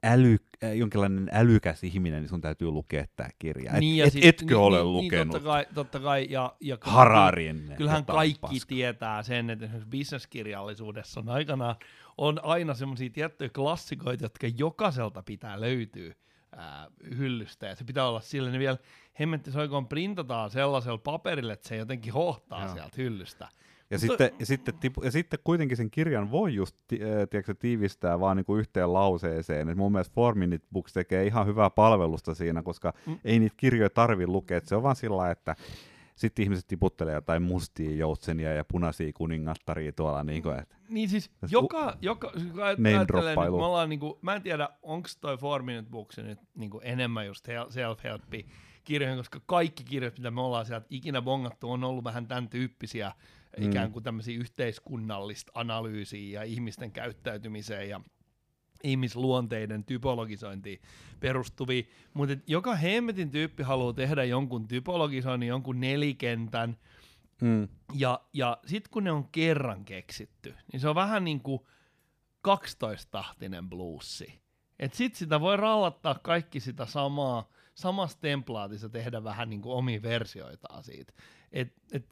äly, 0.05 0.37
äh, 0.65 0.77
jonkinlainen 0.77 1.29
älykäs 1.33 1.85
ihminen, 1.85 2.21
niin 2.21 2.29
sun 2.29 2.41
täytyy 2.41 2.71
lukea 2.71 3.05
tämä 3.17 3.29
kirja. 3.39 3.73
Niin, 3.73 4.03
et, 4.03 4.07
et, 4.07 4.13
sit, 4.13 4.25
etkö 4.25 4.45
niin, 4.45 4.57
ole 4.57 4.77
niin, 4.77 4.93
lukenut? 4.93 5.13
Niin, 5.13 5.31
totta 5.31 5.49
kai, 5.49 5.67
totta 5.75 6.01
kai 6.01 6.27
ja, 6.31 6.53
ja 6.61 6.79
Hararin. 6.81 7.75
Kyllähän 7.77 8.05
kaikki 8.05 8.39
paska. 8.41 8.69
tietää 8.69 9.23
sen, 9.23 9.51
että 9.51 9.65
esimerkiksi 9.65 9.89
bisneskirjallisuudessa 9.89 11.21
on 11.21 11.29
aikana 11.29 11.77
on 12.19 12.41
aina 12.43 12.75
semmoisia 12.75 13.11
tiettyjä 13.11 13.51
klassikoita, 13.55 14.25
jotka 14.25 14.47
jokaiselta 14.59 15.23
pitää 15.23 15.61
löytyä 15.61 16.15
ää, 16.57 16.89
hyllystä, 17.19 17.67
ja 17.67 17.75
se 17.75 17.85
pitää 17.85 18.09
olla 18.09 18.21
sillä, 18.21 18.51
ne 18.51 18.59
vielä 18.59 18.79
hemmetti 19.21 19.53
soikoon 19.53 19.89
printataan 19.89 20.51
sellaisella 20.51 20.99
paperille, 20.99 21.53
että 21.53 21.69
se 21.69 21.77
jotenkin 21.77 22.13
hohtaa 22.13 22.65
Joo. 22.65 22.75
sieltä 22.75 22.97
hyllystä. 22.97 23.49
Ja, 23.91 23.99
Mutta... 23.99 24.07
sitten, 24.07 24.31
ja, 24.39 24.47
sitten, 24.47 24.75
tipu, 24.75 25.03
ja 25.03 25.11
sitten 25.11 25.39
kuitenkin 25.45 25.77
sen 25.77 25.91
kirjan 25.91 26.31
voi 26.31 26.55
just 26.55 26.77
tiedätkö, 26.89 27.55
tiivistää 27.55 28.21
vaan 28.21 28.37
niin 28.37 28.45
kuin 28.45 28.61
yhteen 28.61 28.93
lauseeseen. 28.93 29.69
Et 29.69 29.77
mun 29.77 29.93
mielestä 29.93 30.15
Four 30.15 30.35
Minute 30.35 30.67
Books 30.73 30.93
tekee 30.93 31.27
ihan 31.27 31.47
hyvää 31.47 31.71
palvelusta 31.71 32.35
siinä, 32.35 32.63
koska 32.63 32.93
mm. 33.07 33.19
ei 33.25 33.39
niitä 33.39 33.55
kirjoja 33.57 33.91
tarvi 33.91 34.27
lukea. 34.27 34.59
Et 34.59 34.67
se 34.67 34.77
on 34.77 34.83
vaan 34.83 34.97
sillä 34.97 35.31
että 35.31 35.57
sitten 36.15 36.43
ihmiset 36.43 36.67
tiputtelee 36.67 37.15
jotain 37.15 37.43
mustia 37.43 37.95
joutsenia 37.95 38.55
ja 38.55 38.65
punaisia 38.65 39.13
kuningattaria 39.15 39.93
tuolla. 39.93 40.25
Niin, 40.25 40.43
kuin, 40.43 40.59
että 40.59 40.77
niin 40.89 41.09
siis 41.09 41.31
joka, 41.51 41.97
joka 42.01 42.33
siis 42.37 42.59
ajattelee, 42.59 43.37
niin, 43.37 43.53
me 43.53 43.65
ollaan, 43.65 43.89
niin 43.89 44.01
kuin, 44.01 44.15
mä 44.23 44.35
en 44.35 44.43
tiedä, 44.43 44.69
onko 44.83 45.09
toi 45.21 45.37
Four 45.37 45.63
Minute 45.63 45.91
Books 45.91 46.19
nyt 46.19 46.39
niin 46.55 46.71
kuin 46.71 46.87
enemmän 46.87 47.27
just 47.27 47.49
self-helppi 47.49 48.47
kirjoihin, 48.85 49.19
koska 49.19 49.41
kaikki 49.47 49.85
kirjat, 49.85 50.19
mitä 50.19 50.31
me 50.31 50.41
ollaan 50.41 50.67
sieltä 50.67 50.87
ikinä 50.91 51.23
bongattu, 51.23 51.71
on 51.71 51.85
ollut 51.85 52.05
vähän 52.05 52.29
tämän 52.29 52.49
tyyppisiä 52.49 53.13
mm. 53.59 53.71
ikään 53.71 53.93
kuin 53.93 54.03
tämmöisiä 54.03 54.39
yhteiskunnallista 54.39 55.53
analyysiä 55.55 56.41
ja 56.41 56.43
ihmisten 56.43 56.93
käyttäytymiseen 56.93 57.89
ja 57.89 58.01
ihmisluonteiden 58.85 59.85
typologisointiin 59.85 60.81
perustuvia, 61.21 61.83
mutta 62.15 62.37
joka 62.47 62.75
hemmetin 62.75 63.31
tyyppi 63.31 63.63
haluaa 63.63 63.93
tehdä 63.93 64.25
jonkun 64.25 64.69
typologisoinnin, 64.69 65.49
jonkun 65.49 65.81
nelikentän, 65.81 66.77
mm. 67.43 67.69
ja, 67.95 68.21
ja 68.33 68.59
sitten 68.67 68.91
kun 68.91 69.05
ne 69.05 69.13
on 69.13 69.29
kerran 69.29 69.85
keksitty, 69.85 70.55
niin 70.73 70.81
se 70.81 70.89
on 70.89 70.95
vähän 70.95 71.25
niin 71.25 71.41
kuin 71.41 71.61
12-tahtinen 72.49 73.69
bluesi. 73.71 74.42
Et 74.83 74.95
sit 74.95 75.15
sitä 75.15 75.41
voi 75.41 75.57
rallattaa 75.57 76.15
kaikki 76.23 76.61
sitä 76.61 76.87
samaa, 76.87 77.49
samassa 77.75 78.21
templaatissa 78.21 78.89
tehdä 78.89 79.25
vähän 79.25 79.51
niin 79.51 79.63
kuin 79.63 79.75
omia 79.75 80.03
versioitaan 80.03 80.85
siitä. 80.85 81.13
Et, 81.53 81.73
et 81.93 82.07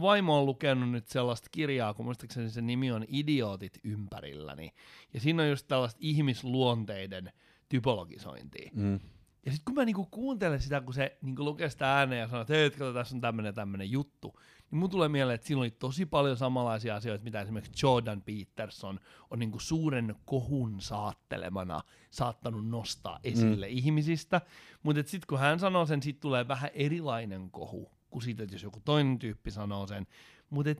vaimo 0.00 0.38
on 0.38 0.46
lukenut 0.46 0.90
nyt 0.90 1.08
sellaista 1.08 1.48
kirjaa, 1.52 1.94
kun 1.94 2.04
muistaakseni 2.04 2.50
se 2.50 2.62
nimi 2.62 2.92
on 2.92 3.04
Idiootit 3.08 3.78
ympärilläni. 3.84 4.74
Ja 5.14 5.20
siinä 5.20 5.42
on 5.42 5.48
just 5.48 5.68
tällaista 5.68 5.98
ihmisluonteiden 6.02 7.32
typologisointia. 7.68 8.70
Mm. 8.74 9.00
Ja 9.46 9.52
sitten 9.52 9.64
kun 9.64 9.74
mä 9.74 9.84
niinku 9.84 10.06
kuuntelen 10.10 10.60
sitä, 10.60 10.80
kun 10.80 10.94
se 10.94 11.18
niinku 11.22 11.44
lukee 11.44 11.70
sitä 11.70 11.94
ääneen 11.94 12.20
ja 12.20 12.28
sanoo, 12.28 12.40
että 12.40 12.54
hei, 12.54 12.70
tässä 12.70 13.14
on 13.16 13.20
tämmöinen 13.20 13.54
tämmöinen 13.54 13.90
juttu, 13.90 14.40
niin 14.70 14.78
mun 14.78 14.90
tulee 14.90 15.08
mieleen, 15.08 15.34
että 15.34 15.46
siinä 15.46 15.60
oli 15.60 15.70
tosi 15.70 16.06
paljon 16.06 16.36
samanlaisia 16.36 16.96
asioita, 16.96 17.24
mitä 17.24 17.40
esimerkiksi 17.40 17.86
Jordan 17.86 18.22
Peterson 18.22 19.00
on 19.30 19.38
niinku 19.38 19.58
suuren 19.58 20.14
kohun 20.24 20.80
saattelemana 20.80 21.80
saattanut 22.10 22.68
nostaa 22.68 23.20
esille 23.24 23.66
mm. 23.66 23.72
ihmisistä. 23.72 24.40
Mutta 24.82 25.02
sitten 25.02 25.26
kun 25.28 25.38
hän 25.38 25.60
sanoo 25.60 25.86
sen, 25.86 26.02
siitä 26.02 26.20
tulee 26.20 26.48
vähän 26.48 26.70
erilainen 26.74 27.50
kohu 27.50 27.90
kuin 28.10 28.22
siitä, 28.22 28.42
että 28.42 28.54
jos 28.54 28.62
joku 28.62 28.80
toinen 28.84 29.18
tyyppi 29.18 29.50
sanoo 29.50 29.86
sen. 29.86 30.06
Mutta 30.50 30.74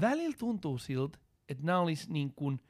välillä 0.00 0.36
tuntuu 0.38 0.78
siltä, 0.78 1.18
että 1.48 1.64
nämä 1.64 1.78
olisi 1.78 2.12
niin 2.12 2.32
kuin 2.34 2.60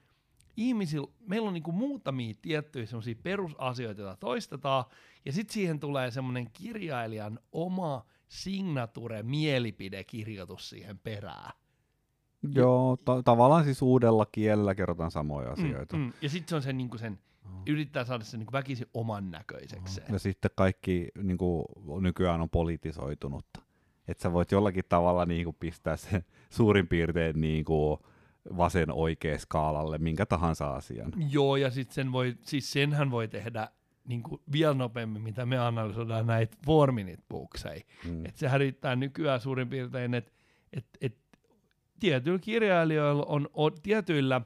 ihmisillä, 0.57 1.07
meillä 1.27 1.49
on 1.49 1.55
niin 1.55 1.62
kuin 1.62 1.75
muutamia 1.75 2.35
tiettyjä 2.42 2.87
semmoisia 2.87 3.14
perusasioita, 3.23 4.01
joita 4.01 4.16
toistetaan, 4.16 4.85
ja 5.25 5.33
sitten 5.33 5.55
siihen 5.55 5.81
tulee 5.81 6.11
semmoinen 6.11 6.51
kirjailijan 6.53 7.38
oma 7.53 8.07
signature 8.29 9.23
mielipidekirjoitus 9.23 10.71
siihen 10.71 10.99
perään. 10.99 11.53
Joo, 12.55 12.97
ta- 13.05 13.23
tavallaan 13.23 13.64
siis 13.64 13.83
uudella 13.83 14.27
kielellä 14.27 14.75
kerrotaan 14.75 15.11
samoja 15.11 15.47
mm, 15.47 15.53
asioita. 15.53 15.97
Mm, 15.97 16.03
mm. 16.03 16.12
Ja 16.23 16.29
sitten 16.29 16.49
se 16.49 16.57
on 16.57 16.62
sen, 16.62 16.77
niin 16.77 16.99
sen 16.99 17.19
yrittää 17.66 18.05
saada 18.05 18.25
sen 18.25 18.40
niin 18.40 18.53
väkisin 18.53 18.87
oman 18.95 19.31
näköiseksi. 19.31 20.01
Ja 20.12 20.19
sitten 20.19 20.51
kaikki 20.55 21.09
niin 21.23 21.38
kuin, 21.38 21.64
nykyään 22.01 22.40
on 22.40 22.51
politisoitunutta 22.51 23.66
että 24.09 24.23
sä 24.23 24.33
voit 24.33 24.53
jollakin 24.53 24.85
tavalla 24.88 25.27
niin 25.27 25.45
kuin 25.45 25.57
pistää 25.61 25.97
sen 25.97 26.25
suurin 26.51 26.88
piirtein 26.88 27.40
niin 27.40 27.64
kuin 27.64 27.99
vasen 28.57 28.93
oikea 28.93 29.39
skaalalle 29.39 29.99
minkä 29.99 30.27
tahansa 30.27 30.75
asian. 30.75 31.13
Joo, 31.31 31.57
ja 31.57 31.71
sit 31.71 31.91
sen 31.91 32.13
voi, 32.13 32.35
siis 32.43 32.73
senhän 32.73 33.11
voi 33.11 33.29
tehdä 33.29 33.69
niin 34.05 34.23
kuin 34.23 34.43
vielä 34.53 34.75
nopeammin, 34.75 35.23
mitä 35.23 35.47
me 35.47 35.59
analysoidaan 35.59 36.27
näitä 36.27 36.57
four 36.67 36.93
minute 36.93 37.23
bookseja. 37.29 37.81
Mm. 38.05 38.27
Että 38.27 38.39
sehän 38.39 38.61
riittää 38.61 38.97
nykyään 38.97 39.41
suurin 39.41 39.69
piirtein, 39.69 40.15
että 40.15 40.33
et, 40.73 40.87
et 41.01 41.19
tietyillä 42.01 42.39
kirjailijoilla 42.39 43.25
on, 43.25 43.49
o, 43.55 43.71
tietyillä 43.71 44.41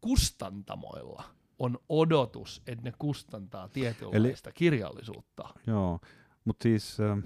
kustantamoilla 0.00 1.24
on 1.58 1.78
odotus, 1.88 2.62
että 2.66 2.84
ne 2.84 2.92
kustantaa 2.98 3.68
tietynlaista 3.68 4.50
Eli, 4.50 4.54
kirjallisuutta. 4.54 5.48
Joo, 5.66 6.00
mutta 6.44 6.62
siis... 6.62 7.00
Äh, 7.00 7.18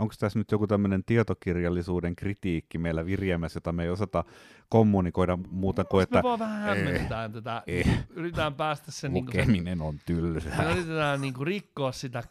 onko 0.00 0.14
tässä 0.18 0.38
nyt 0.38 0.50
joku 0.50 0.66
tämmöinen 0.66 1.04
tietokirjallisuuden 1.04 2.16
kritiikki 2.16 2.78
meillä 2.78 3.06
virjemässä, 3.06 3.56
jota 3.56 3.72
me 3.72 3.82
ei 3.82 3.90
osata 3.90 4.24
kommunikoida 4.68 5.38
muuta 5.50 5.84
kuin, 5.84 6.02
että... 6.02 6.18
Me 6.18 6.22
vaan 6.22 6.38
vähän 6.38 6.62
hämmentään 6.62 7.32
tätä, 7.32 7.62
eh, 7.66 8.06
yritetään 8.10 8.54
päästä 8.54 8.90
sen... 8.90 9.14
Lukeminen 9.14 9.64
niin 9.64 9.78
kuin 9.78 10.00
se, 10.06 10.12
on 10.12 10.16
tylsää. 10.16 10.64
Me 10.64 10.72
yritetään 10.72 11.20
niin 11.20 11.34
kuin 11.34 11.46
rikkoa 11.46 11.92
sitä 11.92 12.22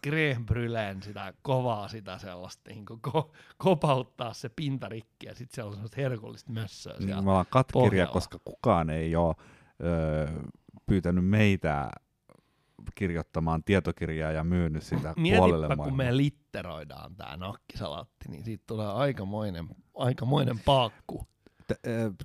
brûlén, 0.52 1.04
sitä 1.04 1.34
kovaa, 1.42 1.88
sitä 1.88 2.18
sellaista, 2.18 2.70
niin 2.70 2.86
kuin 2.86 3.02
ko, 3.02 3.32
kopauttaa 3.58 4.34
se 4.34 4.50
pintarikki 4.50 5.28
ja 5.28 5.36
sitten 5.36 5.56
siellä 5.56 5.68
on 5.68 5.74
sellaista 5.74 6.02
herkullista 6.02 6.52
mössöä 6.52 6.96
niin, 7.00 7.10
Me 7.10 7.16
ollaan 7.16 7.46
katkeria, 7.50 8.08
koska 8.08 8.40
kukaan 8.46 8.90
ei 8.90 9.16
ole 9.16 9.36
öö, 9.84 10.28
pyytänyt 10.86 11.26
meitä 11.26 11.92
kirjoittamaan 12.96 13.64
tietokirjaa 13.64 14.32
ja 14.32 14.44
myynyt 14.44 14.84
sitä 14.84 15.14
Mietipä, 15.18 15.38
puolelle 15.38 15.68
maailmaa. 15.68 15.88
kun 15.88 15.98
me 15.98 16.18
litteroidaan 16.18 17.16
tämä 17.16 17.38
nakkisalatti, 17.38 18.30
niin 18.30 18.44
siitä 18.44 18.64
tulee 18.68 18.88
aikamoinen, 18.88 19.68
aikamoinen 19.96 20.60
paakku. 20.66 21.28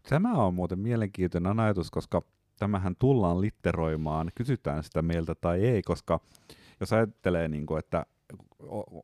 Tämä 0.08 0.32
on 0.32 0.54
muuten 0.54 0.78
mielenkiintoinen 0.78 1.60
ajatus, 1.60 1.90
koska 1.90 2.22
tämähän 2.58 2.96
tullaan 2.98 3.40
litteroimaan, 3.40 4.30
kysytään 4.34 4.82
sitä 4.82 5.02
mieltä 5.02 5.34
tai 5.34 5.64
ei, 5.64 5.82
koska 5.82 6.20
jos 6.80 6.92
ajattelee, 6.92 7.48
niin 7.48 7.66
kuin, 7.66 7.78
että 7.78 8.06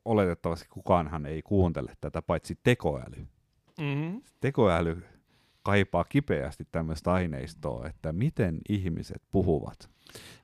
oletettavasti 0.05 0.67
kukaanhan 0.69 1.27
ei 1.27 1.43
kuuntele 1.43 1.93
tätä, 2.01 2.23
paitsi 2.23 2.59
tekoäly. 2.63 3.27
Mm-hmm. 3.81 4.23
Tekoäly 4.41 5.03
kaipaa 5.63 6.05
kipeästi 6.05 6.65
tämmöistä 6.73 7.13
aineistoa, 7.13 7.87
että 7.87 8.13
miten 8.13 8.59
ihmiset 8.69 9.23
puhuvat. 9.33 9.91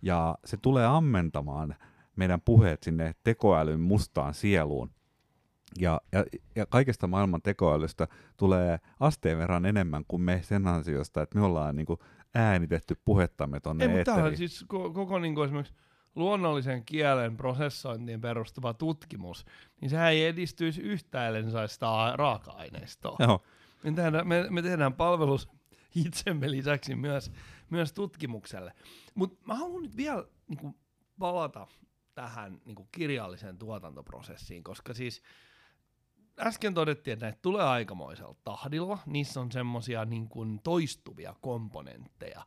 Ja 0.03 0.39
se 0.45 0.57
tulee 0.57 0.87
ammentamaan 0.87 1.75
meidän 2.17 2.41
puheet 2.41 2.83
sinne 2.83 3.15
tekoälyn 3.25 3.81
mustaan 3.81 4.35
sieluun. 4.35 4.91
Ja, 5.79 6.01
ja, 6.13 6.25
ja 6.57 6.67
kaikesta 6.67 7.07
maailman 7.07 7.43
tekoälystä 7.43 8.09
tulee 8.37 8.79
asteen 9.01 9.39
verran 9.39 9.67
enemmän 9.67 10.05
kuin 10.09 10.23
me 10.23 10.41
sen 10.43 10.67
ansiosta, 10.67 11.23
että 11.23 11.39
me 11.39 11.45
ollaan 11.45 11.77
niin 11.77 11.87
kuin 11.87 11.99
äänitetty 12.35 12.97
puhettamme 13.05 13.61
tuonne 13.61 13.85
Ei, 13.85 13.97
mutta 13.97 14.05
tämähän 14.05 14.37
siis 14.37 14.65
koko, 14.69 14.93
koko 14.93 15.19
niin 15.19 15.35
kuin 15.35 15.45
esimerkiksi 15.45 15.75
luonnollisen 16.15 16.85
kielen 16.85 17.37
prosessointiin 17.37 18.21
perustuva 18.21 18.75
tutkimus, 18.75 19.45
niin 19.81 19.91
sehän 19.91 20.13
ei 20.13 20.27
edistyisi 20.27 20.83
yhtään, 20.83 21.27
ellei 21.27 21.51
saisi 21.51 21.75
sitä 21.75 21.87
raaka-aineistoa. 22.15 23.17
Joo. 23.19 23.43
Me 23.85 23.93
tehdään, 23.93 24.29
me, 24.29 24.47
me 24.51 24.63
tehdään 24.63 24.95
palvelus 24.95 25.49
itsemme 26.07 26.51
lisäksi 26.51 26.95
myös, 26.95 27.33
myös 27.71 27.93
tutkimukselle. 27.93 28.73
Mutta 29.15 29.47
mä 29.47 29.55
haluan 29.55 29.83
nyt 29.83 29.97
vielä 29.97 30.25
niin 30.49 30.59
kuin, 30.59 30.75
palata 31.19 31.67
tähän 32.15 32.61
niin 32.65 32.75
kuin, 32.75 32.89
kirjalliseen 32.93 33.59
tuotantoprosessiin, 33.59 34.65
koska 34.65 34.95
siis 34.95 35.23
äsken 36.41 36.75
todettiin, 36.75 37.13
että 37.13 37.27
näitä 37.27 37.39
tulee 37.43 37.65
aikamoisella 37.65 38.35
tahdilla, 38.45 38.99
niissä 39.07 39.41
on 39.41 39.53
semmoisia 39.53 40.05
niin 40.05 40.29
toistuvia 40.63 41.35
komponentteja. 41.41 42.47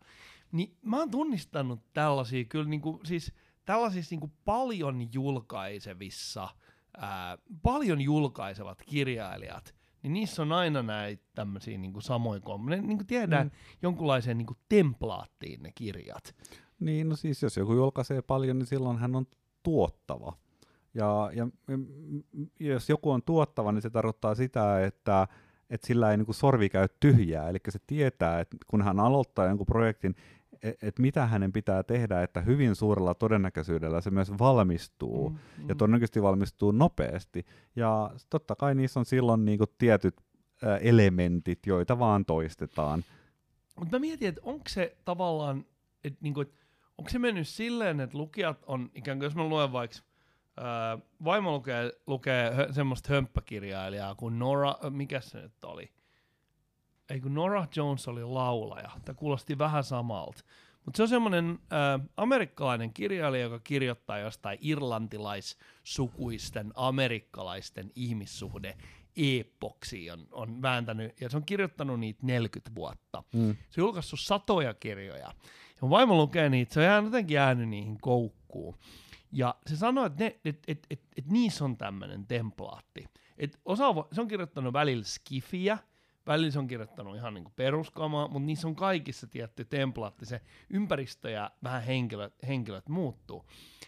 Niin 0.51 0.77
mä 0.81 0.97
oon 0.97 1.11
tunnistanut 1.11 1.93
tällaisia 1.93 2.45
kyllä 2.45 2.69
niin 2.69 2.81
kuin, 2.81 3.05
siis 3.05 3.33
tällaisissa 3.65 4.13
niin 4.13 4.19
kuin, 4.19 4.33
paljon 4.45 5.13
julkaisevissa, 5.13 6.49
ää, 6.97 7.37
paljon 7.61 8.01
julkaisevat 8.01 8.83
kirjailijat, 8.85 9.75
niin 10.03 10.13
niissä 10.13 10.41
on 10.41 10.51
aina 10.51 10.83
näitä 10.83 11.23
tämmöisiä 11.35 11.77
niin 11.77 12.01
samoja 12.01 12.39
komponentteja. 12.39 12.87
Niin 12.87 12.97
kuin 12.97 13.07
tiedään, 13.07 13.47
mm. 13.47 13.51
jonkunlaiseen 13.81 14.37
niin 14.37 14.45
kuin 14.45 14.57
templaattiin 14.69 15.63
ne 15.63 15.71
kirjat. 15.75 16.35
Niin, 16.79 17.09
no 17.09 17.15
siis 17.15 17.43
jos 17.43 17.57
joku 17.57 17.73
julkaisee 17.73 18.21
paljon, 18.21 18.59
niin 18.59 18.67
silloin 18.67 18.97
hän 18.97 19.15
on 19.15 19.27
tuottava. 19.63 20.33
Ja, 20.93 21.31
ja 21.33 21.47
jos 22.59 22.89
joku 22.89 23.11
on 23.11 23.23
tuottava, 23.23 23.71
niin 23.71 23.81
se 23.81 23.89
tarkoittaa 23.89 24.35
sitä, 24.35 24.85
että, 24.85 25.27
että 25.69 25.87
sillä 25.87 26.11
ei 26.11 26.17
niin 26.17 26.25
kuin 26.25 26.35
sorvi 26.35 26.69
käy 26.69 26.87
tyhjää. 26.99 27.49
Eli 27.49 27.57
se 27.69 27.79
tietää, 27.87 28.39
että 28.39 28.57
kun 28.67 28.81
hän 28.81 28.99
aloittaa 28.99 29.45
jonkun 29.45 29.65
projektin, 29.65 30.15
että 30.63 30.87
et 30.87 30.99
mitä 30.99 31.27
hänen 31.27 31.51
pitää 31.51 31.83
tehdä, 31.83 32.23
että 32.23 32.41
hyvin 32.41 32.75
suurella 32.75 33.13
todennäköisyydellä 33.13 34.01
se 34.01 34.11
myös 34.11 34.31
valmistuu. 34.39 35.29
Mm, 35.29 35.35
mm. 35.57 35.69
Ja 35.69 35.75
todennäköisesti 35.75 36.21
valmistuu 36.21 36.71
nopeasti. 36.71 37.45
Ja 37.75 38.11
totta 38.29 38.55
kai 38.55 38.75
niissä 38.75 38.99
on 38.99 39.05
silloin 39.05 39.45
niin 39.45 39.57
kuin 39.57 39.69
tietyt 39.77 40.15
ä, 40.63 40.77
elementit, 40.77 41.59
joita 41.65 41.99
vaan 41.99 42.25
toistetaan. 42.25 43.03
Mutta 43.75 43.95
mä 43.95 43.99
mietin, 43.99 44.27
että 44.27 44.41
onko 44.43 44.63
se 44.67 44.97
tavallaan, 45.05 45.65
että 46.03 46.19
niinku, 46.21 46.41
et, 46.41 46.53
onko 46.97 47.09
se 47.09 47.19
mennyt 47.19 47.47
silleen, 47.47 47.99
että 47.99 48.17
lukijat 48.17 48.63
on, 48.67 48.89
ikään 48.95 49.17
kuin 49.17 49.25
jos 49.25 49.35
mä 49.35 49.43
luen 49.43 49.71
vaikka, 49.71 49.97
ää, 50.57 50.97
vaimo 51.23 51.51
lukee, 51.51 51.91
lukee 52.07 52.53
hö, 52.55 52.73
semmoista 52.73 53.13
hömppäkirjailijaa 53.13 54.15
kuin 54.15 54.39
Nora, 54.39 54.75
mikä 54.89 55.21
se 55.21 55.41
nyt 55.41 55.63
oli? 55.63 55.91
Ei 57.09 57.19
kun 57.19 57.33
Nora 57.33 57.67
Jones 57.75 58.07
oli 58.07 58.23
laulaja, 58.23 58.91
tämä 59.05 59.15
kuulosti 59.15 59.57
vähän 59.57 59.83
samalta. 59.83 60.43
Mutta 60.85 60.97
se 60.97 61.03
on 61.03 61.09
semmoinen 61.09 61.49
äh, 61.49 61.57
amerikkalainen 62.17 62.93
kirjailija, 62.93 63.43
joka 63.43 63.59
kirjoittaa 63.59 64.19
jostain 64.19 64.57
irlantilaissukuisten 64.61 66.71
amerikkalaisten 66.75 67.91
ihmissuhde 67.95 68.77
epoksi 69.39 70.11
on, 70.11 70.27
on 70.31 70.61
vääntänyt, 70.61 71.21
ja 71.21 71.29
se 71.29 71.37
on 71.37 71.45
kirjoittanut 71.45 71.99
niitä 71.99 72.19
40 72.23 72.75
vuotta. 72.75 73.23
Mm. 73.33 73.55
Se 73.69 73.81
on 73.81 73.85
julkaissut 73.85 74.19
satoja 74.19 74.73
kirjoja. 74.73 75.21
Ja 75.21 75.33
mun 75.81 75.89
vaimo 75.89 76.15
lukee 76.15 76.49
niitä, 76.49 76.73
se 76.73 76.79
on 76.79 76.85
jäänyt 76.85 77.05
jotenkin 77.05 77.35
jäänyt 77.35 77.69
niihin 77.69 77.97
koukkuun. 78.01 78.77
Ja 79.31 79.55
se 79.67 79.75
sanoi, 79.75 80.07
että 80.07 80.25
et, 80.25 80.39
et, 80.45 80.59
et, 80.67 80.87
et, 80.89 81.01
et 81.17 81.27
niissä 81.27 81.65
on 81.65 81.77
tämmöinen 81.77 82.27
templaatti. 82.27 83.05
Et 83.37 83.59
osa, 83.65 83.85
se 84.11 84.21
on 84.21 84.27
kirjoittanut 84.27 84.73
välillä 84.73 85.03
skifiä, 85.03 85.77
välillä 86.27 86.51
se 86.51 86.59
on 86.59 86.67
kirjoittanut 86.67 87.15
ihan 87.15 87.33
niinku 87.33 87.51
peruskamaa, 87.55 88.27
mutta 88.27 88.45
niissä 88.45 88.67
on 88.67 88.75
kaikissa 88.75 89.27
tietty 89.27 89.65
templaatti, 89.65 90.25
se 90.25 90.41
ympäristö 90.69 91.29
ja 91.29 91.51
vähän 91.63 91.83
henkilöt, 91.83 92.33
henkilöt 92.47 92.89
muuttuu. 92.89 93.45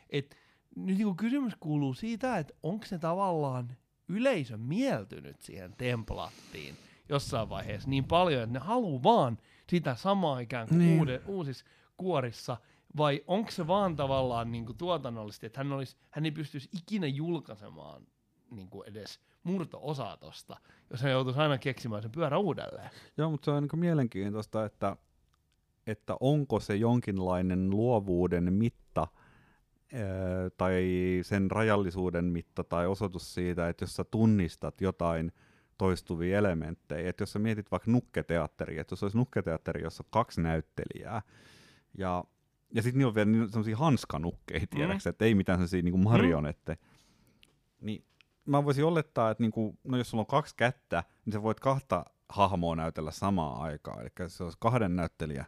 Et 0.10 0.38
nyt 0.76 0.98
niinku 0.98 1.16
kysymys 1.16 1.54
kuuluu 1.60 1.94
siitä, 1.94 2.38
että 2.38 2.54
onko 2.64 2.86
se 2.86 3.00
tavallaan 3.00 3.78
yleisö 4.08 4.58
mieltynyt 4.58 5.42
siihen 5.42 5.74
templaattiin 5.78 6.76
jossain 7.10 7.50
vaiheessa 7.50 7.90
niin 7.90 8.06
paljon, 8.06 8.44
että 8.44 8.54
ne 8.54 8.66
haluaa 8.66 9.04
vaan 9.04 9.38
sitä 9.70 9.96
samaa 9.96 10.40
ikään 10.40 10.68
kuin 10.68 10.78
Niin. 10.80 10.90
niin. 10.90 11.00
uude, 11.00 11.22
uusissa 11.28 11.66
kuorissa, 11.98 12.58
vai 12.98 13.24
onko 13.28 13.52
se 13.52 13.68
vaan 13.68 13.96
tavallaan 13.96 14.52
niin 14.52 14.66
kuin 14.66 14.78
tuotannollisesti, 14.78 15.46
että 15.46 15.60
hän, 15.60 15.72
olisi, 15.72 15.96
hän 16.10 16.26
ei 16.26 16.32
pystyisi 16.32 16.70
ikinä 16.78 17.08
julkaisemaan 17.08 18.08
niin 18.52 18.70
kuin 18.70 18.90
edes 18.90 19.20
murto-osaa 19.44 20.18
tosta, 20.18 20.58
jos 20.90 21.02
hän 21.02 21.12
joutuisi 21.12 21.40
aina 21.40 21.58
keksimään 21.58 22.02
sen 22.02 22.12
pyörä 22.12 22.38
uudelleen. 22.38 22.90
Joo, 23.18 23.32
mutta 23.32 23.46
se 23.46 23.52
on 23.52 23.64
niin 23.64 23.80
mielenkiintoista, 23.80 24.66
että, 24.66 24.96
että 25.88 26.16
onko 26.20 26.60
se 26.60 26.76
jonkinlainen 26.76 27.70
luovuuden 27.70 28.54
mitta 28.54 29.08
tai 30.58 30.84
sen 31.22 31.52
rajallisuuden 31.52 32.26
mitta 32.26 32.64
tai 32.64 32.88
osoitus 32.88 33.34
siitä, 33.34 33.70
että 33.70 33.84
jos 33.84 33.96
sä 33.96 34.04
tunnistat 34.04 34.82
jotain 34.82 35.32
toistuvia 35.78 36.38
elementtejä, 36.38 37.10
että 37.10 37.22
jos 37.22 37.34
sä 37.34 37.40
mietit 37.40 37.72
vaikka 37.72 37.92
nukketeatteria, 37.92 38.82
että 38.82 38.94
jos 38.94 39.04
olisi 39.04 39.18
nukketeatteri, 39.18 39.84
jossa 39.84 40.04
on 40.04 40.10
kaksi 40.12 40.42
näyttelijää, 40.42 41.22
ja, 41.98 42.24
ja 42.74 42.82
sitten 42.82 42.98
niillä 42.98 43.10
on 43.10 43.16
vielä 43.16 43.48
sellaisia 43.50 43.78
hanskanukkeja, 43.78 44.68
tiedätkö, 44.68 45.10
että 45.10 45.26
ei 45.26 45.36
mitään 45.36 45.58
sellaisia 45.58 45.82
niin 45.82 46.04
marionette, 46.04 46.78
niin 47.82 48.06
mä 48.46 48.66
voisin 48.66 48.86
olettaa, 48.86 49.32
että 49.32 49.44
niinku, 49.44 49.80
no 49.84 49.98
jos 49.98 50.10
sulla 50.10 50.22
on 50.22 50.28
kaksi 50.28 50.56
kättä, 50.58 51.04
niin 51.26 51.34
sä 51.34 51.44
voit 51.44 51.60
kahta 51.60 52.06
hahmoa 52.30 52.76
näytellä 52.76 53.12
samaan 53.12 53.62
aikaan. 53.62 54.02
Eli 54.02 54.10
se 54.28 54.44
olisi 54.44 54.58
kahden 54.62 54.96
näyttelijä 54.96 55.46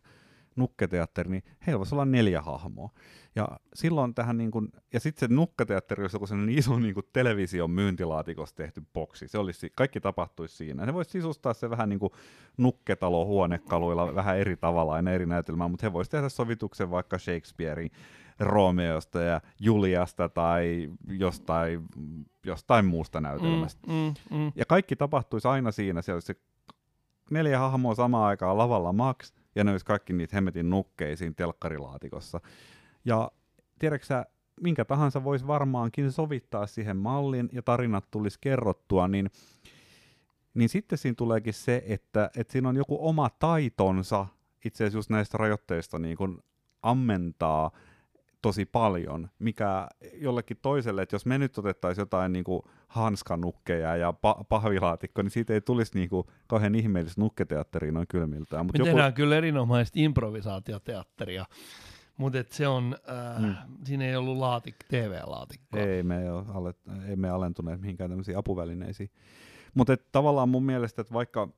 nukketeatteri, 0.56 1.30
niin 1.30 1.44
heillä 1.68 1.80
voisi 1.80 1.96
olla 1.96 2.06
neljä 2.06 2.42
hahmoa. 2.42 2.90
Ja 3.36 3.48
silloin 3.74 4.14
tähän, 4.14 4.38
niin 4.38 4.52
kuin, 4.52 4.72
ja 4.94 5.00
sitten 5.00 5.30
se 5.30 5.36
nukketeatteri 5.36 6.04
olisi 6.04 6.16
joku 6.16 6.28
sellainen 6.28 6.58
iso 6.58 6.80
niin 6.80 6.94
kuin 6.94 7.06
television 7.14 7.72
myyntilaatikosta 7.72 8.58
tehty 8.58 8.84
boksi. 8.94 9.28
Se 9.28 9.38
olisi, 9.38 9.72
kaikki 9.76 10.00
tapahtuisi 10.00 10.56
siinä. 10.56 10.86
Ne 10.86 10.94
voisi 10.94 11.12
sisustaa 11.12 11.54
se 11.54 11.70
vähän 11.70 11.90
niin 11.90 12.00
kuin 12.00 12.14
nukketalo 12.58 13.26
huonekaluilla 13.26 14.16
vähän 14.16 14.38
eri 14.38 14.58
tavalla 14.58 14.94
aina 14.94 15.12
eri 15.12 15.26
näytelmää, 15.26 15.68
mutta 15.68 15.86
he 15.86 15.94
voisivat 15.94 16.12
tehdä 16.12 16.30
sovituksen 16.30 16.92
vaikka 16.92 17.18
Shakespearein 17.18 17.92
Romeosta 18.40 19.22
ja 19.22 19.42
Juliasta 19.60 20.30
tai 20.30 20.90
jostain, 21.08 21.86
jostain 22.46 22.86
muusta 22.86 23.22
näytelmästä. 23.22 23.88
Mm, 23.88 23.94
mm, 23.94 24.38
mm. 24.38 24.52
Ja 24.56 24.66
kaikki 24.66 24.96
tapahtuisi 24.96 25.48
aina 25.48 25.72
siinä, 25.72 26.02
siellä 26.02 26.16
olisi 26.16 26.28
se 26.28 26.36
neljä 27.32 27.60
hahmoa 27.60 27.96
samaan 27.96 28.28
aikaan 28.28 28.58
lavalla 28.58 28.94
Max, 28.94 29.34
ja 29.56 29.64
ne 29.64 29.72
olisi 29.72 29.86
kaikki 29.86 30.14
niitä 30.14 30.36
hemmetin 30.36 30.70
nukkeisiin 30.70 31.36
telkkarilaatikossa. 31.36 32.40
Ja 33.06 33.32
tiedätkö 33.80 34.06
sä, 34.06 34.26
minkä 34.62 34.86
tahansa 34.86 35.24
voisi 35.24 35.48
varmaankin 35.48 36.12
sovittaa 36.12 36.68
siihen 36.68 36.98
mallin, 36.98 37.50
ja 37.52 37.62
tarinat 37.62 38.12
tulisi 38.12 38.38
kerrottua, 38.42 39.08
niin, 39.08 39.30
niin 40.54 40.70
sitten 40.70 40.98
siinä 40.98 41.16
tuleekin 41.16 41.54
se, 41.54 41.84
että, 41.88 42.30
että 42.38 42.52
siinä 42.52 42.70
on 42.70 42.76
joku 42.76 42.98
oma 43.08 43.30
taitonsa, 43.30 44.26
itse 44.66 44.84
asiassa 44.84 44.98
just 44.98 45.10
näistä 45.10 45.38
rajoitteista 45.38 46.00
niin 46.00 46.18
kuin 46.18 46.38
ammentaa 46.82 47.72
tosi 48.44 48.66
paljon, 48.66 49.30
mikä 49.40 49.88
jollekin 50.14 50.58
toiselle, 50.62 51.02
että 51.02 51.16
jos 51.16 51.26
me 51.26 51.38
nyt 51.38 51.58
otettaisiin 51.58 52.02
jotain 52.02 52.34
niin 52.34 52.44
kuin 52.44 52.62
hanskanukkeja 52.88 53.96
ja 53.96 54.12
pa- 54.12 54.44
pahvilaatikko, 54.50 55.22
niin 55.22 55.32
siitä 55.32 55.54
ei 55.54 55.62
tulisi 55.62 55.92
niin 55.96 56.10
kuin 56.10 56.28
kauhean 56.48 56.76
ihmeellistä 56.76 57.22
nukketeatteria 57.22 57.92
noin 57.92 58.08
kylmiltään. 58.08 58.66
Mut 58.66 58.74
Me 58.74 58.78
joku, 58.78 58.86
tehdään 58.86 59.14
kyllä 59.14 59.36
erinomaista 59.36 60.00
improvisaatioteatteria, 60.00 61.46
mutta 62.18 62.44
se 62.50 62.68
on, 62.68 62.96
äh, 63.10 63.42
Mm. 63.42 63.48
mm. 63.48 63.56
siinä 63.84 64.06
ei 64.06 64.16
ollut 64.16 64.38
laatik, 64.38 64.76
TV-laatikkoa. 64.88 65.80
ei 65.80 66.04
me, 66.04 66.32
ole 66.32 66.74
ei 67.08 67.16
me 67.16 67.30
alentuneet 67.30 67.82
mihinkään 67.82 68.10
tämmöisiin 68.10 68.38
apuvälineisiin. 68.38 69.10
Mutta 69.74 69.98
tavallaan 70.12 70.50
mun 70.50 70.64
mielestä, 70.64 71.02
että 71.02 71.14
vaikka 71.14 71.50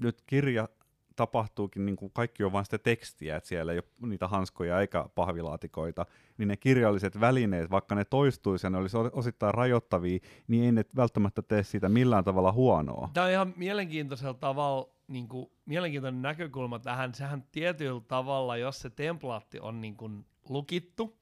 nyt 0.00 0.22
kirja 0.26 0.68
tapahtuukin, 1.16 1.86
niin 1.86 1.96
kuin 1.96 2.12
kaikki 2.12 2.44
on 2.44 2.52
vain 2.52 2.64
sitä 2.64 2.78
tekstiä, 2.78 3.36
että 3.36 3.48
siellä 3.48 3.72
ei 3.72 3.78
ole 3.78 4.08
niitä 4.08 4.28
hanskoja 4.28 4.80
eikä 4.80 5.08
pahvilaatikoita, 5.14 6.06
niin 6.38 6.48
ne 6.48 6.56
kirjalliset 6.56 7.20
välineet, 7.20 7.70
vaikka 7.70 7.94
ne 7.94 8.04
toistuisi 8.04 8.66
ja 8.66 8.70
ne 8.70 8.78
olisi 8.78 8.96
osittain 9.12 9.54
rajoittavia, 9.54 10.18
niin 10.48 10.64
ei 10.64 10.72
ne 10.72 10.84
välttämättä 10.96 11.42
tee 11.42 11.62
siitä 11.62 11.88
millään 11.88 12.24
tavalla 12.24 12.52
huonoa. 12.52 13.10
Tämä 13.12 13.26
on 13.26 13.32
ihan 13.32 13.54
mielenkiintoisella 13.56 14.34
tavalla, 14.34 14.88
niin 15.08 15.28
kuin, 15.28 15.50
mielenkiintoinen 15.66 16.22
näkökulma 16.22 16.78
tähän. 16.78 17.14
Sehän 17.14 17.44
tietyllä 17.52 18.00
tavalla, 18.08 18.56
jos 18.56 18.80
se 18.80 18.90
templaatti 18.90 19.60
on 19.60 19.80
niin 19.80 19.96
kuin 19.96 20.26
lukittu, 20.48 21.18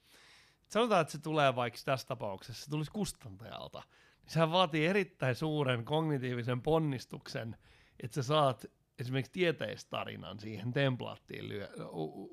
sanotaan, 0.69 1.01
että 1.01 1.13
se 1.13 1.19
tulee 1.19 1.57
vaikka 1.57 1.79
tässä 1.85 2.07
tapauksessa, 2.09 2.65
se 2.65 2.71
tulisi 2.71 2.91
kustantajalta, 2.91 3.83
niin 4.23 4.33
sehän 4.33 4.53
vaatii 4.53 4.87
erittäin 4.87 5.35
suuren 5.35 5.85
kognitiivisen 5.85 6.63
ponnistuksen, 6.63 7.57
että 8.03 8.15
sä 8.15 8.23
saat 8.23 8.67
esimerkiksi 8.99 9.33
tieteistarinan 9.33 10.39
siihen 10.39 10.73
templaattiin 10.73 11.49
lyö, 11.49 11.69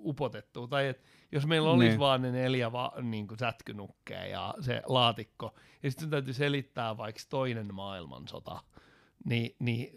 upotettu. 0.06 0.68
Tai 0.68 0.88
et, 0.88 1.04
jos 1.32 1.46
meillä 1.48 1.70
olisi 1.70 1.90
niin. 1.90 2.00
vaan 2.00 2.22
ne 2.22 2.32
neljä 2.32 2.72
va, 2.72 2.92
niin 3.02 3.28
kuin 3.28 3.40
sätkynukkeja 3.40 4.28
ja 4.28 4.54
se 4.62 4.82
laatikko, 4.86 5.56
ja 5.84 5.92
sitten 5.92 6.10
täytyy 6.10 6.34
selittää 6.34 6.98
vaikka 6.98 7.22
toinen 7.30 7.74
maailmansota, 7.74 8.64
niin, 9.26 9.56
niin, 9.60 9.90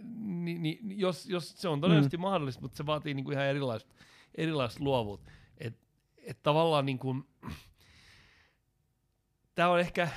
niin, 0.44 0.62
niin 0.62 0.98
jos, 0.98 1.27
jos 1.27 1.61
se 1.61 1.68
on 1.68 1.81
todennäköisesti 1.81 2.16
mm. 2.16 2.20
mahdollista, 2.20 2.62
mutta 2.62 2.77
se 2.77 2.87
vaatii 2.87 3.14
niin 3.14 3.25
kuin 3.25 3.33
ihan 3.33 3.46
erilaista, 3.46 3.94
erilaista 4.35 4.85
luovuutta. 4.85 5.31
Että 5.59 5.81
et 6.16 6.42
tavallaan 6.42 6.87
niin 6.87 6.98
kuin, 6.98 7.25
tämä 9.55 9.68
on 9.68 9.81
ehkä, 9.81 10.09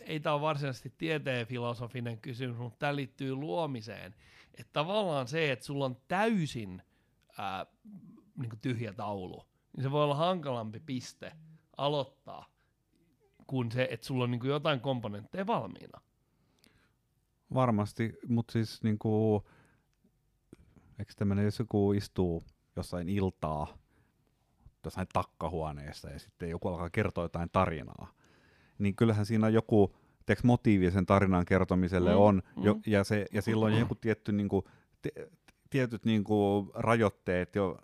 ei 0.00 0.20
tämä 0.20 0.34
ole 0.34 0.42
varsinaisesti 0.42 0.92
tieteen 0.98 1.46
filosofinen 1.46 2.18
kysymys, 2.20 2.58
mutta 2.58 2.78
tämä 2.78 2.96
liittyy 2.96 3.34
luomiseen. 3.34 4.14
Että 4.58 4.72
tavallaan 4.72 5.28
se, 5.28 5.52
että 5.52 5.64
sulla 5.64 5.84
on 5.84 5.96
täysin 6.08 6.82
ää, 7.38 7.66
niin 8.38 8.50
kuin 8.50 8.60
tyhjä 8.60 8.92
taulu, 8.92 9.46
niin 9.76 9.82
se 9.82 9.90
voi 9.90 10.04
olla 10.04 10.14
hankalampi 10.14 10.80
piste 10.80 11.32
aloittaa 11.76 12.46
kuin 13.46 13.72
se, 13.72 13.88
että 13.90 14.06
sulla 14.06 14.24
on 14.24 14.30
niin 14.30 14.40
kuin 14.40 14.50
jotain 14.50 14.80
komponentteja 14.80 15.46
valmiina. 15.46 16.00
Varmasti, 17.54 18.12
mutta 18.28 18.52
siis 18.52 18.82
niin 18.82 18.98
kuin, 18.98 19.42
eikö 20.98 21.12
tämmöinen, 21.16 21.44
jos 21.44 21.58
joku 21.58 21.92
istuu 21.92 22.42
jossain 22.76 23.08
iltaa 23.08 23.78
jossain 24.84 25.06
takkahuoneessa 25.12 26.10
ja 26.10 26.18
sitten 26.18 26.50
joku 26.50 26.68
alkaa 26.68 26.90
kertoa 26.90 27.24
jotain 27.24 27.50
tarinaa, 27.52 28.14
niin 28.78 28.96
kyllähän 28.96 29.26
siinä 29.26 29.48
joku 29.48 29.96
teks 30.26 30.44
motiivi 30.44 30.90
sen 30.90 31.06
tarinan 31.06 31.44
kertomiselle 31.44 32.12
mm, 32.12 32.18
on, 32.18 32.42
mm. 32.56 32.64
Jo, 32.64 32.76
ja, 32.86 33.04
se, 33.04 33.26
ja 33.32 33.42
silloin 33.42 33.74
on 33.74 33.80
joku 33.80 33.94
tietty, 33.94 34.32
niin 34.32 34.48
kuin, 34.48 34.64
t- 35.02 35.30
tietyt 35.70 36.04
niin 36.04 36.24
kuin, 36.24 36.70
rajoitteet 36.74 37.54
jo 37.54 37.78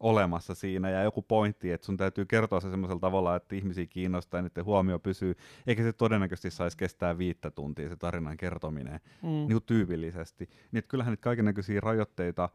olemassa 0.00 0.54
siinä 0.54 0.90
ja 0.90 1.02
joku 1.02 1.22
pointti, 1.22 1.72
että 1.72 1.84
sun 1.84 1.96
täytyy 1.96 2.24
kertoa 2.24 2.60
se 2.60 2.70
semmoisella 2.70 3.00
tavalla, 3.00 3.36
että 3.36 3.56
ihmisiä 3.56 3.86
kiinnostaa 3.86 4.38
ja 4.38 4.42
niiden 4.42 4.64
huomio 4.64 4.98
pysyy, 4.98 5.34
eikä 5.66 5.82
se 5.82 5.92
todennäköisesti 5.92 6.50
saisi 6.50 6.76
kestää 6.76 7.18
viittä 7.18 7.50
tuntia 7.50 7.88
se 7.88 7.96
tarinan 7.96 8.36
kertominen 8.36 9.00
mm. 9.22 9.28
niin 9.28 9.62
tyypillisesti. 9.66 10.44
Niin 10.44 10.78
että 10.78 10.88
kyllähän 10.88 11.12
niitä 11.12 11.22
kaikenlaisia 11.22 11.80
rajoitteita 11.80 12.48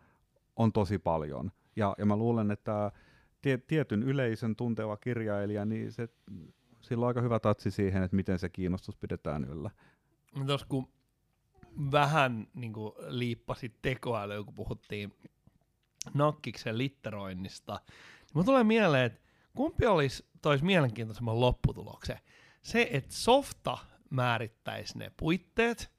on 0.55 0.71
tosi 0.71 0.97
paljon. 0.97 1.51
Ja, 1.75 1.95
ja 1.97 2.05
mä 2.05 2.15
luulen, 2.15 2.51
että 2.51 2.91
tie, 3.41 3.58
tietyn 3.58 4.03
yleisön 4.03 4.55
tunteva 4.55 4.97
kirjailija, 4.97 5.65
niin 5.65 5.91
se, 5.91 6.10
sillä 6.86 7.04
on 7.04 7.08
aika 7.08 7.21
hyvä 7.21 7.39
tatsi 7.39 7.71
siihen, 7.71 8.04
että 8.04 8.15
miten 8.15 8.39
se 8.39 8.50
kiinnostus 8.50 8.95
pidetään 8.95 9.45
yllä. 9.45 9.69
Tuossa 10.48 10.67
kun 10.69 10.88
vähän 11.91 12.48
niin 12.54 12.74
kuin 12.74 12.93
liippasit 13.08 13.82
tekoälyä, 13.82 14.43
kun 14.43 14.56
puhuttiin 14.56 15.13
nakkiksen 16.13 16.78
litteroinnista, 16.78 17.82
niin 17.88 18.32
mulle 18.34 18.45
tulee 18.45 18.63
mieleen, 18.63 19.06
että 19.06 19.21
kumpi 19.56 19.86
olisi 19.86 20.26
tois 20.41 20.63
mielenkiintoisemman 20.63 21.39
lopputuloksen? 21.39 22.19
Se, 22.62 22.89
että 22.91 23.13
softa 23.13 23.78
määrittäisi 24.10 24.98
ne 24.98 25.12
puitteet 25.17 25.91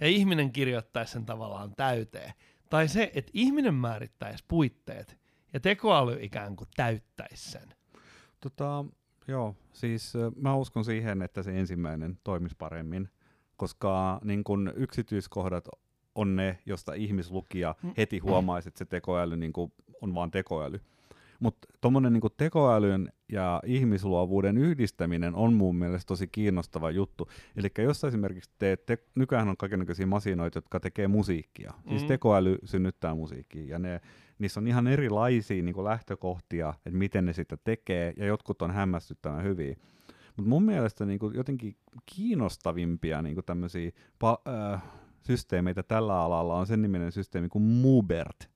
ja 0.00 0.06
ihminen 0.06 0.52
kirjoittaisi 0.52 1.12
sen 1.12 1.26
tavallaan 1.26 1.74
täyteen, 1.76 2.32
tai 2.70 2.88
se, 2.88 3.10
että 3.14 3.30
ihminen 3.34 3.74
määrittäisi 3.74 4.44
puitteet 4.48 5.18
ja 5.52 5.60
tekoäly 5.60 6.18
ikään 6.20 6.56
kuin 6.56 6.68
täyttäisi 6.76 7.50
sen. 7.50 7.74
Tota, 8.40 8.84
joo, 9.28 9.54
siis 9.72 10.12
mä 10.36 10.56
uskon 10.56 10.84
siihen, 10.84 11.22
että 11.22 11.42
se 11.42 11.58
ensimmäinen 11.58 12.18
toimisi 12.24 12.56
paremmin, 12.58 13.08
koska 13.56 14.20
niin 14.24 14.44
kun 14.44 14.72
yksityiskohdat 14.76 15.68
on 16.14 16.36
ne, 16.36 16.58
josta 16.66 16.94
ihmislukija 16.94 17.74
mm. 17.82 17.92
heti 17.96 18.18
huomaisi, 18.18 18.68
että 18.68 18.78
se 18.78 18.84
tekoäly 18.84 19.36
niin 19.36 19.52
on 20.00 20.14
vain 20.14 20.30
tekoäly. 20.30 20.80
Mutta 21.40 21.68
tuommoinen 21.80 22.12
niin 22.12 22.22
tekoälyn 22.36 23.12
ja 23.32 23.62
ihmisluovuuden 23.66 24.58
yhdistäminen 24.58 25.34
on 25.34 25.54
mun 25.54 25.76
mielestä 25.76 26.08
tosi 26.08 26.26
kiinnostava 26.26 26.90
juttu. 26.90 27.28
Eli 27.56 27.68
jos 27.78 28.04
esimerkiksi 28.04 28.50
teet, 28.58 28.86
te, 28.86 28.98
nykyään 29.14 29.48
on 29.48 29.56
kaikenlaisia 29.56 30.06
masinoita, 30.06 30.56
jotka 30.58 30.80
tekee 30.80 31.08
musiikkia. 31.08 31.72
Mm. 31.84 31.88
Siis 31.88 32.04
tekoäly 32.04 32.58
synnyttää 32.64 33.14
musiikkia 33.14 33.64
ja 33.64 33.78
ne, 33.78 34.00
niissä 34.42 34.60
on 34.60 34.66
ihan 34.66 34.86
erilaisia 34.86 35.62
niin 35.62 35.84
lähtökohtia, 35.84 36.74
että 36.76 36.98
miten 36.98 37.24
ne 37.24 37.32
sitä 37.32 37.56
tekee 37.56 38.12
ja 38.16 38.26
jotkut 38.26 38.62
on 38.62 38.70
hämmästyttävän 38.70 39.44
hyviä. 39.44 39.76
Mutta 40.36 40.48
mun 40.48 40.62
mielestä 40.62 41.04
niin 41.06 41.18
kuin 41.18 41.34
jotenkin 41.34 41.76
kiinnostavimpia 42.06 43.22
niin 43.22 43.34
kuin 43.34 43.44
tämmöisiä 43.44 43.90
pa- 44.24 44.52
äh, 44.52 44.82
systeemeitä 45.26 45.82
tällä 45.82 46.20
alalla 46.20 46.54
on 46.54 46.66
sen 46.66 46.82
niminen 46.82 47.12
systeemi 47.12 47.48
kuin 47.48 47.62
Mubert. 47.62 48.50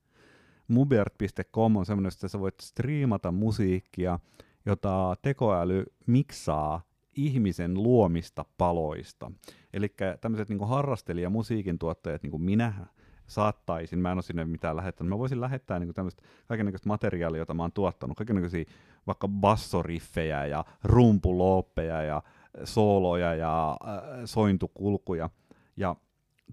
Mubert.com 0.67 1.75
on 1.75 1.85
semmoinen, 1.85 2.11
että 2.13 2.27
sä 2.27 2.39
voit 2.39 2.59
striimata 2.61 3.31
musiikkia, 3.31 4.19
jota 4.65 5.15
tekoäly 5.21 5.85
miksaa 6.05 6.81
ihmisen 7.15 7.73
luomista 7.73 8.45
paloista. 8.57 9.31
Eli 9.73 9.95
tämmöiset 10.21 10.49
niin 10.49 10.67
harrastelija 10.67 11.29
musiikin 11.29 11.79
tuottajat, 11.79 12.23
niin 12.23 12.31
kuin 12.31 12.43
minä, 12.43 12.85
saattaisin, 13.27 13.99
mä 13.99 14.11
en 14.11 14.17
ole 14.17 14.21
sinne 14.21 14.45
mitään 14.45 14.75
lähettänyt, 14.75 15.09
mä 15.09 15.17
voisin 15.17 15.41
lähettää 15.41 15.79
niin 15.79 15.93
tämmöistä 15.93 16.23
kaikenlaista 16.47 16.87
materiaalia, 16.87 17.39
jota 17.39 17.53
mä 17.53 17.63
oon 17.63 17.71
tuottanut, 17.71 18.17
kaikenlaisia 18.17 18.65
vaikka 19.07 19.27
bassoriffejä 19.27 20.45
ja 20.45 20.65
rumpulooppeja 20.83 22.03
ja 22.03 22.23
sooloja 22.63 23.35
ja 23.35 23.71
äh, 23.71 24.21
sointukulkuja, 24.25 25.29
ja 25.77 25.95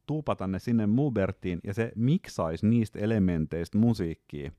tuupata 0.07 0.47
ne 0.47 0.59
sinne 0.59 0.87
Mubertiin 0.87 1.61
ja 1.65 1.75
se 1.75 1.93
miksaisi 1.95 2.67
niistä 2.67 2.99
elementeistä 2.99 3.79
musiikkia. 3.79 4.51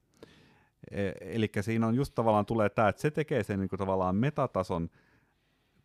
E- 0.91 1.11
Eli 1.21 1.51
siinä 1.61 1.87
on 1.87 1.95
just 1.95 2.15
tavallaan 2.15 2.45
tulee 2.45 2.69
tämä, 2.69 2.89
että 2.89 3.01
se 3.01 3.11
tekee 3.11 3.43
sen 3.43 3.59
niin 3.59 3.69
kuin 3.69 3.79
tavallaan 3.79 4.15
metatason 4.15 4.89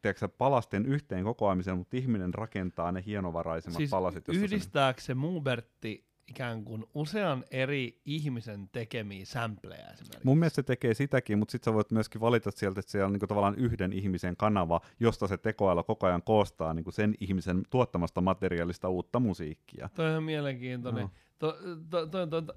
tiedätkö, 0.02 0.28
palasten 0.28 0.86
yhteen 0.86 1.24
kokoamisen, 1.24 1.78
mutta 1.78 1.96
ihminen 1.96 2.34
rakentaa 2.34 2.92
ne 2.92 3.02
hienovaraisemmat 3.06 3.76
siis 3.76 3.90
palaset. 3.90 4.28
Yhdistääkö 4.28 5.00
se 5.00 5.14
Mubertti 5.14 6.09
ikään 6.30 6.64
kuin 6.64 6.84
usean 6.94 7.44
eri 7.50 8.00
ihmisen 8.04 8.68
tekemiä 8.72 9.24
sampleja 9.24 9.90
esimerkiksi. 9.90 10.20
Mun 10.24 10.38
mielestä 10.38 10.54
se 10.54 10.62
tekee 10.62 10.94
sitäkin, 10.94 11.38
mutta 11.38 11.52
sitten 11.52 11.72
sä 11.72 11.74
voit 11.74 11.90
myöskin 11.90 12.20
valita 12.20 12.50
sieltä, 12.50 12.80
että 12.80 12.92
siellä 12.92 13.06
on 13.06 13.12
niin 13.12 13.28
tavallaan 13.28 13.54
yhden 13.54 13.92
ihmisen 13.92 14.36
kanava, 14.36 14.80
josta 15.00 15.26
se 15.28 15.38
tekoäly 15.38 15.82
koko 15.82 16.06
ajan 16.06 16.22
koostaa 16.22 16.74
niin 16.74 16.92
sen 16.92 17.14
ihmisen 17.20 17.62
tuottamasta 17.70 18.20
materiaalista 18.20 18.88
uutta 18.88 19.20
musiikkia. 19.20 19.88
Toi 19.94 20.04
on 20.04 20.10
ihan 20.10 20.22
mielenkiintoinen. 20.22 21.02
No. 21.02 21.10
To, 21.38 21.56
to, 21.90 22.06
to, 22.06 22.26
to, 22.26 22.42
to, 22.42 22.54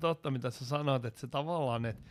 totta, 0.00 0.30
mitä 0.30 0.50
sä 0.50 0.64
sanoit, 0.64 1.04
että 1.04 1.20
se 1.20 1.26
tavallaan, 1.26 1.84
että 1.84 2.02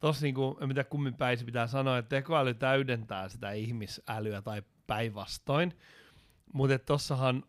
tossa 0.00 0.26
niin 0.26 0.34
kuin, 0.34 0.56
mitä 0.66 0.84
kummin 0.84 1.14
päin 1.14 1.38
pitää 1.46 1.66
sanoa, 1.66 1.98
että 1.98 2.16
tekoäly 2.16 2.54
täydentää 2.54 3.28
sitä 3.28 3.52
ihmisälyä 3.52 4.42
tai 4.42 4.62
päinvastoin, 4.86 5.74
mutta 6.52 6.78
tossahan 6.78 7.44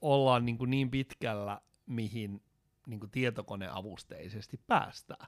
ollaan 0.00 0.44
niin, 0.44 0.58
niin 0.66 0.90
pitkällä, 0.90 1.60
mihin 1.90 2.42
niin 2.86 3.00
kuin 3.00 3.10
tietokoneavusteisesti 3.10 4.60
päästään. 4.66 5.26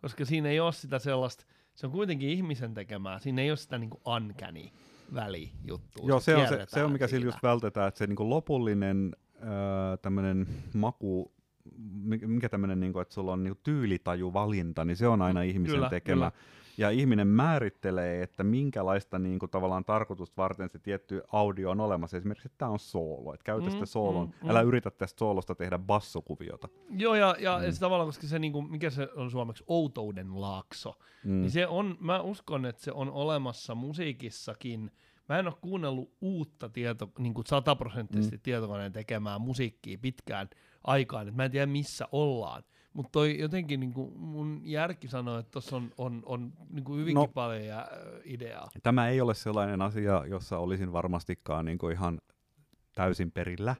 Koska 0.00 0.24
siinä 0.24 0.48
ei 0.48 0.60
ole 0.60 0.72
sitä 0.72 0.98
sellaista, 0.98 1.44
se 1.74 1.86
on 1.86 1.92
kuitenkin 1.92 2.28
ihmisen 2.28 2.74
tekemää, 2.74 3.18
siinä 3.18 3.42
ei 3.42 3.50
ole 3.50 3.56
sitä 3.56 3.78
niin 3.78 3.90
kuin 3.90 4.02
uncanny 4.06 4.68
välijuttua. 5.14 6.08
Joo, 6.08 6.20
se, 6.20 6.36
on, 6.36 6.48
se, 6.48 6.64
se 6.68 6.84
on 6.84 6.92
mikä 6.92 7.06
sillä 7.06 7.26
just 7.26 7.42
vältetään, 7.42 7.88
että 7.88 7.98
se 7.98 8.06
niin 8.06 8.16
kuin 8.16 8.30
lopullinen 8.30 9.16
öö, 9.42 9.96
tämmöinen 10.02 10.46
maku, 10.74 11.32
mikä 12.26 12.48
tämmöinen, 12.48 12.80
niin 12.80 12.92
kuin, 12.92 13.02
että 13.02 13.14
sulla 13.14 13.32
on 13.32 13.42
niin 13.42 13.60
tyylitajuvalinta, 13.62 14.84
niin 14.84 14.96
se 14.96 15.08
on 15.08 15.22
aina 15.22 15.42
ihmisen 15.42 15.74
kyllä, 15.76 15.88
tekemä. 15.88 16.30
Kyllä 16.30 16.59
ja 16.80 16.90
ihminen 16.90 17.28
määrittelee, 17.28 18.22
että 18.22 18.44
minkälaista 18.44 19.18
niin 19.18 19.38
kuin, 19.38 19.50
tavallaan 19.50 19.84
tarkoitusta 19.84 20.36
varten 20.36 20.70
se 20.70 20.78
tietty 20.78 21.22
audio 21.32 21.70
on 21.70 21.80
olemassa. 21.80 22.16
Esimerkiksi, 22.16 22.48
että 22.48 22.58
tämä 22.58 22.70
on 22.70 22.78
soolo, 22.78 23.34
että 23.34 23.44
käytä 23.44 23.66
mm, 23.66 23.70
sitä 23.70 23.86
soolon, 23.86 24.26
mm, 24.26 24.34
mm. 24.42 24.50
älä 24.50 24.60
yritä 24.60 24.90
tästä 24.90 25.18
soolosta 25.18 25.54
tehdä 25.54 25.78
bassokuviota. 25.78 26.68
Joo, 26.90 27.14
ja, 27.14 27.36
ja 27.38 27.58
mm. 27.58 27.72
se 27.72 27.80
tavallaan, 27.80 28.08
koska 28.08 28.26
se, 28.26 28.38
niin 28.38 28.52
kuin, 28.52 28.70
mikä 28.70 28.90
se 28.90 29.08
on 29.16 29.30
suomeksi, 29.30 29.64
outouden 29.66 30.40
laakso, 30.40 30.94
mm. 31.24 31.40
niin 31.40 31.50
se 31.50 31.66
on, 31.66 31.96
mä 32.00 32.20
uskon, 32.20 32.66
että 32.66 32.82
se 32.82 32.92
on 32.92 33.10
olemassa 33.10 33.74
musiikissakin, 33.74 34.90
Mä 35.28 35.38
en 35.38 35.46
ole 35.46 35.54
kuunnellut 35.60 36.12
uutta 36.20 36.68
tieto, 36.68 37.10
niin 37.18 37.34
kuin 37.34 37.46
sataprosenttisesti 37.46 38.36
mm. 38.36 38.40
tietokoneen 38.42 38.92
tekemää 38.92 39.38
musiikkia 39.38 39.98
pitkään 39.98 40.48
aikaan, 40.84 41.28
että 41.28 41.36
mä 41.36 41.44
en 41.44 41.50
tiedä 41.50 41.66
missä 41.66 42.08
ollaan. 42.12 42.62
Mutta 42.92 43.10
toi 43.12 43.38
jotenkin 43.38 43.80
niin 43.80 43.92
kuin 43.92 44.18
mun 44.18 44.60
järki 44.64 45.08
sanoo, 45.08 45.38
että 45.38 45.50
tuossa 45.50 45.76
on, 45.76 45.90
on, 45.98 46.22
on 46.26 46.52
niin 46.70 46.84
kuin 46.84 47.00
hyvinkin 47.00 47.14
no, 47.14 47.28
paljon 47.34 47.64
ja, 47.64 47.88
ideaa. 48.24 48.70
Tämä 48.82 49.08
ei 49.08 49.20
ole 49.20 49.34
sellainen 49.34 49.82
asia, 49.82 50.24
jossa 50.26 50.58
olisin 50.58 50.92
varmastikaan 50.92 51.64
niin 51.64 51.78
kuin 51.78 51.92
ihan 51.92 52.20
täysin 52.94 53.32
perillä. 53.32 53.76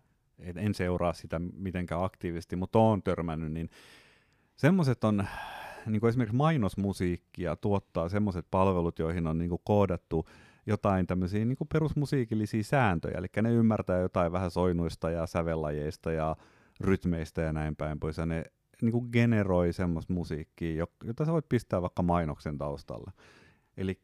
En 0.56 0.74
seuraa 0.74 1.12
sitä 1.12 1.38
mitenkään 1.38 2.04
aktiivisesti, 2.04 2.56
mutta 2.56 2.78
on 2.78 3.02
törmännyt, 3.02 3.52
niin 3.52 3.70
semmoiset 4.56 5.04
on, 5.04 5.26
niin 5.86 6.00
kuin 6.00 6.08
esimerkiksi 6.08 6.36
mainosmusiikkia 6.36 7.56
tuottaa 7.56 8.08
semmoiset 8.08 8.46
palvelut, 8.50 8.98
joihin 8.98 9.26
on 9.26 9.38
niin 9.38 9.48
kuin 9.48 9.60
koodattu 9.64 10.26
jotain 10.66 11.06
tämmöisiä 11.06 11.44
niin 11.44 11.56
kuin 11.56 11.68
perusmusiikillisia 11.68 12.62
sääntöjä, 12.62 13.18
eli 13.18 13.26
ne 13.42 13.52
ymmärtää 13.52 13.98
jotain 13.98 14.32
vähän 14.32 14.50
soinuista 14.50 15.10
ja 15.10 15.26
sävellajeista 15.26 16.12
ja 16.12 16.36
rytmeistä 16.80 17.42
ja 17.42 17.52
näin 17.52 17.76
päin 17.76 18.00
pois, 18.00 18.18
ja 18.18 18.26
ne 18.26 18.44
niin 18.82 18.92
kuin 18.92 19.08
generoi 19.12 19.72
semmoista 19.72 20.12
musiikkia, 20.12 20.86
jota 21.04 21.24
sä 21.24 21.32
voit 21.32 21.48
pistää 21.48 21.82
vaikka 21.82 22.02
mainoksen 22.02 22.58
taustalla. 22.58 23.12
Eli 23.76 24.00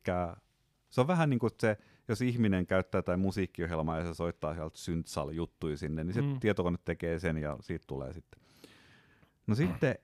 se 0.91 1.01
on 1.01 1.07
vähän 1.07 1.31
niin 1.31 1.39
kuin 1.39 1.53
se, 1.61 1.77
jos 2.09 2.23
ihminen 2.23 2.67
käyttää 2.67 3.03
tai 3.03 3.17
musiikkiohjelmaa 3.17 3.99
ja 3.99 4.05
se 4.05 4.15
soittaa 4.15 4.55
sieltä 4.55 4.79
syntsal 4.79 5.31
juttui 5.31 5.77
sinne, 5.77 6.05
niin 6.05 6.15
se 6.15 6.23
mm. 6.23 6.41
tietokone 6.41 6.79
tekee 6.85 7.19
sen 7.19 7.39
ja 7.39 7.57
siitä 7.61 7.85
tulee 7.87 8.13
sitten. 8.13 8.41
No 9.47 9.55
sitten 9.55 9.95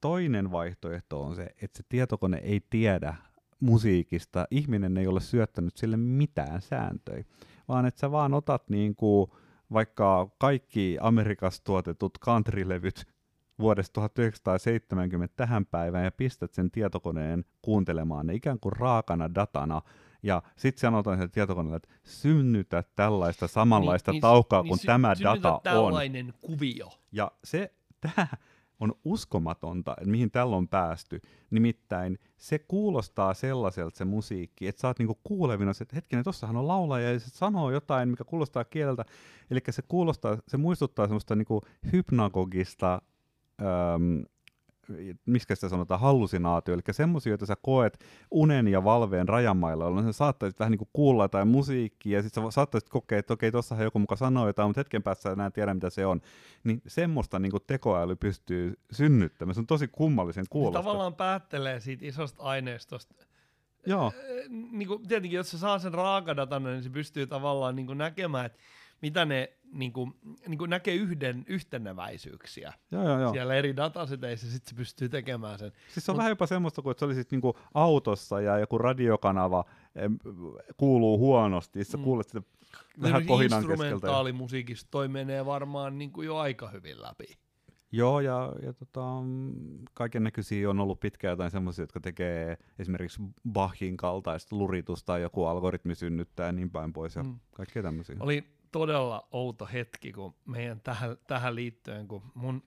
toinen 0.00 0.50
vaihtoehto 0.50 1.22
on 1.22 1.34
se, 1.36 1.42
että 1.62 1.76
se 1.76 1.82
tietokone 1.88 2.36
ei 2.36 2.60
tiedä 2.70 3.14
musiikista, 3.60 4.46
ihminen 4.50 4.96
ei 4.96 5.06
ole 5.06 5.20
syöttänyt 5.20 5.76
sille 5.76 5.96
mitään 5.96 6.62
sääntöjä, 6.62 7.24
vaan 7.68 7.86
että 7.86 8.00
sä 8.00 8.10
vaan 8.10 8.34
otat 8.34 8.68
niin 8.68 8.94
kuin 8.96 9.30
vaikka 9.72 10.30
kaikki 10.38 10.96
Amerikassa 11.00 11.64
tuotetut 11.64 12.18
countrylevyt 12.20 13.06
vuodesta 13.60 13.92
1970 13.92 15.34
tähän 15.36 15.66
päivään 15.66 16.04
ja 16.04 16.12
pistät 16.12 16.52
sen 16.52 16.70
tietokoneen 16.70 17.44
kuuntelemaan 17.62 18.26
ne 18.26 18.34
ikään 18.34 18.60
kuin 18.60 18.72
raakana 18.72 19.34
datana, 19.34 19.82
ja 20.22 20.42
sitten 20.56 20.80
sanotaan 20.80 21.18
sen 21.18 21.30
tietokoneelle, 21.30 21.76
että 21.76 21.88
synnytä 22.04 22.84
tällaista 22.96 23.48
samanlaista 23.48 24.12
niin, 24.12 24.20
taukaa, 24.20 24.62
niin, 24.62 24.68
kun 24.68 24.76
niin, 24.76 24.86
tämä 24.86 25.14
sy- 25.14 25.24
data 25.24 25.54
on. 25.54 25.60
tällainen 25.62 26.34
kuvio. 26.40 26.90
Ja 27.12 27.32
se, 27.44 27.74
tämä 28.00 28.26
on 28.80 28.94
uskomatonta, 29.04 29.94
että 29.98 30.10
mihin 30.10 30.30
tällä 30.30 30.56
on 30.56 30.68
päästy. 30.68 31.20
Nimittäin 31.50 32.18
se 32.36 32.58
kuulostaa 32.58 33.34
sellaiselta 33.34 33.98
se 33.98 34.04
musiikki, 34.04 34.66
että 34.66 34.80
sä 34.80 34.88
oot 34.88 34.98
niinku 34.98 35.18
kuulevina, 35.24 35.70
että 35.80 35.96
hetkinen, 35.96 36.24
tossahan 36.24 36.56
on 36.56 36.68
laulaja 36.68 37.12
ja 37.12 37.20
se 37.20 37.30
sanoo 37.30 37.70
jotain, 37.70 38.08
mikä 38.08 38.24
kuulostaa 38.24 38.64
kieltä. 38.64 39.04
Eli 39.50 39.60
se 39.70 39.82
kuulostaa, 39.82 40.38
se 40.48 40.56
muistuttaa 40.56 41.06
semmoista 41.06 41.36
niinku 41.36 41.62
hypnagogista 41.92 43.02
äm, 43.60 44.24
miksi 45.26 45.54
sitä 45.54 45.68
sanotaan, 45.68 46.00
hallusinaatio, 46.00 46.74
eli 46.74 46.82
semmoisia, 46.90 47.30
joita 47.30 47.46
sä 47.46 47.56
koet 47.62 48.04
unen 48.30 48.68
ja 48.68 48.84
valveen 48.84 49.28
rajamailla, 49.28 49.84
jolloin 49.84 50.06
sä 50.06 50.12
saattaisit 50.12 50.58
vähän 50.58 50.70
niin 50.70 50.78
kuin 50.78 50.88
kuulla 50.92 51.24
jotain 51.24 51.48
musiikkia, 51.48 52.18
ja 52.18 52.22
sitten 52.22 52.44
sä 52.44 52.50
saattaisit 52.50 52.88
kokea, 52.88 53.18
että 53.18 53.32
okei, 53.32 53.52
tossahan 53.52 53.84
joku 53.84 53.98
muka 53.98 54.16
sanoo 54.16 54.46
jotain, 54.46 54.68
mutta 54.68 54.80
hetken 54.80 55.02
päässä 55.02 55.22
sä 55.22 55.32
enää 55.32 55.50
tiedä, 55.50 55.74
mitä 55.74 55.90
se 55.90 56.06
on. 56.06 56.20
Niin 56.64 56.82
semmoista 56.86 57.38
niin 57.38 57.50
kuin 57.52 57.62
tekoäly 57.66 58.16
pystyy 58.16 58.74
synnyttämään. 58.92 59.54
Se 59.54 59.60
on 59.60 59.66
tosi 59.66 59.88
kummallisen 59.88 60.46
kuulosta. 60.50 60.78
Se 60.78 60.84
tavallaan 60.84 61.14
päättelee 61.14 61.80
siitä 61.80 62.06
isosta 62.06 62.42
aineistosta. 62.42 63.14
Joo. 63.86 64.12
Niin 64.48 64.88
kuin, 64.88 65.08
tietenkin, 65.08 65.36
jos 65.36 65.50
se 65.50 65.58
saa 65.58 65.78
sen 65.78 65.94
raakadatan, 65.94 66.62
niin 66.62 66.82
se 66.82 66.90
pystyy 66.90 67.26
tavallaan 67.26 67.76
niin 67.76 67.86
kuin 67.86 67.98
näkemään, 67.98 68.46
että 68.46 68.58
mitä 69.02 69.24
ne 69.24 69.52
niin 69.72 69.92
kuin, 69.92 70.14
niin 70.48 70.58
kuin 70.58 70.70
näkee 70.70 70.94
yhden 70.94 71.44
yhteneväisyyksiä 71.48 72.72
joo, 72.90 73.04
joo, 73.04 73.20
joo. 73.20 73.32
siellä 73.32 73.54
eri 73.54 73.76
dataseteissä, 73.76 74.50
sitten 74.50 74.70
se 74.70 74.76
pystyy 74.76 75.08
tekemään 75.08 75.58
sen. 75.58 75.72
Siis 75.88 76.06
se 76.06 76.10
on 76.10 76.14
Mut, 76.14 76.18
vähän 76.18 76.30
jopa 76.30 76.46
semmoista 76.46 76.82
kuin, 76.82 76.90
että 76.90 76.98
se 76.98 77.04
olisit 77.04 77.30
niin 77.30 77.40
kuin 77.40 77.54
autossa 77.74 78.40
ja 78.40 78.58
joku 78.58 78.78
radiokanava 78.78 79.64
kuuluu 80.76 81.18
huonosti, 81.18 81.84
sä 81.84 81.96
mm. 81.96 82.04
kuulet 82.04 82.28
sitä 82.28 82.42
vähän 83.02 83.26
kohinan 83.26 83.60
keskeltä. 83.60 83.84
Instrumentaalimusiikista 83.84 84.88
toi 84.90 85.08
menee 85.08 85.46
varmaan 85.46 85.98
niin 85.98 86.12
kuin 86.12 86.26
jo 86.26 86.36
aika 86.36 86.68
hyvin 86.68 87.02
läpi. 87.02 87.26
Joo, 87.92 88.20
ja, 88.20 88.52
ja 88.62 88.72
tota, 88.72 89.00
kaiken 89.94 90.22
näköisiä 90.22 90.70
on 90.70 90.80
ollut 90.80 91.00
pitkään 91.00 91.32
jotain 91.32 91.50
semmoisia, 91.50 91.82
jotka 91.82 92.00
tekee 92.00 92.56
esimerkiksi 92.78 93.22
Bachin 93.52 93.96
kaltaista 93.96 94.56
luritusta, 94.56 95.18
joku 95.18 95.44
algoritmi 95.44 95.94
synnyttää 95.94 96.46
ja 96.46 96.52
niin 96.52 96.70
päin 96.70 96.92
pois, 96.92 97.16
ja 97.16 97.22
mm. 97.22 97.38
kaikkea 97.52 97.82
tämmöisiä. 97.82 98.16
Oli 98.20 98.44
todella 98.72 99.28
outo 99.32 99.68
hetki, 99.72 100.12
kun 100.12 100.34
meidän 100.44 100.80
tähän, 100.80 101.16
tähän 101.26 101.54
liittyen, 101.54 102.08
kun 102.08 102.22
mun 102.34 102.62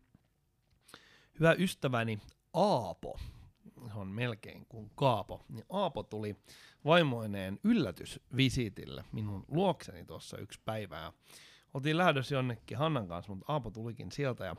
hyvä 1.39 1.53
ystäväni 1.53 2.19
Aapo, 2.53 3.19
on 3.95 4.07
melkein 4.07 4.65
kuin 4.69 4.91
Kaapo, 4.95 5.45
niin 5.49 5.65
Aapo 5.69 6.03
tuli 6.03 6.35
vaimoineen 6.85 7.59
yllätysvisitille 7.63 9.03
minun 9.11 9.45
luokseni 9.47 10.05
tuossa 10.05 10.37
yksi 10.37 10.59
päivä. 10.65 10.99
Ja 10.99 11.13
oltiin 11.73 11.97
lähdössä 11.97 12.35
jonnekin 12.35 12.77
Hannan 12.77 13.07
kanssa, 13.07 13.31
mutta 13.31 13.53
Aapo 13.53 13.71
tulikin 13.71 14.11
sieltä 14.11 14.45
ja 14.45 14.55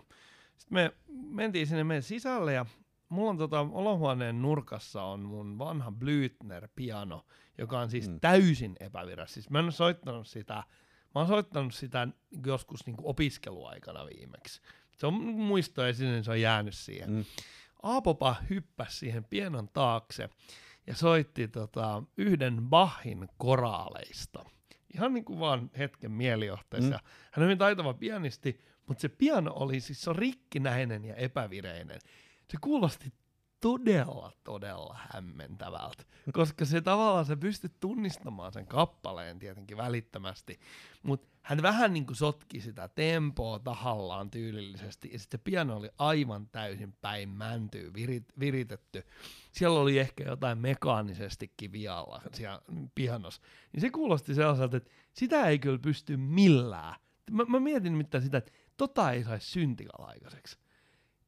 sitten 0.56 0.74
me 0.74 0.92
mentiin 1.06 1.66
sinne 1.66 1.84
meidän 1.84 2.02
sisälle 2.02 2.52
ja 2.52 2.66
mulla 3.08 3.30
on 3.30 3.38
tota, 3.38 3.60
olohuoneen 3.60 4.42
nurkassa 4.42 5.02
on 5.02 5.20
mun 5.20 5.58
vanha 5.58 5.92
Blüthner 5.98 6.68
piano, 6.76 7.26
joka 7.58 7.80
on 7.80 7.90
siis 7.90 8.08
mm. 8.08 8.20
täysin 8.20 8.76
epävirallinen. 8.80 9.28
Siis 9.28 9.50
mä 9.50 9.58
en 9.58 9.64
ole 9.64 9.72
soittanut 9.72 10.26
sitä 10.26 10.64
oon 11.20 11.28
soittanut 11.28 11.74
sitä 11.74 12.08
joskus 12.46 12.86
niin 12.86 12.96
kuin 12.96 13.06
opiskeluaikana 13.06 14.06
viimeksi. 14.06 14.60
Se 14.96 15.06
on 15.06 15.14
muisto 15.24 15.86
ja 15.86 15.92
se 16.22 16.30
on 16.30 16.40
jäänyt 16.40 16.74
siihen. 16.74 17.10
Mm. 17.10 17.24
Aapopa 17.82 18.36
hyppäsi 18.50 18.98
siihen 18.98 19.24
pienon 19.24 19.68
taakse 19.68 20.28
ja 20.86 20.94
soitti 20.94 21.48
tota, 21.48 22.02
yhden 22.16 22.62
Bachin 22.62 23.28
koraaleista. 23.38 24.44
Ihan 24.94 25.14
niin 25.14 25.24
kuin 25.24 25.40
vaan 25.40 25.70
hetken 25.78 26.12
mielijohteessa. 26.12 26.94
Mm. 26.96 27.04
Hän 27.32 27.42
on 27.42 27.44
hyvin 27.44 27.58
taitava 27.58 27.94
pianisti, 27.94 28.60
mutta 28.86 29.00
se 29.00 29.08
piano 29.08 29.52
oli 29.54 29.80
siis 29.80 30.02
se 30.02 30.12
rikkinäinen 30.12 31.04
ja 31.04 31.14
epävireinen. 31.14 32.00
Se 32.50 32.56
kuulosti 32.60 33.12
todella, 33.64 34.32
todella 34.44 34.98
hämmentävältä, 35.12 36.04
koska 36.32 36.64
se 36.64 36.80
tavallaan 36.80 37.24
se 37.24 37.36
pystyt 37.36 37.72
tunnistamaan 37.80 38.52
sen 38.52 38.66
kappaleen 38.66 39.38
tietenkin 39.38 39.76
välittömästi, 39.76 40.60
mutta 41.02 41.28
hän 41.42 41.62
vähän 41.62 41.92
niin 41.92 42.06
kuin 42.06 42.16
sotki 42.16 42.60
sitä 42.60 42.88
tempoa 42.88 43.58
tahallaan 43.58 44.30
tyylillisesti, 44.30 45.10
ja 45.12 45.18
sitten 45.18 45.40
piano 45.44 45.76
oli 45.76 45.90
aivan 45.98 46.48
täysin 46.48 46.92
päin 46.92 47.28
mäntyy 47.28 47.94
virit, 47.94 48.24
viritetty. 48.40 49.02
Siellä 49.52 49.80
oli 49.80 49.98
ehkä 49.98 50.24
jotain 50.24 50.58
mekaanisestikin 50.58 51.72
vialla 51.72 52.22
siellä 52.32 52.60
pianossa. 52.94 53.42
Niin 53.72 53.80
se 53.80 53.90
kuulosti 53.90 54.34
sellaiselta, 54.34 54.76
että 54.76 54.90
sitä 55.12 55.46
ei 55.46 55.58
kyllä 55.58 55.78
pysty 55.78 56.16
millään. 56.16 56.94
Mä, 57.30 57.44
mä 57.44 57.60
mietin 57.60 57.92
mitä 57.92 58.20
sitä, 58.20 58.38
että 58.38 58.52
tota 58.76 59.12
ei 59.12 59.24
saisi 59.24 59.50
syntikalaikaiseksi 59.50 60.63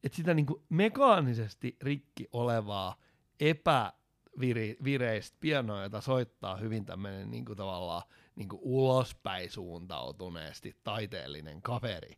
että 0.03 0.15
sitä 0.15 0.33
niinku 0.33 0.63
mekaanisesti 0.69 1.77
rikki 1.81 2.27
olevaa 2.31 2.95
epävireistä 3.39 5.37
pianoa, 5.39 5.83
jota 5.83 6.01
soittaa 6.01 6.57
hyvin 6.57 6.85
tämmöinen 6.85 7.31
niinku 7.31 7.55
tavallaan 7.55 8.03
niinku 8.35 8.59
ulospäin 8.61 9.51
suuntautuneesti 9.51 10.75
taiteellinen 10.83 11.61
kaveri. 11.61 12.17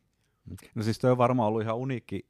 No 0.76 0.84
siis 0.84 1.00
toi 1.00 1.12
on 1.12 1.18
varmaan 1.18 1.48
ollut 1.48 1.62
ihan 1.62 1.78
uniikki 1.78 2.28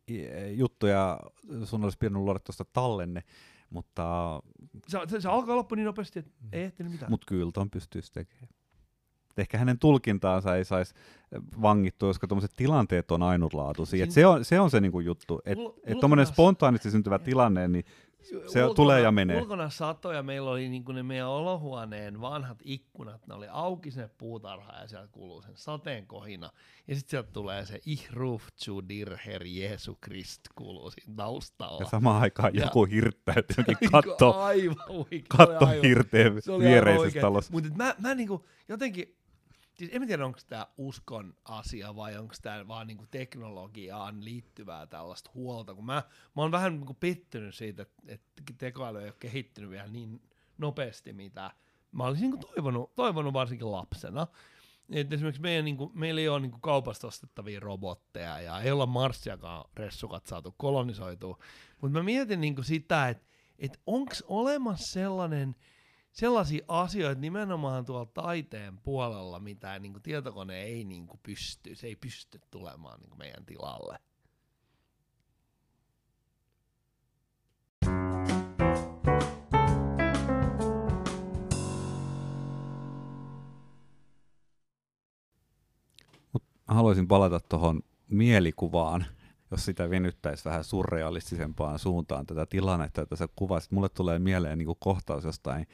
juttu 0.55 0.87
ja 0.87 1.19
sun 1.63 1.83
olisi 1.83 1.97
pitänyt 1.97 2.21
luoda 2.21 2.39
tuosta 2.39 2.65
tallenne, 2.73 3.23
mutta... 3.69 4.39
Se, 4.87 4.99
se, 5.07 5.21
se 5.21 5.29
alkaa 5.29 5.55
loppu 5.55 5.75
niin 5.75 5.85
nopeasti, 5.85 6.19
että 6.19 6.31
ei 6.51 6.63
ehtinyt 6.63 6.91
mitään. 6.91 7.11
Mutta 7.11 7.25
kyllä 7.27 7.51
ton 7.51 7.69
pystyisi 7.69 8.11
tekemään 8.11 8.58
ehkä 9.39 9.57
hänen 9.57 9.79
tulkintaansa 9.79 10.55
ei 10.55 10.65
saisi 10.65 10.93
vangittua, 11.61 12.09
koska 12.09 12.27
tuommoiset 12.27 12.51
tilanteet 12.55 13.11
on 13.11 13.23
ainutlaatuisia. 13.23 14.05
Siin... 14.05 14.11
se 14.11 14.25
on 14.25 14.45
se, 14.45 14.59
on 14.59 14.71
se 14.71 14.79
niinku 14.79 14.99
juttu, 14.99 15.41
että 15.45 15.63
et 15.83 15.99
tuommoinen 15.99 16.25
spontaanisti 16.25 16.91
syntyvä 16.91 17.19
tilanne, 17.19 17.67
niin 17.67 17.85
se 18.21 18.37
ulkona, 18.63 18.73
tulee 18.73 19.01
ja 19.01 19.11
menee. 19.11 19.41
Ulkona 19.41 19.69
satoja 19.69 20.23
meillä 20.23 20.49
oli 20.49 20.69
niinku 20.69 20.91
ne 20.91 21.03
meidän 21.03 21.27
olohuoneen 21.27 22.21
vanhat 22.21 22.57
ikkunat, 22.63 23.27
ne 23.27 23.33
oli 23.33 23.47
auki 23.51 23.91
sinne 23.91 24.09
puutarha 24.17 24.73
ja 24.81 24.87
sieltä 24.87 25.07
kuuluu 25.11 25.41
sen 25.41 25.51
sateen 25.55 26.07
kohina. 26.07 26.49
Ja 26.87 26.95
sitten 26.95 27.09
sieltä 27.09 27.31
tulee 27.31 27.65
se 27.65 27.79
Ihruf 27.85 28.43
zu 28.57 28.89
dir 28.89 29.17
Herr 29.25 29.43
Jesu 29.45 29.97
Christ 30.05 30.41
kuuluu 30.55 30.91
siinä 30.91 31.13
taustalla. 31.15 31.81
Ja 31.81 31.89
samaan 31.89 32.21
aikaan 32.21 32.55
ja, 32.55 32.63
joku 32.63 32.85
hirttää 32.85 33.35
jotenkin 33.35 33.91
katto, 33.91 34.35
katto 35.27 35.67
hirteen 35.83 36.35
viereisessä 36.59 37.21
talossa. 37.21 37.53
Mutta 37.53 37.69
mä, 37.75 37.95
mä 37.99 38.15
niinku 38.15 38.45
jotenkin, 38.67 39.15
siis 39.79 39.91
en 39.93 40.07
tiedä 40.07 40.25
onko 40.25 40.39
tämä 40.49 40.67
uskon 40.77 41.33
asia 41.45 41.95
vai 41.95 42.17
onko 42.17 42.33
tämä 42.41 42.67
vaan 42.67 42.87
niinku 42.87 43.05
teknologiaan 43.11 44.25
liittyvää 44.25 44.87
tällaista 44.87 45.31
huolta, 45.33 45.75
kun 45.75 45.85
mä, 45.85 46.03
mä 46.35 46.41
oon 46.41 46.51
vähän 46.51 46.73
niinku 46.73 46.93
pettynyt 46.93 47.55
siitä, 47.55 47.85
että, 48.07 48.43
tekoäly 48.57 48.99
ei 48.99 49.05
ole 49.05 49.15
kehittynyt 49.19 49.69
vielä 49.69 49.87
niin 49.87 50.21
nopeasti, 50.57 51.13
mitä 51.13 51.51
mä 51.91 52.03
olisin 52.03 52.31
niinku 52.31 52.47
toivonut, 52.47 52.95
toivonut 52.95 53.33
varsinkin 53.33 53.71
lapsena. 53.71 54.27
Et 54.89 55.13
esimerkiksi 55.13 55.41
meidän, 55.41 55.65
niinku, 55.65 55.91
meillä 55.93 56.21
ei 56.21 56.29
ole 56.29 56.39
niinku 56.39 56.59
kaupasta 56.59 57.07
ostettavia 57.07 57.59
robotteja 57.59 58.41
ja 58.41 58.61
ei 58.61 58.71
olla 58.71 58.85
Marsiakaan 58.85 59.69
ressukat 59.75 60.25
saatu 60.25 60.55
kolonisoitua, 60.57 61.39
mutta 61.81 61.99
mä 61.99 62.03
mietin 62.03 62.41
niinku 62.41 62.63
sitä, 62.63 63.09
että 63.09 63.27
et 63.59 63.79
onko 63.85 64.13
olemassa 64.27 64.93
sellainen– 64.93 65.55
sellaisia 66.11 66.65
asioita 66.67 67.21
nimenomaan 67.21 67.85
tuolla 67.85 68.05
taiteen 68.05 68.77
puolella, 68.77 69.39
mitä 69.39 69.79
niin 69.79 69.93
kuin 69.93 70.03
tietokone 70.03 70.61
ei 70.61 70.83
niin 70.83 71.07
kuin 71.07 71.19
pysty, 71.23 71.75
se 71.75 71.87
ei 71.87 71.95
pysty 71.95 72.39
tulemaan 72.51 72.99
niin 72.99 73.09
kuin 73.09 73.19
meidän 73.19 73.45
tilalle. 73.45 73.99
Mut 86.33 86.43
haluaisin 86.67 87.07
palata 87.07 87.39
tuohon 87.39 87.81
mielikuvaan, 88.07 89.05
jos 89.51 89.65
sitä 89.65 89.89
venyttäisi 89.89 90.45
vähän 90.45 90.63
surrealistisempaan 90.63 91.79
suuntaan 91.79 92.25
tätä 92.25 92.45
tilannetta, 92.45 93.01
että 93.01 93.15
sä 93.15 93.27
kuvasit, 93.35 93.71
mulle 93.71 93.89
tulee 93.89 94.19
mieleen 94.19 94.57
niin 94.57 94.75
kohtaus 94.79 95.23
jostain 95.23 95.67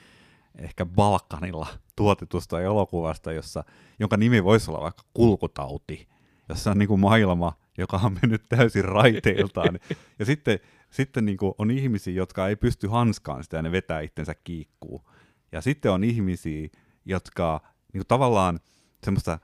ehkä 0.57 0.85
Balkanilla 0.85 1.67
tuotetusta 1.95 2.61
elokuvasta, 2.61 3.31
jossa, 3.31 3.63
jonka 3.99 4.17
nimi 4.17 4.43
voisi 4.43 4.71
olla 4.71 4.81
vaikka 4.81 5.03
kulkutauti, 5.13 6.07
jossa 6.49 6.71
on 6.71 6.77
niin 6.77 6.87
kuin 6.87 6.99
maailma, 6.99 7.53
joka 7.77 7.99
on 8.03 8.17
mennyt 8.21 8.45
täysin 8.49 8.85
raiteiltaan. 8.85 9.79
ja 10.19 10.25
sitten, 10.25 10.59
sitten 10.89 11.25
niin 11.25 11.37
kuin 11.37 11.53
on 11.57 11.71
ihmisiä, 11.71 12.13
jotka 12.13 12.47
ei 12.47 12.55
pysty 12.55 12.87
hanskaan 12.87 13.43
sitä 13.43 13.57
ja 13.57 13.61
ne 13.61 13.71
vetää 13.71 14.01
itsensä 14.01 14.35
kiikkuu. 14.43 15.09
Ja 15.51 15.61
sitten 15.61 15.91
on 15.91 16.03
ihmisiä, 16.03 16.67
jotka 17.05 17.61
niin 17.93 17.99
kuin 17.99 18.07
tavallaan 18.07 18.59
semmoista 19.03 19.39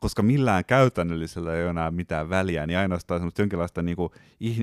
koska 0.00 0.22
millään 0.22 0.64
käytännöllisellä 0.64 1.54
ei 1.54 1.62
ole 1.62 1.70
enää 1.70 1.90
mitään 1.90 2.30
väliä, 2.30 2.66
niin 2.66 2.78
ainoastaan 2.78 3.20
semmoista 3.20 3.42
jonkinlaista 3.42 3.82
niin 3.82 3.96
kuin 3.96 4.10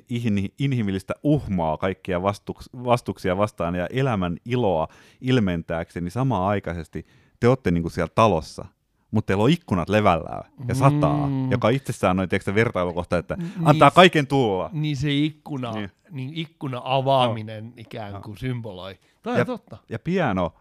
in, 0.10 0.52
inhimillistä 0.60 1.14
uhmaa 1.24 1.78
kaikkia 1.78 2.22
vastuks, 2.22 2.70
vastuksia 2.84 3.38
vastaan 3.38 3.76
ja 3.76 3.88
elämän 3.88 4.38
iloa 4.46 4.88
ilmentääkseni, 5.22 6.04
niin 6.04 6.12
samaan 6.12 6.50
aikaisesti 6.50 7.06
te 7.40 7.48
olette 7.48 7.72
niin 7.72 7.82
kuin 7.82 7.92
siellä 7.92 8.12
talossa, 8.16 8.66
mutta 9.12 9.28
teillä 9.28 9.44
on 9.44 9.50
ikkunat 9.50 9.90
levällään 9.90 10.44
ja 10.68 10.76
sataa, 10.76 11.28
mm. 11.28 11.52
joka 11.52 11.70
itsessään 11.70 12.20
on 12.20 12.30
tiedätkö, 12.30 12.56
vertailukohta, 12.56 13.18
että 13.18 13.36
niin, 13.36 13.52
antaa 13.66 13.92
kaiken 13.92 14.28
tulla. 14.28 14.70
Niin 14.74 14.98
se 14.98 15.12
ikkuna, 15.12 15.72
niin. 15.72 15.92
Niin 16.12 16.34
ikkuna 16.34 16.82
avaaminen 16.84 17.66
no. 17.66 17.74
ikään 17.78 18.22
kuin 18.22 18.34
no. 18.34 18.40
symboloi. 18.40 19.00
Tämä 19.24 19.38
ja, 19.38 19.46
totta. 19.46 19.78
Ja 19.90 20.00
piano 20.00 20.54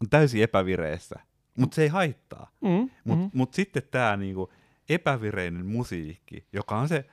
on 0.00 0.10
täysin 0.10 0.42
epävireessä 0.42 1.20
mutta 1.58 1.74
se 1.74 1.82
ei 1.82 1.88
haittaa. 1.88 2.50
Mm, 2.60 2.90
mutta 3.04 3.24
mm. 3.24 3.30
mut 3.34 3.54
sitten 3.54 3.82
tämä 3.90 4.16
niinku 4.16 4.52
epävireinen 4.88 5.66
musiikki, 5.66 6.46
joka 6.52 6.78
on 6.78 6.88
se, 6.88 7.04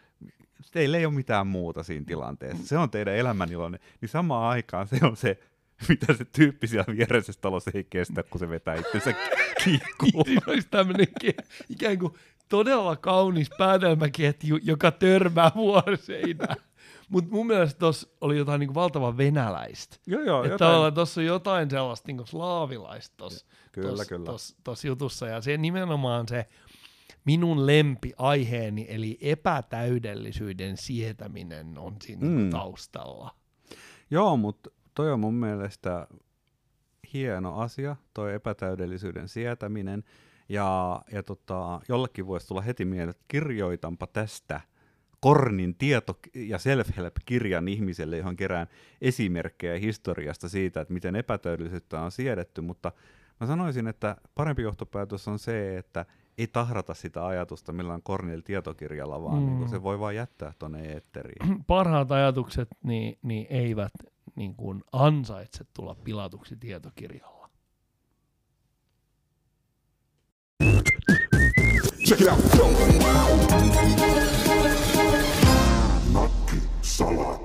teillä 0.72 0.98
ei 0.98 1.06
ole 1.06 1.14
mitään 1.14 1.48
muuta 1.48 1.84
siinä 1.84 2.06
tilanteessa, 2.06 2.68
se 2.68 2.78
on 2.78 2.90
teidän 2.90 3.16
elämänilonne, 3.16 3.80
niin 4.02 4.10
samaan 4.10 4.50
aikaan 4.52 4.88
se 4.88 5.00
on 5.02 5.18
se, 5.18 5.40
mitä 5.90 6.14
se 6.14 6.26
tyyppi 6.26 6.68
siellä 6.68 6.98
viereisessä 6.98 7.42
talossa 7.42 7.72
ei 7.74 7.88
kestä, 7.90 8.24
kun 8.24 8.40
se 8.40 8.50
vetää 8.50 8.76
itsensä 8.76 9.14
kiikkuun. 9.64 10.26
Siinä 10.28 10.42
olisi 10.48 10.68
tämmöinen 10.72 11.08
ikään 11.70 12.00
kuin 12.00 12.14
todella 12.50 12.96
kaunis 12.96 13.50
päätelmäketju, 13.58 14.60
joka 14.64 14.92
törmää 14.92 15.52
vuoseinään. 15.56 16.56
Mutta 17.12 17.32
mun 17.32 17.48
mielestä 17.48 17.80
tuossa 17.80 18.10
oli 18.22 18.38
jotain 18.38 18.60
niinku 18.60 18.76
valtavan 18.76 19.18
venäläistä. 19.18 19.98
Joo, 20.08 20.22
joo, 20.22 20.44
että 20.44 20.66
jotain. 20.66 20.94
tuossa 20.94 21.22
on 21.22 21.26
jotain 21.26 21.70
sellaista 21.70 22.08
niinku 22.08 22.26
slaavilaista 22.26 23.18
tuossa 23.18 23.46
kyllä. 23.72 24.04
Tos, 24.26 24.56
tos 24.64 24.86
jutussa. 24.86 25.28
Ja 25.28 25.42
se 25.42 25.58
nimenomaan 25.58 26.28
se 26.28 26.48
minun 27.26 27.68
lempiaiheeni, 27.68 28.86
eli 28.90 29.18
epätäydellisyyden 29.22 30.78
sietäminen 30.78 31.78
on 31.78 31.96
siinä 32.04 32.28
mm. 32.28 32.50
taustalla. 32.50 33.36
Joo, 34.12 34.38
mutta 34.38 34.70
toi 34.96 35.12
on 35.12 35.20
mun 35.20 35.34
mielestä 35.34 36.08
hieno 37.14 37.60
asia, 37.60 37.96
toi 38.14 38.34
epätäydellisyyden 38.34 39.28
sietäminen. 39.28 40.04
Ja, 40.50 41.02
ja 41.12 41.24
tota, 41.24 41.82
jollekin 41.90 42.28
voisi 42.28 42.48
tulla 42.48 42.62
heti 42.62 42.86
mieleen, 42.86 43.10
että 43.10 43.26
kirjoitanpa 43.28 44.08
tästä 44.08 44.62
Kornin 45.22 45.76
tieto- 45.76 46.20
ja 46.36 46.58
self-help-kirjan 46.58 47.68
ihmiselle, 47.68 48.18
johon 48.18 48.36
kerään 48.36 48.68
esimerkkejä 49.02 49.78
historiasta 49.78 50.50
siitä, 50.50 50.82
että 50.82 50.94
miten 50.94 51.16
epätäydellisyyttä 51.16 52.02
on 52.02 52.12
siedetty, 52.12 52.62
mutta 52.62 52.92
Mä 53.42 53.48
sanoisin, 53.48 53.88
että 53.88 54.16
parempi 54.36 54.62
johtopäätös 54.62 55.28
on 55.28 55.40
se, 55.40 55.78
että 55.78 56.06
ei 56.38 56.48
tahrata 56.48 56.94
sitä 56.94 57.26
ajatusta 57.26 57.74
millään 57.74 58.02
Kornil 58.04 58.42
tietokirjalla, 58.42 59.24
vaan 59.24 59.44
mm. 59.44 59.50
niin 59.50 59.70
se 59.70 59.84
voi 59.84 60.00
vain 60.00 60.16
jättää 60.16 60.54
tuonne 60.60 60.82
eetteriin. 60.82 61.64
Parhaat 61.68 62.12
ajatukset 62.12 62.68
niin, 62.84 63.18
niin 63.22 63.48
eivät 63.50 63.94
niin 64.36 64.56
kuin 64.56 64.84
ansaitse 64.92 65.66
tulla 65.74 65.96
pilatuksi 65.96 66.56
tietokirjalla. 66.56 67.50
Check 72.08 72.22
it 72.22 72.28
out. 72.28 74.11
Nakki 77.00 77.16
Salat. 77.16 77.41